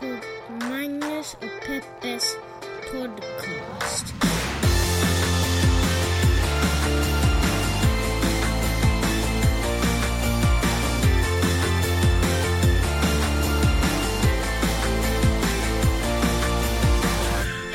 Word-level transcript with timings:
på 0.00 0.06
Magnus 0.52 1.34
och 1.34 1.66
Peppes 1.66 2.36
podcast. 2.92 4.27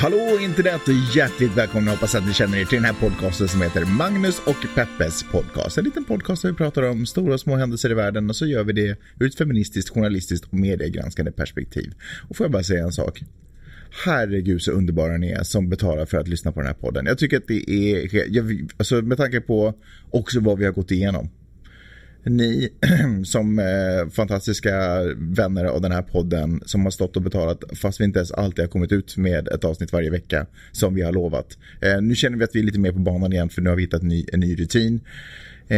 Hallå 0.04 0.40
internet 0.42 0.82
och 0.88 1.16
hjärtligt 1.16 1.58
välkomna. 1.58 1.92
Hoppas 1.92 2.16
att 2.16 2.28
ni 2.28 2.34
känner 2.34 2.58
er 2.58 2.66
till 2.66 2.76
den 2.76 2.86
här 2.86 2.94
podcasten 2.94 3.48
som 3.48 3.62
heter 3.62 3.86
Magnus 3.86 4.40
och 4.40 4.76
Peppes 4.76 5.24
podcast. 5.32 5.78
En 5.78 5.84
liten 5.84 6.04
podcast 6.04 6.42
där 6.42 6.50
vi 6.50 6.56
pratar 6.56 6.84
om 6.90 7.06
stora 7.06 7.34
och 7.34 7.40
små 7.40 7.56
händelser 7.56 7.92
i 7.92 7.94
världen 7.94 8.30
och 8.30 8.36
så 8.36 8.46
gör 8.46 8.64
vi 8.64 8.74
det 8.74 8.98
ur 9.20 9.28
ett 9.28 9.36
feministiskt, 9.36 9.90
journalistiskt 9.90 10.46
och 10.46 10.54
mediegranskande 10.54 11.32
perspektiv. 11.32 11.94
Och 12.30 12.38
får 12.38 12.44
jag 12.44 12.52
bara 12.52 12.64
säga 12.64 12.84
en 12.84 12.92
sak. 12.92 13.24
Herregud 14.06 14.62
så 14.62 14.72
underbara 14.72 15.18
ni 15.18 15.32
är 15.32 15.44
som 15.44 15.70
betalar 15.70 16.06
för 16.06 16.18
att 16.18 16.28
lyssna 16.28 16.52
på 16.52 16.60
den 16.60 16.68
här 16.68 16.74
podden. 16.74 17.06
Jag 17.06 17.18
tycker 17.18 17.38
att 17.38 17.48
det 17.48 17.70
är, 17.70 18.10
jag, 18.36 18.72
alltså 18.78 18.96
med 18.96 19.18
tanke 19.18 19.42
på 19.42 19.74
också 20.10 20.40
vad 20.40 20.58
vi 20.60 20.66
har 20.66 20.72
gått 20.72 20.92
igenom 20.92 21.30
ni 22.24 22.70
som 23.26 23.60
eh, 23.60 24.10
fantastiska 24.12 25.02
vänner 25.18 25.66
av 25.66 25.82
den 25.82 25.92
här 25.92 26.02
podden 26.02 26.62
som 26.66 26.84
har 26.84 26.92
stått 26.92 27.16
och 27.16 27.22
betalat 27.22 27.64
fast 27.76 28.00
vi 28.00 28.04
inte 28.06 28.20
ens 28.20 28.32
alltid 28.32 28.64
har 28.64 28.70
kommit 28.70 28.92
ut 28.92 29.18
med 29.18 29.48
ett 29.48 29.64
avsnitt 29.64 29.94
varje 29.94 30.10
vecka 30.10 30.46
som 30.72 30.96
vi 30.96 31.02
har 31.02 31.12
lovat. 31.12 31.58
Eh, 31.82 32.02
nu 32.02 32.16
känner 32.16 32.38
vi 32.38 32.44
att 32.44 32.56
vi 32.56 32.60
är 32.60 32.64
lite 32.64 32.80
mer 32.80 32.92
på 32.92 33.00
banan 33.00 33.34
igen 33.34 33.50
för 33.50 33.62
nu 33.62 33.70
har 33.70 33.78
vi 33.78 33.82
hittat 33.84 34.02
en 34.02 34.08
ny, 34.08 34.26
en 34.34 34.40
ny 34.40 34.56
rutin. 34.56 35.00
Eh, 35.68 35.78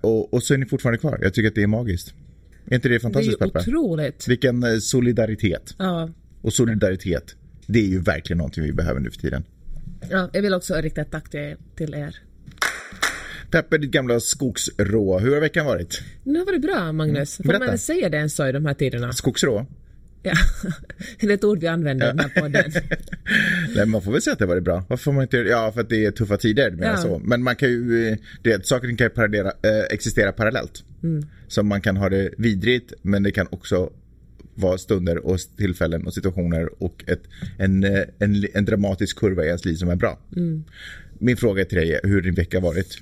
och, 0.00 0.34
och 0.34 0.42
så 0.42 0.54
är 0.54 0.58
ni 0.58 0.66
fortfarande 0.66 0.98
kvar. 0.98 1.18
Jag 1.22 1.34
tycker 1.34 1.48
att 1.48 1.54
det 1.54 1.62
är 1.62 1.66
magiskt. 1.66 2.14
Är 2.66 2.74
inte 2.74 2.88
det 2.88 3.00
fantastiskt 3.00 3.38
Det 3.38 3.44
är 3.44 3.48
Peppe? 3.48 3.58
otroligt. 3.70 4.28
Vilken 4.28 4.62
eh, 4.62 4.78
solidaritet. 4.78 5.74
Ja. 5.78 6.10
Och 6.42 6.52
solidaritet, 6.52 7.36
det 7.66 7.78
är 7.78 7.86
ju 7.86 8.00
verkligen 8.00 8.38
någonting 8.38 8.64
vi 8.64 8.72
behöver 8.72 9.00
nu 9.00 9.10
för 9.10 9.18
tiden. 9.18 9.44
ja, 10.10 10.30
jag 10.32 10.42
vill 10.42 10.54
också 10.54 10.74
rikta 10.74 11.00
ett 11.00 11.10
tack 11.10 11.30
till 11.76 11.94
er. 11.94 12.16
Peppe, 13.50 13.78
ditt 13.78 13.90
gamla 13.90 14.20
skogsrå, 14.20 15.18
hur 15.18 15.32
har 15.34 15.40
veckan 15.40 15.66
varit? 15.66 16.02
Nu 16.24 16.38
har 16.38 16.52
det 16.52 16.58
bra 16.58 16.92
Magnus. 16.92 17.36
Får 17.36 17.44
Mm. 17.44 17.58
Berätta. 17.58 17.70
man 17.72 17.78
säga 17.78 18.08
det 18.08 18.16
ens 18.16 18.34
så 18.34 18.48
i 18.48 18.52
de 18.52 18.66
här 18.66 18.74
tiderna? 18.74 19.12
Skogsrå? 19.12 19.66
Ja. 20.22 20.32
det 21.20 21.26
är 21.26 21.30
ett 21.30 21.44
ord 21.44 21.58
vi 21.60 21.66
använder 21.66 22.06
i 22.06 22.08
den 22.08 22.18
här 22.18 22.40
podden. 22.40 22.72
Nej, 23.76 23.86
man 23.86 24.02
får 24.02 24.12
väl 24.12 24.22
säga 24.22 24.32
att 24.32 24.38
det 24.38 24.46
varit 24.46 24.64
bra. 24.64 24.84
Varför 24.88 25.02
får 25.04 25.12
man 25.12 25.22
inte 25.22 25.36
Ja, 25.36 25.72
för 25.72 25.80
att 25.80 25.88
det 25.88 26.04
är 26.04 26.10
tuffa 26.10 26.36
tider. 26.36 26.70
Men, 26.70 26.88
Ja. 26.88 26.96
så. 26.96 27.18
men 27.24 27.42
man 27.42 27.56
kan 27.56 27.68
ju, 27.68 28.08
eh, 28.08 28.16
det, 28.42 28.66
saker 28.66 28.96
kan 28.96 29.32
ju 29.32 29.38
äh, 29.40 29.50
existera 29.90 30.32
parallellt. 30.32 30.84
Så 31.48 31.62
man 31.62 31.80
kan 31.80 31.96
ha 31.96 32.08
det 32.08 32.30
vidrigt, 32.38 32.92
men 33.02 33.22
det 33.22 33.30
kan 33.32 33.46
också 33.50 33.90
vara 34.54 34.78
stunder 34.78 35.26
och 35.26 35.38
tillfällen 35.56 36.06
och 36.06 36.14
situationer 36.14 36.82
och 36.82 37.04
ett, 37.06 37.22
en, 37.58 37.84
eh, 37.84 38.00
en, 38.18 38.46
en 38.54 38.64
dramatisk 38.64 39.18
kurva 39.18 39.44
i 39.44 39.46
ens 39.46 39.64
liv 39.64 39.74
som 39.74 39.88
är 39.88 39.96
bra. 39.96 40.18
Min 41.18 41.36
fråga 41.36 41.64
till 41.64 41.78
dig 41.78 41.92
är 41.92 42.00
hur 42.08 42.22
din 42.22 42.34
vecka 42.34 42.56
har 42.56 42.62
varit. 42.62 42.98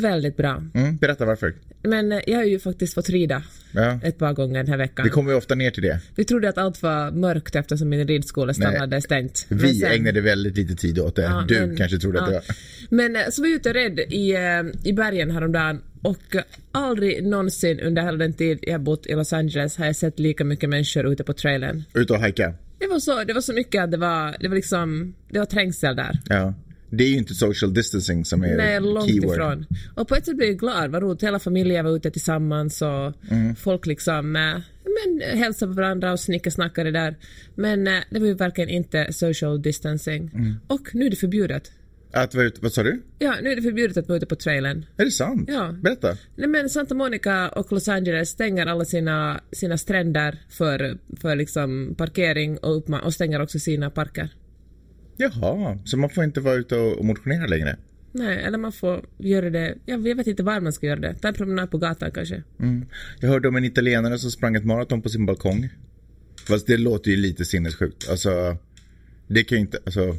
Väldigt 0.00 0.36
bra. 0.36 0.64
Mm, 0.74 0.96
berätta 0.96 1.24
varför. 1.24 1.54
Men 1.82 2.12
eh, 2.12 2.20
jag 2.26 2.36
har 2.36 2.44
ju 2.44 2.58
faktiskt 2.58 2.94
fått 2.94 3.08
rida 3.10 3.42
Ja. 3.72 4.00
ett 4.02 4.18
par 4.18 4.32
gånger 4.32 4.54
den 4.54 4.68
här 4.68 4.76
veckan. 4.76 5.04
Vi 5.04 5.10
kommer 5.10 5.30
ju 5.30 5.36
ofta 5.36 5.54
ner 5.54 5.70
till 5.70 5.82
det. 5.82 6.00
Vi 6.16 6.24
trodde 6.24 6.48
att 6.48 6.58
allt 6.58 6.82
var 6.82 7.10
mörkt 7.10 7.56
eftersom 7.56 7.88
min 7.88 8.08
ridskola 8.08 8.52
Nej. 8.58 8.78
hade 8.78 9.00
stängt. 9.02 9.46
Vi 9.48 9.74
sen- 9.74 9.92
ägnade 9.92 10.20
väldigt 10.20 10.56
lite 10.56 10.74
tid 10.74 10.98
åt 10.98 11.16
det. 11.16 11.22
Ja, 11.22 11.44
du 11.48 11.60
men- 11.60 11.76
kanske 11.76 11.98
trodde 11.98 12.20
att 12.20 12.28
det 12.28 12.34
ja. 12.34 12.40
var... 12.48 12.56
Men 12.96 13.16
eh, 13.16 13.22
så 13.30 13.42
var 13.42 13.48
jag 13.48 13.56
ute 13.56 13.68
och 13.68 13.74
red 13.74 13.98
i, 14.00 14.32
eh, 14.34 14.88
i 14.90 14.92
bergen 14.92 15.30
häromdagen 15.30 15.80
och 16.02 16.36
aldrig 16.72 17.26
någonsin 17.26 17.80
under 17.80 18.02
hela 18.02 18.16
den 18.18 18.32
tid 18.32 18.58
jag 18.62 18.80
bott 18.80 19.06
i 19.06 19.12
Los 19.14 19.32
Angeles 19.32 19.76
har 19.76 19.86
jag 19.86 19.96
sett 19.96 20.18
lika 20.18 20.44
mycket 20.44 20.68
människor 20.68 21.12
ute 21.12 21.24
på 21.24 21.32
trailern. 21.32 21.84
Ute 21.94 22.12
och 22.12 22.18
hajka. 22.18 22.54
Det 22.78 22.86
var 22.86 22.98
så, 22.98 23.24
det 23.24 23.32
var 23.32 23.40
så 23.40 23.52
mycket 23.52 23.82
att 23.84 23.90
det 23.90 23.96
var, 23.96 24.36
det 24.40 24.48
var 24.48 24.54
liksom, 24.56 25.14
det 25.30 25.38
var 25.38 25.46
trängsel 25.46 25.96
där. 25.96 26.18
Ja. 26.28 26.54
Det 26.94 27.04
är 27.04 27.08
ju 27.08 27.16
inte 27.16 27.34
social 27.34 27.74
distancing 27.74 28.24
som 28.24 28.42
är 28.44 28.56
Nej, 28.56 28.80
långt 28.80 29.08
keyword. 29.08 29.32
ifrån. 29.34 29.66
Och 29.94 30.08
på 30.08 30.14
ett 30.14 30.24
sätt 30.26 30.36
blev 30.36 30.48
jag 30.48 30.58
glad, 30.58 30.90
vad 30.90 31.02
roligt, 31.02 31.22
hela 31.22 31.38
familjen 31.38 31.84
var 31.84 31.96
ute 31.96 32.10
tillsammans 32.10 32.82
och 32.82 33.12
Mm. 33.30 33.56
folk 33.56 33.86
liksom 33.86 34.36
eh, 34.36 34.42
men, 34.84 35.38
hälsade 35.38 35.72
på 35.72 35.76
varandra 35.76 36.12
och 36.12 36.20
snickesnackade 36.20 36.90
där. 36.90 37.16
Men 37.54 37.86
eh, 37.86 37.94
det 38.10 38.18
var 38.18 38.26
ju 38.26 38.34
verkligen 38.34 38.70
inte 38.70 39.12
social 39.12 39.62
distancing. 39.62 40.30
Mm. 40.34 40.54
Och 40.66 40.80
nu 40.94 41.06
är 41.06 41.10
det 41.10 41.16
förbjudet. 41.16 41.72
Att 42.14 42.34
vara 42.34 42.46
ute, 42.46 42.58
vad 42.62 42.72
sa 42.72 42.82
du? 42.82 43.02
Ja, 43.18 43.34
nu 43.42 43.50
är 43.52 43.56
det 43.56 43.62
förbjudet 43.62 43.96
att 43.96 44.08
vara 44.08 44.16
ute 44.16 44.26
på 44.26 44.36
trailern. 44.36 44.84
Är 44.96 45.04
det 45.04 45.10
sant? 45.10 45.48
Ja. 45.52 45.74
Berätta. 45.82 46.16
Nej, 46.36 46.48
men 46.48 46.68
Santa 46.70 46.94
Monica 46.94 47.48
och 47.48 47.72
Los 47.72 47.88
Angeles 47.88 48.28
stänger 48.28 48.66
alla 48.66 48.84
sina, 48.84 49.40
sina 49.52 49.78
stränder 49.78 50.38
för, 50.48 50.98
för 51.20 51.36
liksom 51.36 51.94
parkering 51.98 52.58
och, 52.58 52.76
uppma- 52.76 53.00
och 53.00 53.14
stänger 53.14 53.42
också 53.42 53.58
sina 53.58 53.90
parker. 53.90 54.28
Jaha, 55.22 55.78
så 55.84 55.96
man 55.96 56.10
får 56.10 56.24
inte 56.24 56.40
vara 56.40 56.54
ute 56.54 56.76
och 56.76 57.04
motionera 57.04 57.46
längre? 57.46 57.76
Nej, 58.12 58.42
eller 58.44 58.58
man 58.58 58.72
får 58.72 59.04
göra 59.18 59.50
det, 59.50 59.74
jag 59.86 59.98
vet 59.98 60.26
inte 60.26 60.42
var 60.42 60.60
man 60.60 60.72
ska 60.72 60.86
göra 60.86 61.00
det. 61.00 61.14
Ta 61.14 61.28
en 61.28 61.34
promenad 61.34 61.70
på 61.70 61.78
gatan 61.78 62.10
kanske. 62.10 62.42
Mm. 62.60 62.86
Jag 63.20 63.28
hörde 63.28 63.48
om 63.48 63.56
en 63.56 63.64
italienare 63.64 64.18
som 64.18 64.30
sprang 64.30 64.56
ett 64.56 64.64
maraton 64.64 65.02
på 65.02 65.08
sin 65.08 65.26
balkong. 65.26 65.68
Fast 66.46 66.66
det 66.66 66.76
låter 66.76 67.10
ju 67.10 67.16
lite 67.16 67.44
sinnessjukt. 67.44 68.10
Alltså, 68.10 68.56
det 69.26 69.44
kan 69.44 69.58
ju 69.58 69.62
inte, 69.62 69.78
alltså, 69.86 70.16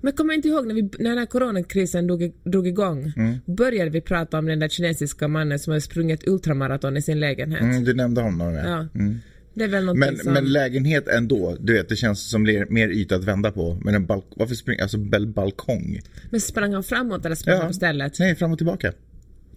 Men 0.00 0.12
kommer 0.12 0.34
inte 0.34 0.48
ihåg 0.48 0.66
när, 0.66 0.74
vi, 0.74 0.82
när 0.82 1.10
den 1.10 1.18
här 1.18 1.26
coronakrisen 1.26 2.06
drog, 2.06 2.32
drog 2.44 2.66
igång? 2.66 3.12
Mm. 3.16 3.38
Började 3.46 3.90
vi 3.90 4.00
prata 4.00 4.38
om 4.38 4.46
den 4.46 4.58
där 4.58 4.68
kinesiska 4.68 5.28
mannen 5.28 5.58
som 5.58 5.72
har 5.72 5.80
sprungit 5.80 6.28
ultramaraton 6.28 6.96
i 6.96 7.02
sin 7.02 7.20
lägenhet? 7.20 7.62
mm, 7.62 7.84
du 7.84 7.94
nämnde 7.94 8.20
honom. 8.20 8.54
Ja. 8.54 8.64
Ja. 8.64 8.88
Någonting 8.92 9.20
Men, 9.54 10.18
som... 10.18 10.32
men 10.32 10.52
lägenhet 10.52 11.08
ändå, 11.08 11.56
du 11.60 11.72
vet 11.72 11.88
det 11.88 11.96
känns 11.96 12.30
som 12.30 12.42
mer, 12.42 12.88
yta 12.88 13.16
att 13.16 13.24
vända 13.24 13.50
på. 13.50 13.78
Men 13.84 13.94
en 13.94 14.06
balk, 14.06 14.24
varför 14.36 14.54
springer, 14.54 14.82
alltså 14.82 14.98
bal 14.98 15.26
balkong? 15.26 16.00
Men 16.30 16.40
sprang 16.40 16.72
han 16.72 16.84
framåt 16.84 17.26
eller 17.26 17.36
sprang 17.36 17.58
han 17.58 17.66
på 17.66 17.74
stället? 17.74 18.18
Nej, 18.18 18.34
fram 18.34 18.52
och 18.52 18.58
tillbaka. 18.58 18.92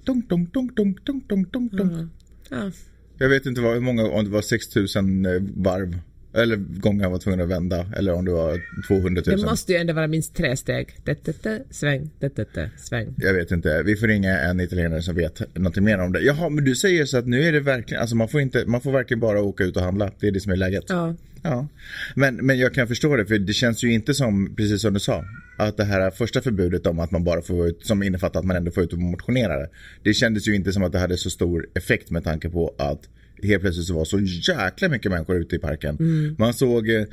Dunk, 0.03 0.29
dunk, 0.29 0.53
dunk, 0.53 0.75
dunk, 0.75 1.05
dunk, 1.05 1.29
dunk, 1.29 1.53
dunk, 1.53 1.71
dunk. 1.71 2.11
Ja. 2.49 2.71
Jag 3.17 3.29
vet 3.29 3.45
inte 3.45 3.61
vad, 3.61 3.73
hur 3.73 3.81
många, 3.81 4.07
om 4.09 4.23
det 4.23 4.31
var 4.31 4.41
6000 4.41 5.25
eh, 5.25 5.31
varv. 5.55 5.99
Eller 6.37 6.55
gånger 6.55 7.03
han 7.03 7.11
var 7.11 7.19
tvungen 7.19 7.41
att 7.41 7.49
vända. 7.49 7.85
Eller 7.97 8.13
om 8.13 8.25
det 8.25 8.31
var 8.31 8.61
200 8.87 9.21
000. 9.25 9.37
Det 9.37 9.45
måste 9.45 9.71
ju 9.71 9.77
ändå 9.77 9.93
vara 9.93 10.07
minst 10.07 10.35
tre 10.35 10.57
steg. 10.57 10.95
Det, 11.03 11.25
det, 11.25 11.43
det, 11.43 11.63
sväng, 11.69 12.09
det, 12.19 12.35
det, 12.35 12.47
det, 12.53 12.69
sväng. 12.77 13.13
Jag 13.17 13.33
vet 13.33 13.51
inte. 13.51 13.83
Vi 13.83 13.95
får 13.95 14.07
ringa 14.07 14.39
en 14.39 14.59
italienare 14.59 15.01
som 15.01 15.15
vet 15.15 15.55
någonting 15.55 15.83
mer 15.83 15.99
om 15.99 16.13
det. 16.13 16.21
Jaha, 16.21 16.49
men 16.49 16.63
du 16.63 16.75
säger 16.75 17.05
så 17.05 17.17
att 17.17 17.27
nu 17.27 17.43
är 17.43 17.51
det 17.51 17.59
verkligen, 17.59 18.01
alltså 18.01 18.15
man 18.15 18.27
får 18.27 18.41
inte, 18.41 18.65
man 18.65 18.81
får 18.81 18.91
verkligen 18.91 19.19
bara 19.19 19.41
åka 19.41 19.63
ut 19.63 19.77
och 19.77 19.83
handla. 19.83 20.11
Det 20.19 20.27
är 20.27 20.31
det 20.31 20.39
som 20.39 20.51
är 20.51 20.55
läget. 20.55 20.85
Ja. 20.87 21.15
Ja. 21.41 21.67
Men, 22.15 22.35
men 22.35 22.59
jag 22.59 22.73
kan 22.73 22.87
förstå 22.87 23.15
det, 23.15 23.25
för 23.25 23.39
det 23.39 23.53
känns 23.53 23.83
ju 23.83 23.93
inte 23.93 24.13
som, 24.13 24.55
precis 24.55 24.81
som 24.81 24.93
du 24.93 24.99
sa, 24.99 25.25
att 25.57 25.77
det 25.77 25.83
här 25.83 26.11
första 26.11 26.41
förbudet 26.41 26.85
om 26.85 26.99
att 26.99 27.11
man 27.11 27.23
bara 27.23 27.41
får 27.41 27.67
ut, 27.67 27.85
som 27.85 28.03
innefattar 28.03 28.39
att 28.39 28.45
man 28.45 28.57
ändå 28.57 28.71
får 28.71 28.83
ut 28.83 28.93
och 28.93 28.99
motionera. 28.99 29.67
Det 30.03 30.13
kändes 30.13 30.47
ju 30.47 30.55
inte 30.55 30.73
som 30.73 30.83
att 30.83 30.91
det 30.91 30.99
hade 30.99 31.17
så 31.17 31.29
stor 31.29 31.67
effekt 31.75 32.09
med 32.09 32.23
tanke 32.23 32.49
på 32.49 32.75
att 32.77 33.09
helt 33.43 33.61
plötsligt 33.61 33.87
så 33.87 33.93
var 33.93 34.05
så 34.05 34.19
jäkla 34.19 34.89
mycket 34.89 35.11
människor 35.11 35.35
ute 35.35 35.55
i 35.55 35.59
parken. 35.59 35.97
Man 36.37 36.53
såg 36.53 36.89
eh, 36.89 37.05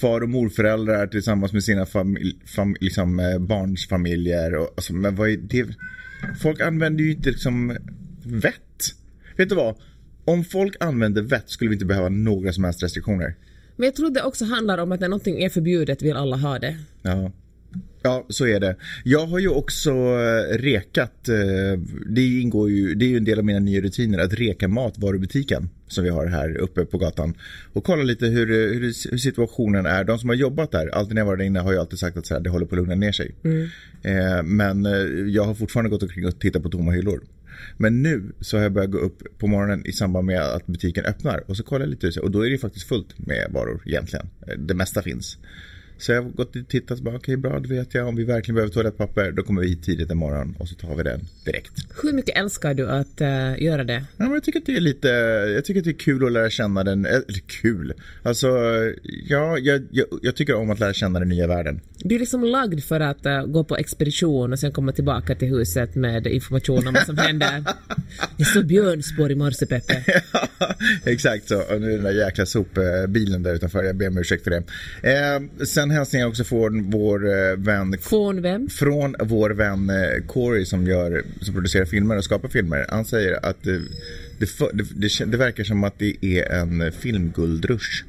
far 0.00 0.20
och 0.20 0.28
morföräldrar 0.28 1.06
tillsammans 1.06 1.52
med 1.52 1.64
sina 1.64 1.86
familj, 1.86 2.36
fam, 2.44 2.76
liksom, 2.80 3.20
eh, 3.20 3.38
barns 3.38 3.88
familjer. 3.88 4.54
Och, 4.54 4.72
alltså, 4.76 4.92
men 4.92 5.16
vad 5.16 5.30
är 5.30 5.36
det? 5.36 5.66
Folk 6.42 6.60
använder 6.60 7.04
ju 7.04 7.10
inte 7.10 7.30
liksom 7.30 7.76
vett. 8.24 8.94
Vet 9.36 9.48
du 9.48 9.54
vad? 9.54 9.76
Om 10.24 10.44
folk 10.44 10.76
använder 10.80 11.22
vett 11.22 11.50
skulle 11.50 11.68
vi 11.68 11.74
inte 11.74 11.86
behöva 11.86 12.08
några 12.08 12.52
som 12.52 12.64
helst 12.64 12.82
restriktioner. 12.82 13.34
Men 13.76 13.84
jag 13.84 13.94
tror 13.94 14.10
det 14.10 14.22
också 14.22 14.44
handlar 14.44 14.78
om 14.78 14.92
att 14.92 15.00
när 15.00 15.08
någonting 15.08 15.42
är 15.42 15.48
förbjudet 15.48 16.02
vill 16.02 16.16
alla 16.16 16.36
ha 16.36 16.58
det. 16.58 16.76
Ja. 17.02 17.32
Ja, 18.02 18.26
så 18.28 18.46
är 18.46 18.60
det. 18.60 18.76
Jag 19.04 19.26
har 19.26 19.38
ju 19.38 19.48
också 19.48 19.90
eh, 19.90 20.58
rekat, 20.58 21.28
eh, 21.28 21.80
det 22.06 22.40
ingår 22.40 22.70
ju, 22.70 22.94
det 22.94 23.04
är 23.04 23.08
ju 23.08 23.16
en 23.16 23.24
del 23.24 23.38
av 23.38 23.44
mina 23.44 23.58
nya 23.58 23.80
rutiner, 23.80 24.18
att 24.18 24.34
reka 24.34 24.68
matvarubutiken 24.68 25.68
som 25.88 26.04
vi 26.04 26.10
har 26.10 26.26
här 26.26 26.56
uppe 26.56 26.84
på 26.84 26.98
gatan. 26.98 27.34
Och 27.72 27.84
kolla 27.84 28.02
lite 28.02 28.26
hur, 28.26 28.46
hur, 28.46 29.10
hur 29.10 29.18
situationen 29.18 29.86
är. 29.86 30.04
De 30.04 30.18
som 30.18 30.28
har 30.28 30.36
jobbat 30.36 30.70
där, 30.70 30.88
alltid 30.88 31.14
när 31.14 31.20
jag 31.20 31.26
var 31.26 31.36
där 31.36 31.44
inne 31.44 31.60
har 31.60 31.72
ju 31.72 31.78
alltid 31.78 31.98
sagt 31.98 32.16
att 32.16 32.26
så 32.26 32.34
här, 32.34 32.40
det 32.40 32.50
håller 32.50 32.66
på 32.66 32.74
att 32.74 32.78
lugna 32.78 32.94
ner 32.94 33.12
sig. 33.12 33.34
Eh, 34.02 34.42
men 34.44 34.86
eh, 34.86 34.92
jag 35.28 35.44
har 35.44 35.54
fortfarande 35.54 35.90
gått 35.90 36.02
omkring 36.02 36.26
och 36.26 36.38
tittat 36.38 36.62
på 36.62 36.68
tomma 36.68 36.92
hyllor. 36.92 37.20
Men 37.76 38.02
nu 38.02 38.32
så 38.40 38.56
har 38.56 38.62
jag 38.62 38.72
börjat 38.72 38.90
gå 38.90 38.98
upp 38.98 39.38
på 39.38 39.46
morgonen 39.46 39.86
i 39.86 39.92
samband 39.92 40.26
med 40.26 40.40
att 40.42 40.66
butiken 40.66 41.04
öppnar 41.04 41.44
och 41.46 41.56
så 41.56 41.62
kollar 41.62 41.86
jag 41.86 41.90
lite 41.90 42.20
och 42.20 42.30
då 42.30 42.40
är 42.40 42.44
det 42.44 42.50
ju 42.50 42.58
faktiskt 42.58 42.88
fullt 42.88 43.18
med 43.18 43.46
varor 43.50 43.82
egentligen. 43.86 44.26
Eh, 44.46 44.58
Det 44.58 44.74
mesta 44.74 45.02
finns. 45.02 45.38
Så 46.00 46.12
jag 46.12 46.22
har 46.22 46.30
gått 46.30 46.56
och 46.56 46.68
tittat 46.68 46.98
och 46.98 47.04
bara, 47.04 47.16
okej 47.16 47.36
bra, 47.36 47.58
då 47.58 47.68
vet 47.68 47.94
jag 47.94 48.08
om 48.08 48.16
vi 48.16 48.24
verkligen 48.24 48.54
behöver 48.54 48.72
toalettpapper, 48.72 49.32
då 49.32 49.42
kommer 49.42 49.62
vi 49.62 49.68
hit 49.68 49.82
tidigt 49.82 50.10
imorgon 50.10 50.56
och 50.58 50.68
så 50.68 50.74
tar 50.74 50.94
vi 50.94 51.02
den 51.02 51.20
direkt. 51.44 51.72
Hur 52.02 52.12
mycket 52.12 52.36
älskar 52.36 52.74
du 52.74 52.88
att 52.88 53.20
eh, 53.20 53.62
göra 53.62 53.84
det? 53.84 54.04
Ja, 54.16 54.24
men 54.24 54.32
jag 54.32 54.44
tycker 54.44 54.60
att 54.60 54.66
det 54.66 54.76
är 54.76 54.80
lite, 54.80 55.08
jag 55.54 55.64
tycker 55.64 55.80
att 55.80 55.84
det 55.84 55.90
är 55.90 55.98
kul 55.98 56.26
att 56.26 56.32
lära 56.32 56.50
känna 56.50 56.84
den, 56.84 57.06
eller 57.06 57.40
kul, 57.46 57.94
alltså 58.22 58.48
ja, 59.28 59.58
jag, 59.58 59.82
jag, 59.90 60.06
jag 60.22 60.36
tycker 60.36 60.54
om 60.54 60.70
att 60.70 60.80
lära 60.80 60.92
känna 60.92 61.18
den 61.18 61.28
nya 61.28 61.46
världen. 61.46 61.80
Du 61.98 62.14
är 62.14 62.18
liksom 62.18 62.44
lagd 62.44 62.82
för 62.84 63.00
att 63.00 63.26
eh, 63.26 63.44
gå 63.44 63.64
på 63.64 63.76
expedition 63.76 64.52
och 64.52 64.58
sen 64.58 64.72
komma 64.72 64.92
tillbaka 64.92 65.34
till 65.34 65.48
huset 65.48 65.94
med 65.94 66.26
information 66.26 66.88
om 66.88 66.94
vad 66.94 67.06
som 67.06 67.18
händer. 67.18 67.64
Jag 68.36 68.46
såg 68.46 68.66
björnspår 68.66 69.30
i 69.30 69.34
morse, 69.34 69.66
Peppe. 69.66 70.04
Exakt 71.04 71.48
så, 71.48 71.62
och 71.62 71.80
nu 71.80 71.92
är 71.92 71.94
den 71.94 72.04
där 72.04 72.26
jäkla 72.26 72.46
sopbilen 72.46 73.42
där 73.42 73.54
utanför, 73.54 73.84
jag 73.84 73.96
ber 73.96 74.08
om 74.08 74.18
ursäkt 74.18 74.44
för 74.44 74.50
det. 74.50 74.62
Eh, 75.02 75.64
sen 75.64 75.89
hälsningar 75.90 76.26
också 76.26 76.44
från 76.44 76.90
vår 76.90 77.26
eh, 77.28 77.56
vän 77.56 77.96
Från 78.00 78.42
vem? 78.42 78.68
från 78.68 79.16
vår 79.20 79.50
vän 79.50 79.90
eh, 79.90 80.26
Corey 80.26 80.64
som, 80.64 80.86
gör, 80.86 81.24
som 81.40 81.54
producerar 81.54 81.84
filmer 81.84 82.16
och 82.16 82.24
skapar 82.24 82.48
filmer. 82.48 82.86
Han 82.88 83.04
säger 83.04 83.46
att 83.46 83.62
det, 83.62 83.80
det, 84.38 84.48
det, 84.72 85.24
det, 85.24 85.36
verkar 85.36 85.64
som 85.64 85.84
att 85.84 85.98
det 85.98 86.24
är 86.24 86.52
en 86.52 86.92
filmguldrush. 86.92 88.04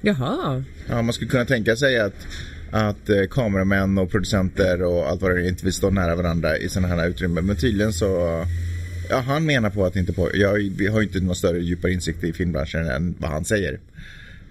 Jaha. 0.00 0.64
Ja, 0.88 1.02
man 1.02 1.12
skulle 1.12 1.30
kunna 1.30 1.44
tänka 1.44 1.76
sig 1.76 2.00
att, 2.00 2.26
att 2.70 3.08
eh, 3.08 3.22
kameramän 3.30 3.98
och 3.98 4.10
producenter 4.10 4.82
och 4.82 5.08
allt 5.08 5.22
vad 5.22 5.34
det 5.34 5.40
är 5.40 5.48
inte 5.48 5.64
vill 5.64 5.72
stå 5.72 5.90
nära 5.90 6.14
varandra 6.14 6.58
i 6.58 6.68
sådana 6.68 6.94
här 6.94 7.08
utrymmen. 7.08 7.46
Men 7.46 7.56
tydligen 7.56 7.92
så, 7.92 8.44
ja 9.10 9.20
han 9.20 9.46
menar 9.46 9.70
på 9.70 9.84
att 9.84 9.96
inte 9.96 10.12
på, 10.12 10.30
jag 10.34 10.48
har 10.92 11.00
ju 11.00 11.02
inte 11.02 11.20
någon 11.20 11.36
större 11.36 11.60
djupare 11.60 11.92
insikt 11.92 12.24
i 12.24 12.32
filmbranschen 12.32 12.86
än 12.86 13.14
vad 13.18 13.30
han 13.30 13.44
säger. 13.44 13.78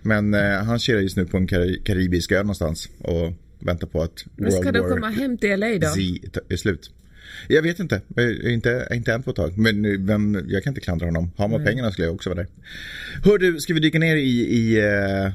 Men 0.05 0.33
eh, 0.33 0.63
han 0.63 0.79
kör 0.79 0.99
just 0.99 1.17
nu 1.17 1.25
på 1.25 1.37
en 1.37 1.47
kar- 1.47 1.83
karibisk 1.83 2.31
ö 2.31 2.37
någonstans 2.37 2.89
och 2.97 3.33
väntar 3.59 3.87
på 3.87 4.01
att 4.01 4.25
Men 4.35 4.51
ska 4.51 4.61
World 4.61 4.73
de 4.73 4.79
War 4.79 4.89
komma 4.89 5.09
hem 5.09 5.37
till 5.37 5.59
LA 5.59 5.67
då? 5.67 5.87
Z 5.87 6.39
är 6.49 6.57
slut. 6.57 6.91
Jag 7.47 7.61
vet 7.61 7.79
inte, 7.79 8.01
inte, 8.43 8.87
inte 8.91 9.13
än 9.13 9.23
på 9.23 9.29
ett 9.29 9.35
tag. 9.35 9.57
Men 9.57 10.05
vem, 10.05 10.45
jag 10.47 10.63
kan 10.63 10.71
inte 10.71 10.81
klandra 10.81 11.05
honom. 11.05 11.31
Har 11.37 11.47
man 11.47 11.65
pengarna 11.65 11.91
skulle 11.91 12.07
jag 12.07 12.15
också 12.15 12.29
vara 12.29 12.39
där. 12.39 12.47
Hör 13.23 13.37
du, 13.37 13.59
ska 13.59 13.73
vi 13.73 13.79
dyka 13.79 13.99
ner 13.99 14.15
i, 14.15 14.29
i 14.41 14.79
eh, 14.79 15.31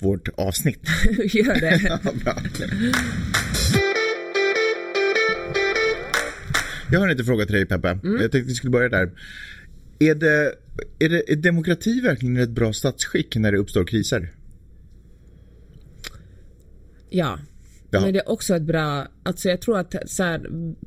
vårt 0.00 0.28
avsnitt? 0.34 0.80
Gör 1.24 1.60
det. 1.60 1.80
Ja. 2.24 2.36
Jag 6.92 6.98
har 7.00 7.06
en 7.06 7.10
liten 7.10 7.26
fråga 7.26 7.46
till 7.46 7.54
dig 7.54 7.66
Peppe. 7.66 7.88
Mm. 7.88 8.22
Jag 8.22 8.32
tänkte 8.32 8.48
vi 8.48 8.54
skulle 8.54 8.70
börja 8.70 8.88
där. 8.88 9.10
Är, 10.02 10.14
det, 10.14 10.54
är, 10.98 11.08
det, 11.08 11.32
är 11.32 11.36
demokrati 11.36 12.00
verkligen 12.00 12.36
ett 12.36 12.50
bra 12.50 12.72
statsskick 12.72 13.36
när 13.36 13.52
det 13.52 13.58
uppstår 13.58 13.84
kriser? 13.84 14.32
Ja. 17.10 17.38
Ja. 17.92 18.00
Men 18.00 18.12
det 18.12 18.18
är 18.18 18.28
också 18.28 18.54
ett 18.56 18.62
bra, 18.62 19.06
alltså 19.22 19.48
jag 19.48 19.60
tror 19.60 19.78
att 19.78 19.94
så 20.06 20.22
här, 20.22 20.40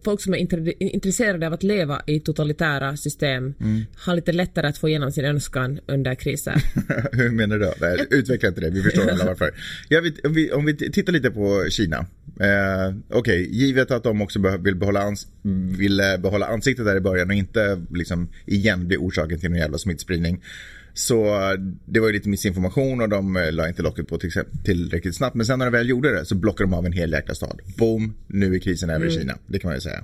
folk 0.06 0.22
som 0.22 0.34
är 0.34 0.38
intre- 0.38 0.74
intresserade 0.80 1.48
av 1.48 1.54
att 1.54 1.64
leva 1.64 2.02
i 2.08 2.20
totalitära 2.20 2.98
system 2.98 3.54
Mm. 3.62 3.82
har 3.96 4.16
lite 4.16 4.32
lättare 4.32 4.68
att 4.68 4.78
få 4.78 4.90
igenom 4.90 5.12
sin 5.12 5.26
önskan 5.26 5.80
under 5.88 6.16
kriser. 6.16 6.56
Hur 7.12 7.30
menar 7.32 7.58
du? 7.60 7.72
Nej, 7.82 8.08
utveckla 8.10 8.50
inte 8.50 8.62
det, 8.62 8.70
vi 8.70 8.82
förstår 8.84 9.10
alla 9.10 9.26
varför. 9.26 9.52
Jag 9.90 10.02
vet, 10.02 10.26
om, 10.26 10.34
vi, 10.34 10.52
om 10.52 10.66
vi 10.66 10.76
tittar 10.92 11.14
lite 11.14 11.32
på 11.32 11.66
Kina. 11.70 11.98
Eh, 12.40 12.96
Okej, 13.10 13.50
givet 13.52 13.92
att 13.92 14.04
de 14.04 14.22
också 14.22 14.58
vill 14.60 14.76
behålla, 14.76 15.02
ans- 15.02 15.28
ville 15.78 16.18
behålla 16.18 16.46
ansiktet 16.46 16.86
där 16.86 16.96
i 16.96 17.00
början 17.00 17.28
och 17.30 17.36
inte 17.36 17.82
liksom 17.94 18.30
igen 18.46 18.88
bli 18.88 18.98
orsaken 18.98 19.40
till 19.40 19.50
en 19.52 19.56
jävla 19.58 19.78
smittspridning. 19.78 20.42
Så 20.94 21.26
eh, 21.26 21.60
det 21.86 22.00
var 22.00 22.08
ju 22.08 22.14
lite 22.14 22.30
missinformation 22.30 23.02
och 23.02 23.10
de 23.10 23.36
eh, 23.36 23.52
la 23.52 23.68
inte 23.68 23.82
locket 23.82 24.08
på 24.08 24.20
tillräckligt 24.64 25.16
snabbt. 25.16 25.36
Men 25.36 25.46
sen 25.46 25.60
när 25.60 25.66
de 25.66 25.72
väl 25.72 25.90
gjorde 25.90 26.12
det 26.12 26.26
så 26.26 26.36
blockade 26.36 26.70
de 26.70 26.74
av 26.74 26.86
en 26.86 26.94
hel 26.94 27.12
jäkla 27.12 27.36
stad. 27.36 27.62
Boom, 27.78 28.14
nu 28.28 28.56
är 28.56 28.60
krisen 28.60 28.90
över 28.90 29.06
i 29.06 29.12
Kina. 29.12 29.38
Det 29.48 29.60
kan 29.60 29.70
man 29.70 29.76
ju 29.76 29.82
säga. 29.82 30.04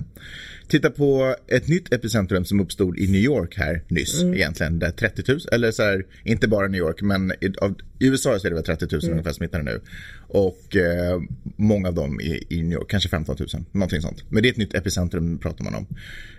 Titta 0.67 0.89
på 0.89 1.35
ett 1.47 1.67
nytt 1.67 1.93
epicentrum 1.93 2.45
som 2.45 2.59
uppstod 2.59 2.97
i 2.97 3.07
New 3.07 3.21
York 3.21 3.57
här 3.57 3.83
nyss 3.87 4.23
egentligen. 4.23 4.79
Där 4.79 4.91
30 4.91 5.23
000, 5.27 5.39
eller 5.51 5.71
så 5.71 5.83
här, 5.83 6.05
inte 6.23 6.47
bara 6.47 6.67
New 6.67 6.79
York 6.79 7.01
men 7.01 7.33
av, 7.61 7.75
i 7.99 8.07
USA 8.07 8.39
så 8.39 8.47
är 8.47 8.49
det 8.49 8.55
väl 8.55 8.63
30 8.63 8.87
000 8.91 9.01
ungefär 9.11 9.31
smittade 9.31 9.63
nu. 9.63 9.81
Och 10.27 10.75
eh, 10.75 11.21
många 11.55 11.87
av 11.87 11.93
dem 11.93 12.21
i, 12.21 12.45
i 12.49 12.61
New 12.61 12.73
York, 12.73 12.89
kanske 12.89 13.09
15 13.09 13.35
000, 13.39 13.47
någonting 13.71 14.01
sånt. 14.01 14.23
Men 14.29 14.43
det 14.43 14.49
är 14.49 14.51
ett 14.51 14.57
nytt 14.57 14.73
epicentrum 14.73 15.37
pratar 15.37 15.63
man 15.63 15.75
om. 15.75 15.87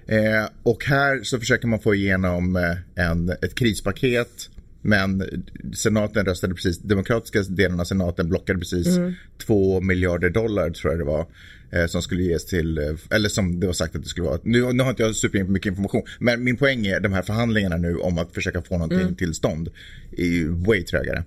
Eh, 0.06 0.48
och 0.62 0.84
här 0.84 1.22
så 1.22 1.38
försöker 1.38 1.68
man 1.68 1.80
få 1.80 1.94
igenom 1.94 2.56
eh, 2.56 3.04
en, 3.06 3.28
ett 3.28 3.54
krispaket 3.54 4.50
men 4.82 5.44
senaten 5.74 6.26
röstade 6.26 6.54
precis, 6.54 6.78
demokratiska 6.78 7.42
delen 7.42 7.80
av 7.80 7.84
senaten 7.84 8.28
blockade 8.28 8.58
precis 8.58 8.98
två 9.46 9.80
miljarder 9.80 10.30
dollar 10.30 10.70
tror 10.70 10.92
jag 10.92 11.00
det 11.00 11.04
var. 11.04 11.26
Eh, 11.72 11.86
som 11.86 12.02
skulle 12.02 12.22
ges 12.22 12.46
till, 12.46 12.78
eh, 12.78 12.84
eller 13.10 13.28
som 13.28 13.60
det 13.60 13.66
var 13.66 13.72
sagt 13.72 13.96
att 13.96 14.02
det 14.02 14.08
skulle 14.08 14.26
vara. 14.26 14.38
Nu, 14.42 14.72
nu 14.72 14.82
har 14.82 14.90
inte 14.90 15.02
jag 15.02 15.16
super 15.16 15.44
mycket 15.44 15.70
information. 15.70 16.02
Men 16.18 16.44
min 16.44 16.56
poäng 16.56 16.86
är 16.86 17.00
de 17.00 17.12
här 17.12 17.22
förhandlingarna 17.22 17.76
nu 17.76 17.96
om 17.96 18.18
att 18.18 18.34
försöka 18.34 18.62
få 18.62 18.78
någonting 18.78 19.14
till 19.14 19.34
stånd 19.34 19.68
är 20.16 20.26
ju 20.26 20.48
way 20.48 20.82
trögare. 20.82 21.24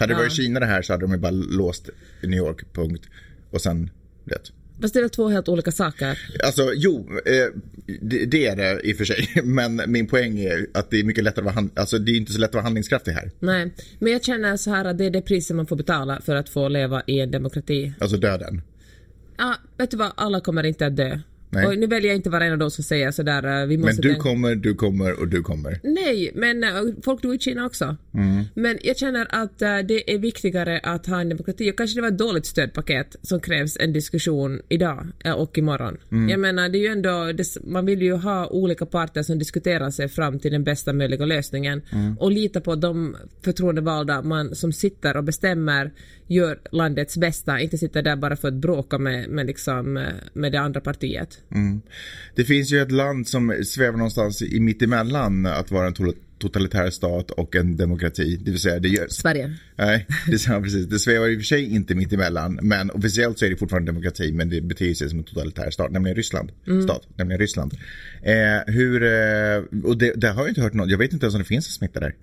Hade 0.00 0.12
det 0.14 0.18
varit 0.18 0.32
Kina 0.32 0.60
det 0.60 0.66
här 0.66 0.82
så 0.82 0.92
hade 0.92 1.04
de 1.04 1.12
ju 1.12 1.18
bara 1.18 1.30
låst 1.30 1.90
New 2.22 2.38
York, 2.38 2.72
punkt. 2.72 3.08
Och 3.50 3.60
sen, 3.60 3.90
det. 4.24 4.50
Fast 4.80 4.94
det 4.94 5.00
är 5.00 5.08
två 5.08 5.28
helt 5.28 5.48
olika 5.48 5.72
saker. 5.72 6.18
Alltså 6.44 6.72
jo, 6.74 7.08
eh, 7.26 7.60
det, 8.00 8.24
det 8.24 8.46
är 8.46 8.56
det 8.56 8.80
i 8.80 8.92
och 8.92 8.96
för 8.96 9.04
sig. 9.04 9.28
Men 9.44 9.82
min 9.86 10.06
poäng 10.06 10.38
är 10.38 10.66
att 10.74 10.90
det 10.90 11.00
är 11.00 11.04
mycket 11.04 11.24
lättare 11.24 11.40
att 11.40 11.44
vara, 11.44 11.54
hand, 11.54 11.70
alltså 11.74 11.98
det 11.98 12.12
är 12.12 12.16
inte 12.16 12.32
så 12.32 12.38
lätt 12.38 12.48
att 12.48 12.54
vara 12.54 12.64
handlingskraftig 12.64 13.12
här. 13.12 13.30
Nej, 13.38 13.74
men 13.98 14.12
jag 14.12 14.24
känner 14.24 14.56
så 14.56 14.70
här 14.70 14.84
att 14.84 14.98
det 14.98 15.04
är 15.04 15.10
det 15.10 15.22
priset 15.22 15.56
man 15.56 15.66
får 15.66 15.76
betala 15.76 16.20
för 16.20 16.36
att 16.36 16.48
få 16.48 16.68
leva 16.68 17.02
i 17.06 17.20
en 17.20 17.30
demokrati. 17.30 17.92
Alltså 17.98 18.16
döden. 18.16 18.62
Ja, 19.38 19.54
vet 19.78 19.90
du 19.90 19.96
vad, 19.96 20.12
alla 20.14 20.40
kommer 20.40 20.64
inte 20.64 20.86
att 20.86 20.96
dö. 20.96 21.20
Nu 21.52 21.86
väljer 21.86 22.08
jag 22.10 22.16
inte 22.16 22.30
vara 22.30 22.44
en 22.44 22.52
av 22.52 22.58
de 22.58 22.70
som 22.70 22.84
säger 22.84 23.10
sådär, 23.10 23.60
eh, 23.62 23.66
vi 23.66 23.76
Men 23.76 23.86
måste 23.86 24.02
du 24.02 24.08
tänka- 24.08 24.22
kommer, 24.22 24.54
du 24.54 24.74
kommer 24.74 25.20
och 25.20 25.28
du 25.28 25.42
kommer. 25.42 25.80
Nej, 25.82 26.30
men 26.34 26.64
äh, 26.64 26.70
folk 27.04 27.22
dog 27.22 27.34
i 27.34 27.38
Kina 27.38 27.66
också. 27.66 27.96
Mm. 28.14 28.44
Men 28.54 28.78
jag 28.82 28.96
känner 28.98 29.26
att 29.30 29.62
äh, 29.62 29.78
det 29.78 30.14
är 30.14 30.18
viktigare 30.18 30.80
att 30.82 31.06
ha 31.06 31.20
en 31.20 31.28
demokrati 31.28 31.70
och 31.70 31.76
kanske 31.78 31.96
det 31.98 32.02
var 32.02 32.08
ett 32.08 32.18
dåligt 32.18 32.46
stödpaket 32.46 33.16
som 33.22 33.40
krävs 33.40 33.76
en 33.80 33.92
diskussion 33.92 34.60
idag 34.68 35.06
och 35.36 35.58
imorgon. 35.58 35.96
Mm. 36.12 36.28
Jag 36.28 36.40
menar, 36.40 36.68
det 36.68 36.78
är 36.78 36.80
ju 36.80 36.86
ändå, 36.86 37.32
man 37.64 37.86
vill 37.86 38.02
ju 38.02 38.12
ha 38.12 38.46
olika 38.48 38.86
parter 38.86 39.22
som 39.22 39.38
diskuterar 39.38 39.90
sig 39.90 40.08
fram 40.08 40.38
till 40.38 40.52
den 40.52 40.64
bästa 40.64 40.92
möjliga 40.92 41.26
lösningen 41.26 41.82
Mm. 41.92 42.18
och 42.18 42.30
lita 42.32 42.60
på 42.60 42.74
de 42.76 43.16
förtroendevalda 43.44 44.22
man 44.22 44.54
som 44.54 44.72
sitter 44.72 45.16
och 45.16 45.24
bestämmer 45.24 45.90
gör 46.30 46.60
landets 46.72 47.16
bästa, 47.16 47.60
inte 47.60 47.78
sitter 47.78 48.02
där 48.02 48.16
bara 48.16 48.36
för 48.36 48.48
att 48.48 48.54
bråka 48.54 48.98
med, 48.98 49.28
med, 49.28 49.46
liksom, 49.46 50.08
med 50.32 50.52
det 50.52 50.60
andra 50.60 50.80
partiet. 50.80 51.38
Det 52.34 52.44
finns 52.44 52.72
ju 52.72 52.82
ett 52.82 52.92
land 52.92 53.28
som 53.28 53.54
svävar 53.64 53.98
någonstans 53.98 54.42
i 54.42 54.60
mittemellan 54.60 55.46
att 55.46 55.70
vara 55.70 55.86
en 55.86 55.94
to- 55.94 56.16
totalitär 56.38 56.90
stat 56.90 57.30
och 57.30 57.56
en 57.56 57.76
demokrati. 57.76 58.36
Det 58.44 58.50
vill 58.50 58.60
säga, 58.60 58.78
det 58.78 58.88
gör... 58.88 59.06
Sverige. 59.08 59.56
Nej, 59.76 60.06
det, 60.26 60.46
ja, 60.46 60.60
precis. 60.60 60.86
det 60.86 60.98
svävar 60.98 61.28
i 61.28 61.36
och 61.36 61.40
för 61.40 61.44
sig 61.44 61.74
inte 61.74 61.94
mitt 61.94 62.12
emellan. 62.12 62.58
Men 62.62 62.90
officiellt 62.90 63.38
så 63.38 63.44
är 63.44 63.50
det 63.50 63.56
fortfarande 63.56 63.92
demokrati. 63.92 64.32
Men 64.32 64.48
det 64.48 64.60
betyder 64.60 64.94
sig 64.94 65.08
som 65.08 65.18
en 65.18 65.24
totalitär 65.24 65.70
stat, 65.70 65.90
nämligen 65.90 66.16
Ryssland. 66.16 66.52
Stat, 66.84 67.08
nämligen 67.16 67.40
Ryssland. 67.40 67.74
Eh, 68.22 68.74
hur, 68.74 69.02
eh, 69.02 69.80
och 69.84 69.98
det, 69.98 70.12
det 70.16 70.28
har 70.28 70.42
jag 70.42 70.48
inte 70.48 70.60
hört 70.60 70.74
något. 70.74 70.90
Jag 70.90 70.98
vet 70.98 71.12
inte 71.12 71.26
ens 71.26 71.34
om 71.34 71.40
det 71.40 71.48
finns 71.48 71.66
en 71.66 71.72
smitta 71.72 72.00
där. 72.00 72.14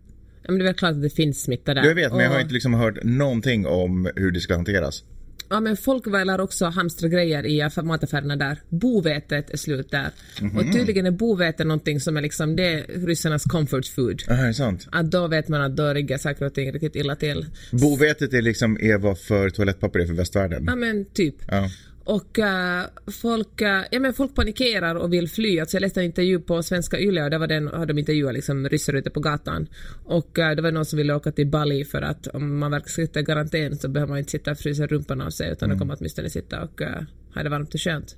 Ja, 0.48 0.51
men 0.51 0.60
det 0.60 0.63
är 0.63 0.66
väl 0.68 0.74
klart 0.74 0.92
att 0.92 1.01
det 1.01 1.10
finns 1.10 1.44
smitta 1.44 1.74
där. 1.74 1.84
Jag 1.86 1.96
vet, 1.96 2.12
men 2.12 2.22
jag 2.22 2.30
har 2.32 2.39
inte 2.39 2.54
liksom 2.54 2.74
hört 2.74 3.04
någonting 3.04 3.66
om 3.68 4.10
hur 4.16 4.32
det 4.32 4.39
ska 4.39 4.56
hanteras. 4.56 5.04
Ja 5.50 5.60
men 5.60 5.77
folk 5.77 6.08
väljer 6.08 6.42
också 6.42 6.66
hamstra 6.66 7.08
grejer 7.10 7.46
i 7.46 7.62
aff- 7.62 7.84
mataffärerna 7.84 8.36
där. 8.36 8.58
Bovetet 8.70 9.50
är 9.50 9.58
slut 9.58 9.92
där. 9.92 10.10
Mhm. 10.42 10.58
Och 10.58 10.74
tydligen 10.74 11.06
är 11.06 11.12
bovete 11.12 11.63
någonting 11.63 12.00
som 12.00 12.18
är 12.18 12.22
liksom, 12.22 12.56
det 12.56 12.63
är 12.74 13.06
ryssarnas 13.06 13.44
comfort 13.44 13.86
food. 13.88 14.24
Ja, 14.27 14.34
är 14.34 14.54
sant? 14.54 14.88
Att 14.92 15.12
då 15.12 15.27
vet 15.27 15.48
man 15.48 15.62
att 15.62 15.75
då 15.75 15.94
riggar 15.94 16.18
saker 16.18 16.46
och 16.46 16.54
ting 16.54 16.72
riktigt 16.72 16.96
illa 16.96 17.16
till. 17.16 17.46
Bovetet 17.72 18.34
är 18.34 18.42
liksom 18.42 18.77
vad 19.00 19.20
för 19.20 19.50
toalettpapper 19.50 20.00
är 20.00 20.06
för 20.06 20.13
västvärlden. 20.13 20.63
Ja 20.68 20.75
men 20.75 21.06
typ. 21.06 21.36
Ja. 21.48 21.70
Och 22.08 22.40
eh, 22.40 22.86
folk, 23.22 23.62
eh, 23.62 23.84
ja, 23.92 24.00
men 24.00 24.14
folk 24.14 24.36
panikerar 24.36 24.96
och 24.96 25.14
vill 25.14 25.30
fly. 25.30 25.60
Alltså 25.60 25.76
jag 25.76 25.82
läste 25.82 26.00
en 26.00 26.06
intervju 26.06 26.40
på 26.40 26.64
Svenska 26.64 27.00
Yle 27.00 27.24
och 27.24 27.30
där 27.30 27.40
var 27.40 27.48
den, 27.48 27.68
hade 27.68 27.86
de 27.86 28.00
intervjuat 28.00 28.34
liksom 28.34 28.70
ryssar 28.70 28.94
ute 28.94 29.10
på 29.10 29.20
gatan. 29.20 29.68
Och 30.04 30.40
eh, 30.40 30.56
det 30.56 30.62
var 30.62 30.72
någon 30.72 30.86
som 30.86 30.98
ville 30.98 31.14
åka 31.16 31.32
till 31.32 31.48
Bali 31.48 31.86
för 31.86 32.02
att 32.02 32.28
om 32.28 32.60
man 32.60 32.72
verkar 32.72 32.88
sitta 32.88 33.20
i 33.20 33.26
karantän 33.26 33.78
så 33.78 33.90
behöver 33.90 34.10
man 34.10 34.20
inte 34.20 34.32
sitta 34.32 34.52
och 34.52 34.58
frysa 34.58 34.88
rumpan 34.88 35.22
av 35.22 35.30
sig 35.30 35.52
utan 35.52 35.70
då 35.70 35.76
kommer 35.76 35.86
man 35.86 35.98
åtminstone 36.00 36.30
sitta 36.30 36.64
och 36.64 36.82
uh, 36.82 36.88
ha 37.36 37.44
det 37.44 37.50
varmt 37.50 37.74
och 37.74 37.82
skönt. 37.82 38.16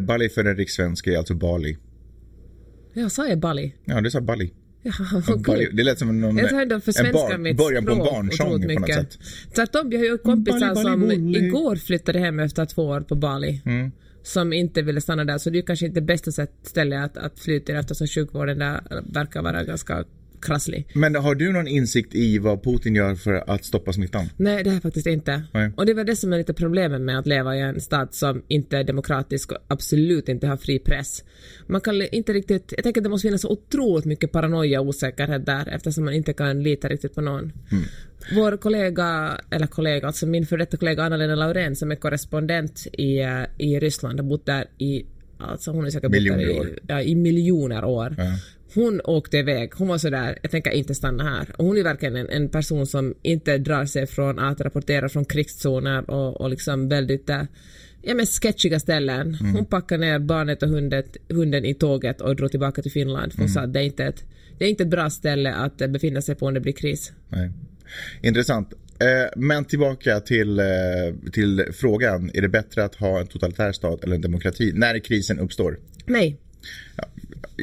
Bali 0.00 0.28
för 0.28 0.44
den 0.44 0.56
rikssvenska 0.56 1.10
är 1.12 1.18
alltså 1.18 1.34
Bali. 1.34 1.76
Ja, 2.92 3.10
sa 3.10 3.28
jag 3.28 3.38
Bali? 3.38 3.74
Ja, 3.84 4.00
du 4.00 4.10
sa 4.10 4.20
Bali. 4.20 4.52
Ja. 5.46 5.56
Det 5.72 5.84
lät 5.84 5.98
som 5.98 6.20
någon, 6.20 6.36
Jag 6.36 6.50
tar 6.50 6.62
ändå 6.62 6.80
för 6.80 6.90
en 6.90 6.94
svenska 6.94 7.12
barn- 7.12 7.42
mitt 7.42 7.56
början 7.56 7.84
på 7.84 7.92
en 7.92 7.98
barnsång 7.98 8.46
på 8.50 8.58
något 8.58 8.66
mycket. 8.66 8.94
sätt. 8.94 9.18
Tvärtom, 9.54 9.92
jag 9.92 9.98
har 9.98 10.06
ju 10.06 10.18
kompisar 10.18 10.74
Bali, 10.74 10.82
som 10.82 11.00
Bali. 11.00 11.46
igår 11.46 11.76
flyttade 11.76 12.18
hem 12.18 12.40
efter 12.40 12.64
två 12.66 12.82
år 12.82 13.00
på 13.00 13.14
Bali. 13.14 13.62
Mm. 13.64 13.92
Som 14.22 14.52
inte 14.52 14.82
ville 14.82 15.00
stanna 15.00 15.24
där, 15.24 15.38
så 15.38 15.50
det 15.50 15.58
är 15.58 15.62
kanske 15.62 15.86
inte 15.86 16.00
bästa 16.00 16.32
sätt, 16.32 16.52
ställe 16.62 17.00
att, 17.04 17.16
att 17.16 17.38
fly 17.38 17.60
till 17.60 17.74
eftersom 17.76 18.06
sjukvården 18.06 18.58
där 18.58 18.80
verkar 19.12 19.42
vara 19.42 19.64
ganska 19.64 20.04
krasslig. 20.42 20.88
Men 20.94 21.14
har 21.14 21.34
du 21.34 21.52
någon 21.52 21.68
insikt 21.68 22.14
i 22.14 22.38
vad 22.38 22.64
Putin 22.64 22.94
gör 22.94 23.14
för 23.14 23.50
att 23.50 23.64
stoppa 23.64 23.92
smittan? 23.92 24.28
Nej, 24.36 24.64
det 24.64 24.70
har 24.70 24.74
jag 24.74 24.82
faktiskt 24.82 25.06
inte. 25.06 25.42
Nej. 25.52 25.70
Och 25.76 25.86
det 25.86 25.94
var 25.94 26.04
det 26.04 26.16
som 26.16 26.32
är 26.32 26.38
lite 26.38 26.54
problemet 26.54 27.00
med 27.00 27.18
att 27.18 27.26
leva 27.26 27.56
i 27.56 27.60
en 27.60 27.80
stat 27.80 28.14
som 28.14 28.42
inte 28.48 28.78
är 28.78 28.84
demokratisk 28.84 29.52
och 29.52 29.58
absolut 29.68 30.28
inte 30.28 30.46
har 30.46 30.56
fri 30.56 30.78
press. 30.78 31.24
Man 31.66 31.80
kan 31.80 32.02
inte 32.02 32.32
riktigt, 32.32 32.72
jag 32.76 32.84
tänker 32.84 33.00
att 33.00 33.04
det 33.04 33.10
måste 33.10 33.28
finnas 33.28 33.40
så 33.40 33.48
otroligt 33.48 34.04
mycket 34.04 34.32
paranoia 34.32 34.80
och 34.80 34.86
osäkerhet 34.86 35.46
där 35.46 35.68
eftersom 35.68 36.04
man 36.04 36.14
inte 36.14 36.32
kan 36.32 36.62
lita 36.62 36.88
riktigt 36.88 37.14
på 37.14 37.20
någon. 37.20 37.52
Mm. 37.72 37.84
Vår 38.34 38.56
kollega, 38.56 39.40
eller 39.50 39.66
kollega, 39.66 40.06
alltså 40.06 40.26
min 40.26 40.46
före 40.46 40.58
detta 40.58 40.76
kollega 40.76 41.02
Anna-Lena 41.02 41.34
Laurén 41.34 41.76
som 41.76 41.90
är 41.90 41.96
korrespondent 41.96 42.86
i, 42.92 43.18
eh, 43.18 43.42
i 43.58 43.80
Ryssland, 43.80 44.20
har 44.20 44.26
bott 44.26 44.46
där 44.46 44.64
i, 44.78 45.04
alltså 45.38 45.70
hon 45.70 45.86
är 45.86 45.90
säkert 45.90 46.10
bott 46.10 46.24
där 46.24 46.40
i, 46.40 46.78
ja, 46.86 47.02
i 47.02 47.14
miljoner 47.14 47.84
år. 47.84 48.14
Ja. 48.18 48.24
Hon 48.76 49.00
åkte 49.04 49.36
iväg, 49.38 49.72
hon 49.74 49.88
var 49.88 49.98
sådär, 49.98 50.38
jag 50.42 50.50
tänker 50.50 50.70
inte 50.70 50.94
stanna 50.94 51.24
här. 51.24 51.46
Och 51.56 51.64
hon 51.64 51.78
är 51.78 51.82
verkligen 51.82 52.16
en, 52.16 52.28
en 52.28 52.48
person 52.48 52.86
som 52.86 53.14
inte 53.22 53.58
drar 53.58 53.84
sig 53.84 54.06
från 54.06 54.38
att 54.38 54.60
rapportera 54.60 55.08
från 55.08 55.24
krigszoner 55.24 56.10
och, 56.10 56.40
och 56.40 56.50
liksom 56.50 56.88
väldigt 56.88 57.30
äh, 57.30 57.42
ja, 58.02 58.14
men 58.14 58.26
sketchiga 58.26 58.80
ställen. 58.80 59.36
Mm. 59.40 59.54
Hon 59.54 59.64
packade 59.64 60.06
ner 60.06 60.18
barnet 60.18 60.62
och 60.62 60.68
hundet, 60.68 61.16
hunden 61.28 61.64
i 61.64 61.74
tåget 61.74 62.20
och 62.20 62.36
drog 62.36 62.50
tillbaka 62.50 62.82
till 62.82 62.92
Finland. 62.92 63.32
För 63.32 63.38
hon 63.38 63.46
Mm. 63.46 63.54
sa 63.54 63.60
att 63.60 63.72
det 63.72 63.80
är, 63.80 63.84
inte 63.84 64.04
ett, 64.04 64.24
det 64.58 64.64
är 64.64 64.68
inte 64.68 64.82
ett 64.82 64.88
bra 64.90 65.10
ställe 65.10 65.54
att 65.54 65.80
eh, 65.80 65.88
befinna 65.88 66.22
sig 66.22 66.34
på 66.34 66.46
om 66.46 66.54
det 66.54 66.60
blir 66.60 66.72
kris. 66.72 67.12
Nej. 67.28 67.50
Intressant. 68.22 68.72
Eh, 69.00 69.28
men 69.36 69.64
tillbaka 69.64 70.20
till, 70.20 70.58
eh, 70.58 70.64
till 71.32 71.64
frågan. 71.72 72.30
Är 72.34 72.42
det 72.42 72.48
bättre 72.48 72.84
att 72.84 72.94
ha 72.94 73.20
en 73.20 73.26
totalitär 73.26 73.72
stat 73.72 74.04
eller 74.04 74.14
en 74.14 74.20
demokrati 74.22 74.72
när 74.74 74.98
krisen 74.98 75.38
uppstår? 75.38 75.78
Nej, 76.06 76.36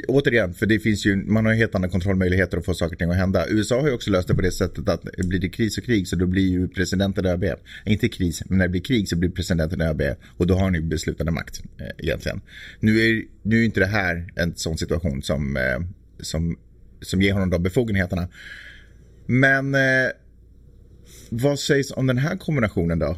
Återigen, 0.07 0.53
för 0.53 0.65
det 0.65 0.79
finns 0.79 1.05
ju, 1.05 1.15
man 1.15 1.45
har 1.45 1.53
ju 1.53 1.59
helt 1.59 1.75
andra 1.75 1.89
kontrollmöjligheter 1.89 2.57
att 2.57 2.65
få 2.65 2.73
saker 2.73 2.95
och 2.95 2.99
ting 2.99 3.09
att 3.09 3.15
hända. 3.15 3.45
USA 3.49 3.81
har 3.81 3.87
ju 3.87 3.93
också 3.93 4.11
löst 4.11 4.27
det 4.27 4.35
på 4.35 4.41
det 4.41 4.51
sättet 4.51 4.89
att 4.89 5.03
blir 5.17 5.39
det 5.39 5.49
kris 5.49 5.77
och 5.77 5.83
krig 5.83 6.07
så 6.07 6.15
då 6.15 6.25
blir 6.25 6.49
ju 6.49 6.67
presidenten 6.67 7.25
ÖB. 7.25 7.43
Inte 7.85 8.09
kris, 8.09 8.43
men 8.45 8.57
när 8.57 8.65
det 8.65 8.69
blir 8.69 8.81
krig 8.81 9.09
så 9.09 9.15
blir 9.15 9.29
presidenten 9.29 9.81
ÖB 9.81 10.01
och 10.37 10.47
då 10.47 10.55
har 10.55 10.71
ni 10.71 10.81
beslutande 10.81 11.31
makt 11.31 11.63
eh, 11.79 11.87
egentligen. 11.97 12.41
Nu 12.79 12.99
är, 12.99 13.23
nu 13.41 13.59
är 13.59 13.65
inte 13.65 13.79
det 13.79 13.85
här 13.85 14.31
en 14.35 14.55
sån 14.55 14.77
situation 14.77 15.21
som, 15.21 15.57
eh, 15.57 15.79
som, 16.19 16.57
som 17.01 17.21
ger 17.21 17.33
honom 17.33 17.49
de 17.49 17.63
befogenheterna. 17.63 18.27
Men 19.25 19.75
eh, 19.75 20.09
vad 21.29 21.59
sägs 21.59 21.91
om 21.91 22.07
den 22.07 22.17
här 22.17 22.37
kombinationen 22.37 22.99
då? 22.99 23.17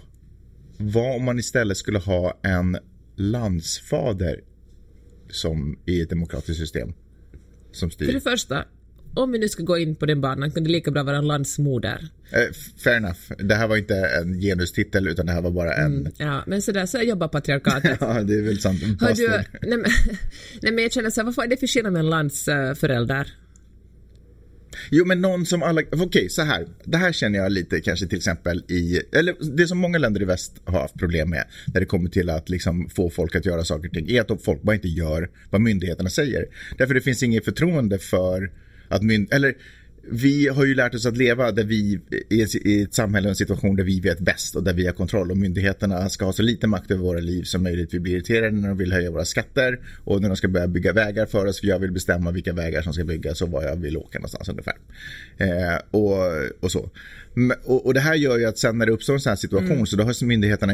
Vad 0.78 1.16
om 1.16 1.24
man 1.24 1.40
istället 1.40 1.78
skulle 1.78 2.00
ha 2.00 2.40
en 2.44 2.78
landsfader 3.16 4.42
som 5.30 5.80
i 5.86 6.02
ett 6.02 6.10
demokratiskt 6.10 6.60
system 6.60 6.94
som 7.72 7.90
för 7.90 7.96
styr? 7.96 8.14
det 8.14 8.22
första, 8.22 8.66
om 9.16 9.32
vi 9.32 9.40
nu 9.40 9.50
ska 9.50 9.64
gå 9.64 9.78
in 9.78 9.96
på 9.96 10.06
den 10.06 10.22
banan 10.22 10.52
kunde 10.52 10.70
det 10.70 10.72
lika 10.72 10.92
bra 10.92 11.04
vara 11.04 11.18
en 11.18 11.28
landsmoder. 11.28 12.08
Eh, 12.32 12.54
fair 12.84 12.98
enough. 12.98 13.20
Det 13.38 13.56
här 13.56 13.68
var 13.68 13.78
inte 13.78 13.96
en 13.96 14.42
genustitel 14.42 15.08
utan 15.08 15.26
det 15.26 15.32
här 15.32 15.42
var 15.42 15.52
bara 15.52 15.74
en... 15.74 16.12
Ja, 16.18 16.44
men 16.48 16.62
sådär, 16.62 16.86
så 16.86 17.02
jobbar 17.02 17.28
patriarkatet. 17.28 17.98
Ja, 18.02 18.24
det 18.24 18.34
är 18.34 18.42
väl 18.42 18.60
sant. 18.60 18.82
Har 19.02 19.14
du, 19.14 19.28
nej, 19.28 19.78
men, 19.78 19.92
nej 20.62 20.72
men 20.72 20.84
jag 20.84 20.92
känner 20.92 21.10
så 21.10 21.22
här, 21.22 21.26
vad 21.26 21.36
fan 21.36 21.46
är 21.46 21.50
det 21.50 21.58
för 21.58 21.68
skillnad 21.68 21.94
med 21.94 22.00
en 22.00 22.10
landsförälder? 22.10 23.34
Jo, 24.92 25.06
men 25.06 25.22
någon 25.22 25.46
som 25.46 25.64
alla... 25.64 25.82
Okej, 25.92 26.30
så 26.30 26.42
här. 26.42 26.68
Det 26.84 26.98
här 26.98 27.12
känner 27.12 27.40
jag 27.40 27.52
lite 27.52 27.82
kanske 27.82 28.08
till 28.08 28.18
exempel 28.18 28.64
i... 28.68 29.02
Eller 29.12 29.56
det 29.56 29.68
som 29.68 29.78
många 29.78 29.98
länder 29.98 30.22
i 30.22 30.26
väst 30.26 30.62
har 30.66 30.82
haft 30.82 31.00
problem 31.00 31.30
med 31.30 31.46
när 31.74 31.80
det 31.80 31.86
kommer 31.86 32.10
till 32.10 32.30
att 32.30 32.50
liksom 32.50 32.90
få 32.90 33.10
folk 33.10 33.36
att 33.36 33.46
göra 33.46 33.64
saker 33.64 33.88
och 33.88 33.94
ting 33.94 34.10
är 34.10 34.22
att 34.22 34.44
folk 34.44 34.62
bara 34.62 34.76
inte 34.76 34.88
gör 34.88 35.30
vad 35.50 35.62
myndigheterna 35.62 36.10
säger. 36.10 36.46
Därför 36.78 36.94
det 36.94 37.02
finns 37.02 37.24
inget 37.24 37.46
förtroende 37.46 38.00
för 38.00 38.52
att 38.88 39.04
mynd... 39.04 39.34
Eller 39.34 39.56
vi 40.12 40.48
har 40.48 40.66
ju 40.66 40.76
lärt 40.76 40.96
oss 40.96 41.06
att 41.06 41.18
leva 41.18 41.52
där 41.52 41.64
vi 41.64 42.00
i 42.30 42.82
ett, 42.82 42.94
samhälle 42.94 43.28
och 43.28 43.30
en 43.30 43.36
situation 43.36 43.76
där 43.76 43.84
vi 43.84 44.00
vet 44.00 44.20
bäst 44.20 44.56
och 44.56 44.64
där 44.64 44.74
vi 44.74 44.86
har 44.86 44.94
kontroll 44.94 45.32
och 45.32 45.38
myndigheterna 45.38 46.10
ska 46.10 46.26
ha 46.26 46.34
så 46.34 46.42
lite 46.42 46.68
makt 46.68 46.92
över 46.92 47.04
våra 47.04 47.20
liv 47.20 47.44
som 47.44 47.64
möjligt. 47.64 47.94
Vi 47.94 48.00
blir 48.00 48.14
irriterade 48.14 48.52
när 48.52 48.68
de 48.68 48.78
vill 48.78 48.94
höja 48.94 49.12
våra 49.12 49.26
skatter 49.26 49.80
och 50.04 50.22
när 50.22 50.28
de 50.30 50.38
ska 50.38 50.48
börja 50.48 50.68
bygga 50.68 50.94
vägar 50.94 51.26
för 51.26 51.46
oss 51.46 51.60
för 51.60 51.68
jag 51.68 51.80
vill 51.80 51.92
bestämma 51.92 52.32
vilka 52.32 52.54
vägar 52.54 52.82
som 52.82 52.94
ska 52.94 53.04
byggas 53.04 53.42
och 53.42 53.50
var 53.50 53.64
jag 53.64 53.76
vill 53.76 53.98
åka 53.98 54.20
någonstans 54.20 54.50
ungefär. 54.50 54.76
Eh, 55.38 55.80
och, 55.92 56.18
och 56.60 56.72
så. 56.72 56.90
Men- 57.36 57.58
Och, 57.64 57.86
och 57.86 57.94
det 57.94 58.00
här 58.00 58.16
gör 58.16 58.38
ju 58.38 58.46
att 58.46 58.58
sen 58.58 58.78
när 58.78 58.86
det 58.86 58.92
uppstår 58.92 59.14
en 59.14 59.20
sån 59.20 59.30
här 59.30 59.36
situation 59.38 59.88
så 59.88 59.96
då 59.96 60.04
har 60.04 60.26
myndigheterna 60.26 60.74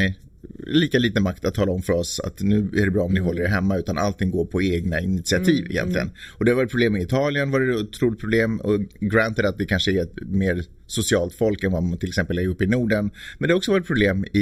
lika 0.67 0.99
lite 0.99 1.19
makt 1.19 1.45
att 1.45 1.53
tala 1.53 1.71
om 1.71 1.81
för 1.81 1.93
oss 1.93 2.19
att 2.19 2.41
nu 2.41 2.69
är 2.75 2.85
det 2.85 2.91
bra 2.91 3.03
om 3.03 3.13
ni 3.13 3.19
håller 3.19 3.43
er 3.43 3.47
hemma 3.47 3.77
utan 3.77 3.97
allting 3.97 4.31
går 4.31 4.45
på 4.45 4.61
egna 4.61 4.99
initiativ 4.99 5.67
egentligen. 5.69 6.09
Och 6.37 6.45
det 6.45 6.53
var 6.53 6.63
ett 6.63 6.71
problem 6.71 6.95
i 6.95 7.01
Italien 7.01 7.51
var 7.51 7.59
det 7.59 7.73
ett 7.73 7.79
otroligt 7.81 8.19
problem 8.19 8.59
och 8.59 8.79
granted 8.99 9.45
att 9.45 9.57
det 9.57 9.65
kanske 9.65 9.91
är 9.91 10.01
ett 10.03 10.15
mer 10.21 10.63
socialt 10.91 11.33
folk 11.33 11.63
än 11.63 11.71
vad 11.71 11.83
man 11.83 11.97
till 11.97 12.09
exempel 12.09 12.37
är 12.37 12.47
uppe 12.47 12.63
i 12.63 12.67
Norden. 12.67 13.11
Men 13.37 13.47
det 13.47 13.53
har 13.53 13.57
också 13.57 13.71
varit 13.71 13.87
problem 13.87 14.25
i, 14.33 14.41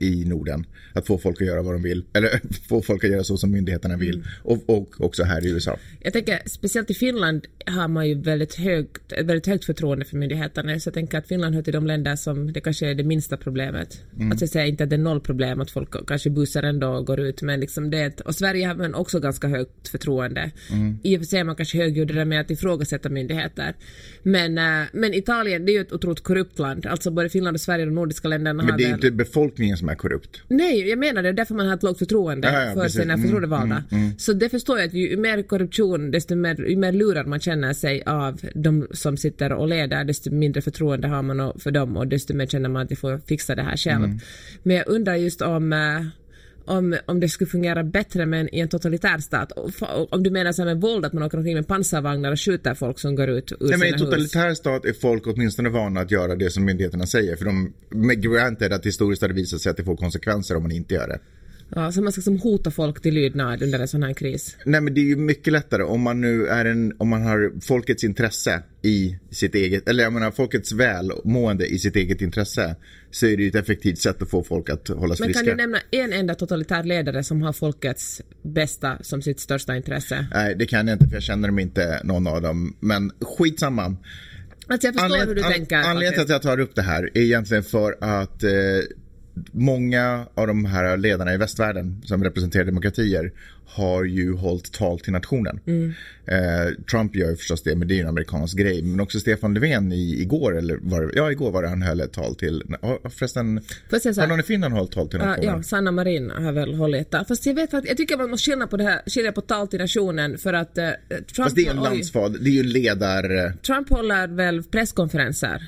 i 0.00 0.24
Norden 0.26 0.66
att 0.92 1.06
få 1.06 1.18
folk 1.18 1.40
att 1.40 1.46
göra 1.46 1.62
vad 1.62 1.74
de 1.74 1.82
vill 1.82 2.04
eller 2.12 2.40
få 2.68 2.82
folk 2.82 3.04
att 3.04 3.10
göra 3.10 3.24
så 3.24 3.36
som 3.36 3.50
myndigheterna 3.50 3.96
vill 3.96 4.24
och, 4.42 4.70
och 4.70 5.00
också 5.00 5.24
här 5.24 5.46
i 5.46 5.50
USA. 5.50 5.78
Jag 6.00 6.12
tänker 6.12 6.42
speciellt 6.46 6.90
i 6.90 6.94
Finland 6.94 7.46
har 7.66 7.88
man 7.88 8.08
ju 8.08 8.14
väldigt 8.14 8.54
högt, 8.54 9.12
väldigt 9.12 9.46
högt 9.46 9.64
förtroende 9.64 10.04
för 10.04 10.16
myndigheterna 10.16 10.80
så 10.80 10.88
jag 10.88 10.94
tänker 10.94 11.18
att 11.18 11.28
Finland 11.28 11.54
hör 11.54 11.62
till 11.62 11.72
de 11.72 11.86
länder 11.86 12.16
som 12.16 12.52
det 12.52 12.60
kanske 12.60 12.90
är 12.90 12.94
det 12.94 13.04
minsta 13.04 13.36
problemet. 13.36 14.02
Att 14.32 14.40
jag 14.40 14.50
säger 14.50 14.66
inte 14.66 14.84
att 14.84 14.90
det 14.90 14.96
är 14.96 14.98
noll 14.98 15.20
problem 15.20 15.60
att 15.60 15.70
folk 15.70 16.06
kanske 16.06 16.30
busar 16.30 16.62
ändå 16.62 16.88
och 16.88 17.06
går 17.06 17.20
ut 17.20 17.42
men 17.42 17.60
liksom 17.60 17.90
det 17.90 18.20
och 18.20 18.34
Sverige 18.34 18.66
har 18.66 18.74
man 18.74 18.94
också 18.94 19.20
ganska 19.20 19.48
högt 19.48 19.88
förtroende. 19.88 20.50
I 21.02 21.16
och 21.16 21.20
för 21.20 21.26
sig 21.26 21.38
är 21.40 21.44
man 21.44 21.56
kanske 21.56 21.78
högljuddare 21.78 22.24
med 22.24 22.40
att 22.40 22.50
ifrågasätta 22.50 23.08
myndigheter. 23.08 23.74
Men, 24.22 24.58
äh, 24.58 24.86
men 24.92 25.14
Italien 25.14 25.64
det 25.64 25.72
är 25.72 25.74
ju 25.74 25.80
ett 25.86 25.92
otroligt 25.92 26.22
korrupt 26.22 26.58
land. 26.58 26.86
Alltså 26.86 27.10
både 27.10 27.28
Finland 27.28 27.54
och 27.54 27.60
Sverige 27.60 27.82
och 27.84 27.88
de 27.88 27.94
nordiska 27.94 28.28
länderna 28.28 28.62
Men 28.62 28.76
det 28.76 28.82
är 28.84 28.86
väl... 28.86 28.94
inte 28.94 29.10
befolkningen 29.10 29.76
som 29.76 29.88
är 29.88 29.94
korrupt. 29.94 30.40
Nej, 30.48 30.88
jag 30.88 30.98
menar 30.98 31.22
det. 31.22 31.32
Därför 31.32 31.54
man 31.54 31.66
har 31.66 31.74
ett 31.74 31.82
lågt 31.82 31.98
förtroende 31.98 32.48
Ja, 32.52 32.62
ja, 32.64 32.74
för 32.74 32.80
precis. 32.82 33.00
sina 33.00 33.14
Mm, 33.14 33.22
förtroendevalda. 33.24 33.82
Så 34.18 34.32
det 34.32 34.48
förstår 34.48 34.78
jag 34.78 34.86
att 34.86 34.94
ju 34.94 35.16
mer 35.16 35.42
korruption, 35.42 36.10
desto 36.10 36.36
mer, 36.36 36.68
ju 36.68 36.76
mer 36.76 36.92
lurad 36.92 37.26
man 37.26 37.40
känner 37.40 37.72
sig 37.72 38.02
av 38.06 38.40
de 38.54 38.86
som 38.90 39.16
sitter 39.16 39.52
och 39.52 39.68
leder, 39.68 40.04
desto 40.04 40.30
mindre 40.30 40.62
förtroende 40.62 41.08
har 41.08 41.22
man 41.22 41.52
för 41.58 41.70
dem 41.70 41.96
och 41.96 42.06
desto 42.06 42.34
mer 42.34 42.46
känner 42.46 42.68
man 42.68 42.82
att 42.82 42.88
de 42.88 42.96
får 42.96 43.18
fixa 43.18 43.54
det 43.54 43.62
här 43.62 43.76
själv. 43.76 44.04
Mm. 44.04 44.18
Men 44.62 44.76
jag 44.76 44.88
undrar 44.88 45.14
just 45.14 45.42
om 45.42 45.72
eh, 45.72 45.78
om, 46.66 46.96
om 47.06 47.20
det 47.20 47.28
skulle 47.28 47.50
fungera 47.50 47.84
bättre 47.84 48.26
med 48.26 48.40
en, 48.40 48.54
i 48.54 48.60
en 48.60 48.68
totalitär 48.68 49.18
stat. 49.18 49.52
Om 50.10 50.22
du 50.22 50.30
menar 50.30 50.52
så 50.52 50.64
med 50.64 50.80
våld, 50.80 51.04
att 51.04 51.12
man 51.12 51.22
åker 51.22 51.38
omkring 51.38 51.54
med 51.54 51.68
pansarvagnar 51.68 52.32
och 52.32 52.40
skjuter 52.40 52.74
folk 52.74 52.98
som 52.98 53.14
går 53.14 53.28
ut 53.28 53.52
ur 53.52 53.56
Nej, 53.60 53.70
men 53.70 53.72
I 53.72 53.74
sina 53.74 53.86
en 53.86 53.92
hus. 53.92 54.02
totalitär 54.02 54.54
stat 54.54 54.84
är 54.84 54.92
folk 54.92 55.26
åtminstone 55.26 55.68
vana 55.68 56.00
att 56.00 56.10
göra 56.10 56.34
det 56.34 56.50
som 56.50 56.64
myndigheterna 56.64 57.06
säger. 57.06 57.36
För 57.36 57.44
de, 57.44 57.72
med 57.90 58.22
granted 58.22 58.72
att 58.72 58.86
historiskt 58.86 59.22
har 59.22 59.28
det 59.28 59.34
visat 59.34 59.60
sig 59.60 59.70
att 59.70 59.76
det 59.76 59.84
får 59.84 59.96
konsekvenser 59.96 60.56
om 60.56 60.62
man 60.62 60.72
inte 60.72 60.94
gör 60.94 61.08
det. 61.08 61.18
Ja, 61.74 61.92
så 61.92 62.02
man 62.02 62.12
ska 62.12 62.22
som 62.22 62.38
hota 62.38 62.70
folk 62.70 63.02
till 63.02 63.14
lydnad 63.14 63.62
under 63.62 63.78
en 63.78 63.88
sån 63.88 64.02
här 64.02 64.12
kris. 64.12 64.56
Nej 64.64 64.80
men 64.80 64.94
det 64.94 65.00
är 65.00 65.04
ju 65.04 65.16
mycket 65.16 65.52
lättare 65.52 65.82
om 65.82 66.00
man 66.00 66.20
nu 66.20 66.46
är 66.46 66.64
en, 66.64 66.92
om 66.98 67.08
man 67.08 67.22
har 67.22 67.60
folkets 67.60 68.04
intresse 68.04 68.62
i 68.82 69.18
sitt 69.30 69.54
eget, 69.54 69.88
eller 69.88 70.04
jag 70.04 70.12
menar 70.12 70.30
folkets 70.30 70.72
välmående 70.72 71.66
i 71.66 71.78
sitt 71.78 71.96
eget 71.96 72.20
intresse. 72.22 72.76
Så 73.10 73.26
är 73.26 73.36
det 73.36 73.42
ju 73.42 73.48
ett 73.48 73.54
effektivt 73.54 73.98
sätt 73.98 74.22
att 74.22 74.30
få 74.30 74.44
folk 74.44 74.70
att 74.70 74.88
hållas 74.88 75.20
Men 75.20 75.26
friska. 75.26 75.44
kan 75.44 75.56
du 75.56 75.62
nämna 75.62 75.78
en 75.90 76.12
enda 76.12 76.34
totalitär 76.34 76.84
ledare 76.84 77.24
som 77.24 77.42
har 77.42 77.52
folkets 77.52 78.22
bästa 78.42 78.98
som 79.00 79.22
sitt 79.22 79.40
största 79.40 79.76
intresse? 79.76 80.26
Nej 80.34 80.54
det 80.58 80.66
kan 80.66 80.86
jag 80.88 80.94
inte 80.94 81.06
för 81.08 81.14
jag 81.16 81.22
känner 81.22 81.48
dem 81.48 81.58
inte 81.58 82.00
någon 82.04 82.26
av 82.26 82.42
dem. 82.42 82.76
Men 82.80 83.10
skitsamma. 83.20 83.96
Alltså 84.68 84.88
jag 84.88 84.94
förstår 84.94 85.26
hur 85.26 85.34
du 85.34 85.42
an- 85.42 85.52
tänker. 85.52 85.76
Anledningen 85.76 86.12
till 86.12 86.22
att 86.22 86.28
jag 86.28 86.42
tar 86.42 86.60
upp 86.60 86.74
det 86.74 86.82
här 86.82 87.10
är 87.14 87.20
egentligen 87.20 87.62
för 87.64 87.96
att 88.00 88.42
eh, 88.42 88.50
många 89.52 90.26
av 90.34 90.46
de 90.46 90.64
här 90.64 90.96
ledarna 90.96 91.34
i 91.34 91.36
västvärlden 91.36 92.02
som 92.04 92.24
representerar 92.24 92.64
demokratier 92.64 93.32
har 93.66 94.04
ju 94.04 94.34
hållit 94.34 94.72
tal 94.72 95.00
till 95.00 95.12
nationen. 95.12 95.60
Mm. 95.66 95.94
Eh, 96.24 96.84
Trump 96.90 97.16
gör 97.16 97.30
ju 97.30 97.36
förstås 97.36 97.62
det, 97.62 97.76
men 97.76 97.88
det 97.88 97.94
är 97.94 97.96
ju 97.96 98.02
en 98.02 98.08
amerikansk 98.08 98.58
grej. 98.58 98.82
Men 98.82 99.00
också 99.00 99.20
Stefan 99.20 99.54
Löfven 99.54 99.92
i, 99.92 100.22
igår, 100.22 100.58
eller 100.58 100.78
var 100.82 101.02
det, 101.02 101.10
ja 101.16 101.32
igår 101.32 101.50
var 101.50 101.62
det 101.62 101.68
han 101.68 101.82
höll 101.82 102.00
ett 102.00 102.12
tal 102.12 102.34
till, 102.34 102.62
förresten, 103.10 103.60
så 103.90 104.20
har 104.20 104.26
någon 104.26 104.40
i 104.40 104.42
Finland 104.42 104.74
hållit 104.74 104.92
tal 104.92 105.08
till 105.08 105.18
nationen? 105.18 105.44
ja, 105.44 105.62
Sanna 105.62 105.90
Marin 105.90 106.30
har 106.30 106.52
väl 106.52 106.74
hållit 106.74 107.10
där. 107.10 107.24
Fast 107.24 107.46
jag 107.46 107.54
vet 107.54 107.74
att 107.74 107.84
jag 107.86 107.96
tycker 107.96 108.16
man 108.16 108.30
måste 108.30 108.50
skilja 108.50 108.66
på 108.66 108.76
det 108.76 108.84
här, 108.84 109.00
skilja 109.06 109.32
på 109.32 109.40
tal 109.40 109.68
till 109.68 109.80
nationen 109.80 110.38
för 110.38 110.52
att 110.52 110.78
eh, 110.78 110.90
Trump, 111.08 111.36
Fast 111.36 111.56
det 111.56 111.66
är 111.66 111.70
en 111.70 111.78
oj, 111.78 111.84
landsfader, 111.84 112.38
det 112.38 112.50
är 112.50 112.54
ju 112.54 112.62
ledar... 112.62 113.52
Trump 113.62 113.90
håller 113.90 114.28
väl 114.28 114.62
presskonferenser? 114.62 115.62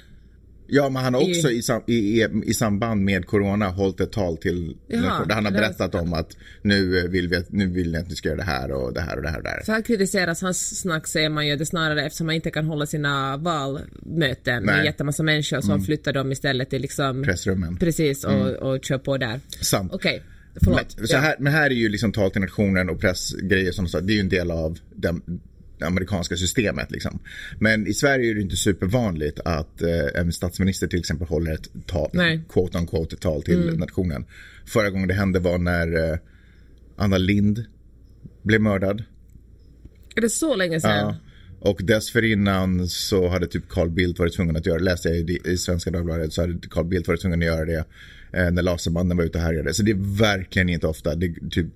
Ja, 0.71 0.89
men 0.89 1.05
han 1.05 1.15
har 1.15 1.21
också 1.21 1.51
i, 1.51 1.63
i, 1.87 2.23
i, 2.23 2.29
i 2.45 2.55
samband 2.55 3.05
med 3.05 3.27
corona 3.27 3.69
hållit 3.69 4.01
ett 4.01 4.13
tal 4.13 4.37
till 4.37 4.77
Jaha, 4.87 5.25
där 5.25 5.35
han 5.35 5.45
har 5.45 5.53
berättat 5.53 5.95
om 5.95 6.13
att 6.13 6.37
nu 6.63 6.99
eh, 6.99 7.05
vill 7.05 7.29
vi 7.29 7.37
att, 7.37 7.53
nu 7.53 7.67
vill 7.67 7.93
ni 7.93 7.99
att 7.99 8.09
ni 8.09 8.17
ska 8.17 8.29
göra 8.29 8.39
det 8.39 8.45
här 8.45 8.73
och 8.73 8.93
det 8.93 9.01
här 9.01 9.17
och 9.17 9.23
det 9.23 9.29
här 9.29 9.37
och 9.37 9.43
det 9.43 9.49
här. 9.49 9.63
För 9.65 9.73
här 9.73 9.83
kritiseras 9.83 10.43
hans 10.43 10.81
snack 10.81 11.07
säger 11.07 11.29
man 11.29 11.47
ju 11.47 11.57
det 11.57 11.67
snarare 11.67 12.07
eftersom 12.07 12.27
man 12.27 12.35
inte 12.35 12.51
kan 12.51 12.67
hålla 12.67 12.87
sina 12.87 13.37
valmöten 13.37 14.65
med 14.65 14.73
Nej. 14.73 14.79
en 14.79 14.85
jättemassa 14.85 15.23
människor 15.23 15.61
så 15.61 15.81
flyttar 15.81 16.13
de 16.13 16.33
istället 16.33 16.71
till 16.71 16.83
liksom 16.83 17.23
Pressrummen. 17.23 17.77
Precis 17.77 18.25
och, 18.25 18.49
och 18.51 18.85
kör 18.85 18.99
på 18.99 19.17
där. 19.17 19.41
Sant. 19.61 19.93
Okej, 19.95 20.23
Men, 20.53 20.61
förlåt. 20.65 21.09
så 21.09 21.17
här, 21.17 21.37
men 21.39 21.53
här 21.53 21.71
är 21.71 21.75
ju 21.75 21.89
liksom 21.89 22.13
tal 22.13 22.31
till 22.31 22.41
nationen 22.41 22.91
och 22.91 23.01
pressgrejer 23.01 23.73
som 23.73 23.89
så, 23.89 24.01
det 24.01 24.13
är 24.13 24.15
ju 24.15 24.21
en 24.21 24.29
del 24.29 24.51
av 24.51 24.79
det 24.95 25.15
amerikanska 25.83 26.37
systemet. 26.37 26.91
Liksom. 26.91 27.19
Men 27.59 27.87
i 27.87 27.95
Sverige 27.95 28.31
är 28.31 28.35
det 28.35 28.41
inte 28.41 28.57
supervanligt 28.57 29.41
att 29.45 29.83
eh, 29.83 30.21
en 30.21 30.33
statsminister 30.33 30.87
till 30.87 30.99
exempel 30.99 31.29
håller 31.29 31.53
ett 31.53 31.69
tal, 31.87 32.11
Nej. 32.13 32.41
quote 32.49 32.79
on 32.79 32.87
quote, 32.87 33.15
ett 33.17 33.21
tal 33.21 33.43
till 33.43 33.79
nationen. 33.79 34.25
Förra 34.67 34.91
gången 34.91 35.09
det 35.09 35.15
hände 35.15 35.39
var 35.39 35.59
när 35.59 36.13
eh, 36.13 36.19
Anna 36.97 37.19
Lind 37.19 37.65
blev 38.43 38.61
mördad. 38.61 39.05
Är 40.17 40.21
det 40.21 40.31
så 40.31 40.57
länge 40.57 40.81
sedan? 40.81 40.91
Ja. 40.91 41.17
Och 41.61 41.81
dessförinnan 41.85 42.89
så 42.89 43.29
hade 43.29 43.47
typ 43.47 43.69
Carl 43.69 43.91
Bildt 43.91 44.19
varit 44.19 44.35
tvungen 44.35 44.57
att 44.57 44.67
göra, 44.67 44.79
läste 44.79 45.09
jag 45.09 45.31
i, 45.31 45.41
i 45.45 45.57
Svenska 45.57 45.91
Dagbladet, 45.91 46.33
så 46.33 46.41
hade 46.41 46.69
Carl 46.71 46.85
Bildt 46.85 47.09
varit 47.09 47.21
tvungen 47.21 47.39
att 47.43 47.47
göra 47.47 47.65
det 47.65 47.85
eh, 48.33 48.51
när 48.51 48.63
laserbanden 48.63 49.17
var 49.17 49.25
ute 49.25 49.39
och 49.39 49.45
härjade. 49.45 49.75
Så 49.75 49.83
det 49.83 49.91
är 49.91 50.19
verkligen 50.19 50.69
inte 50.69 50.87
ofta, 50.87 51.15
det 51.15 51.35
typ 51.51 51.67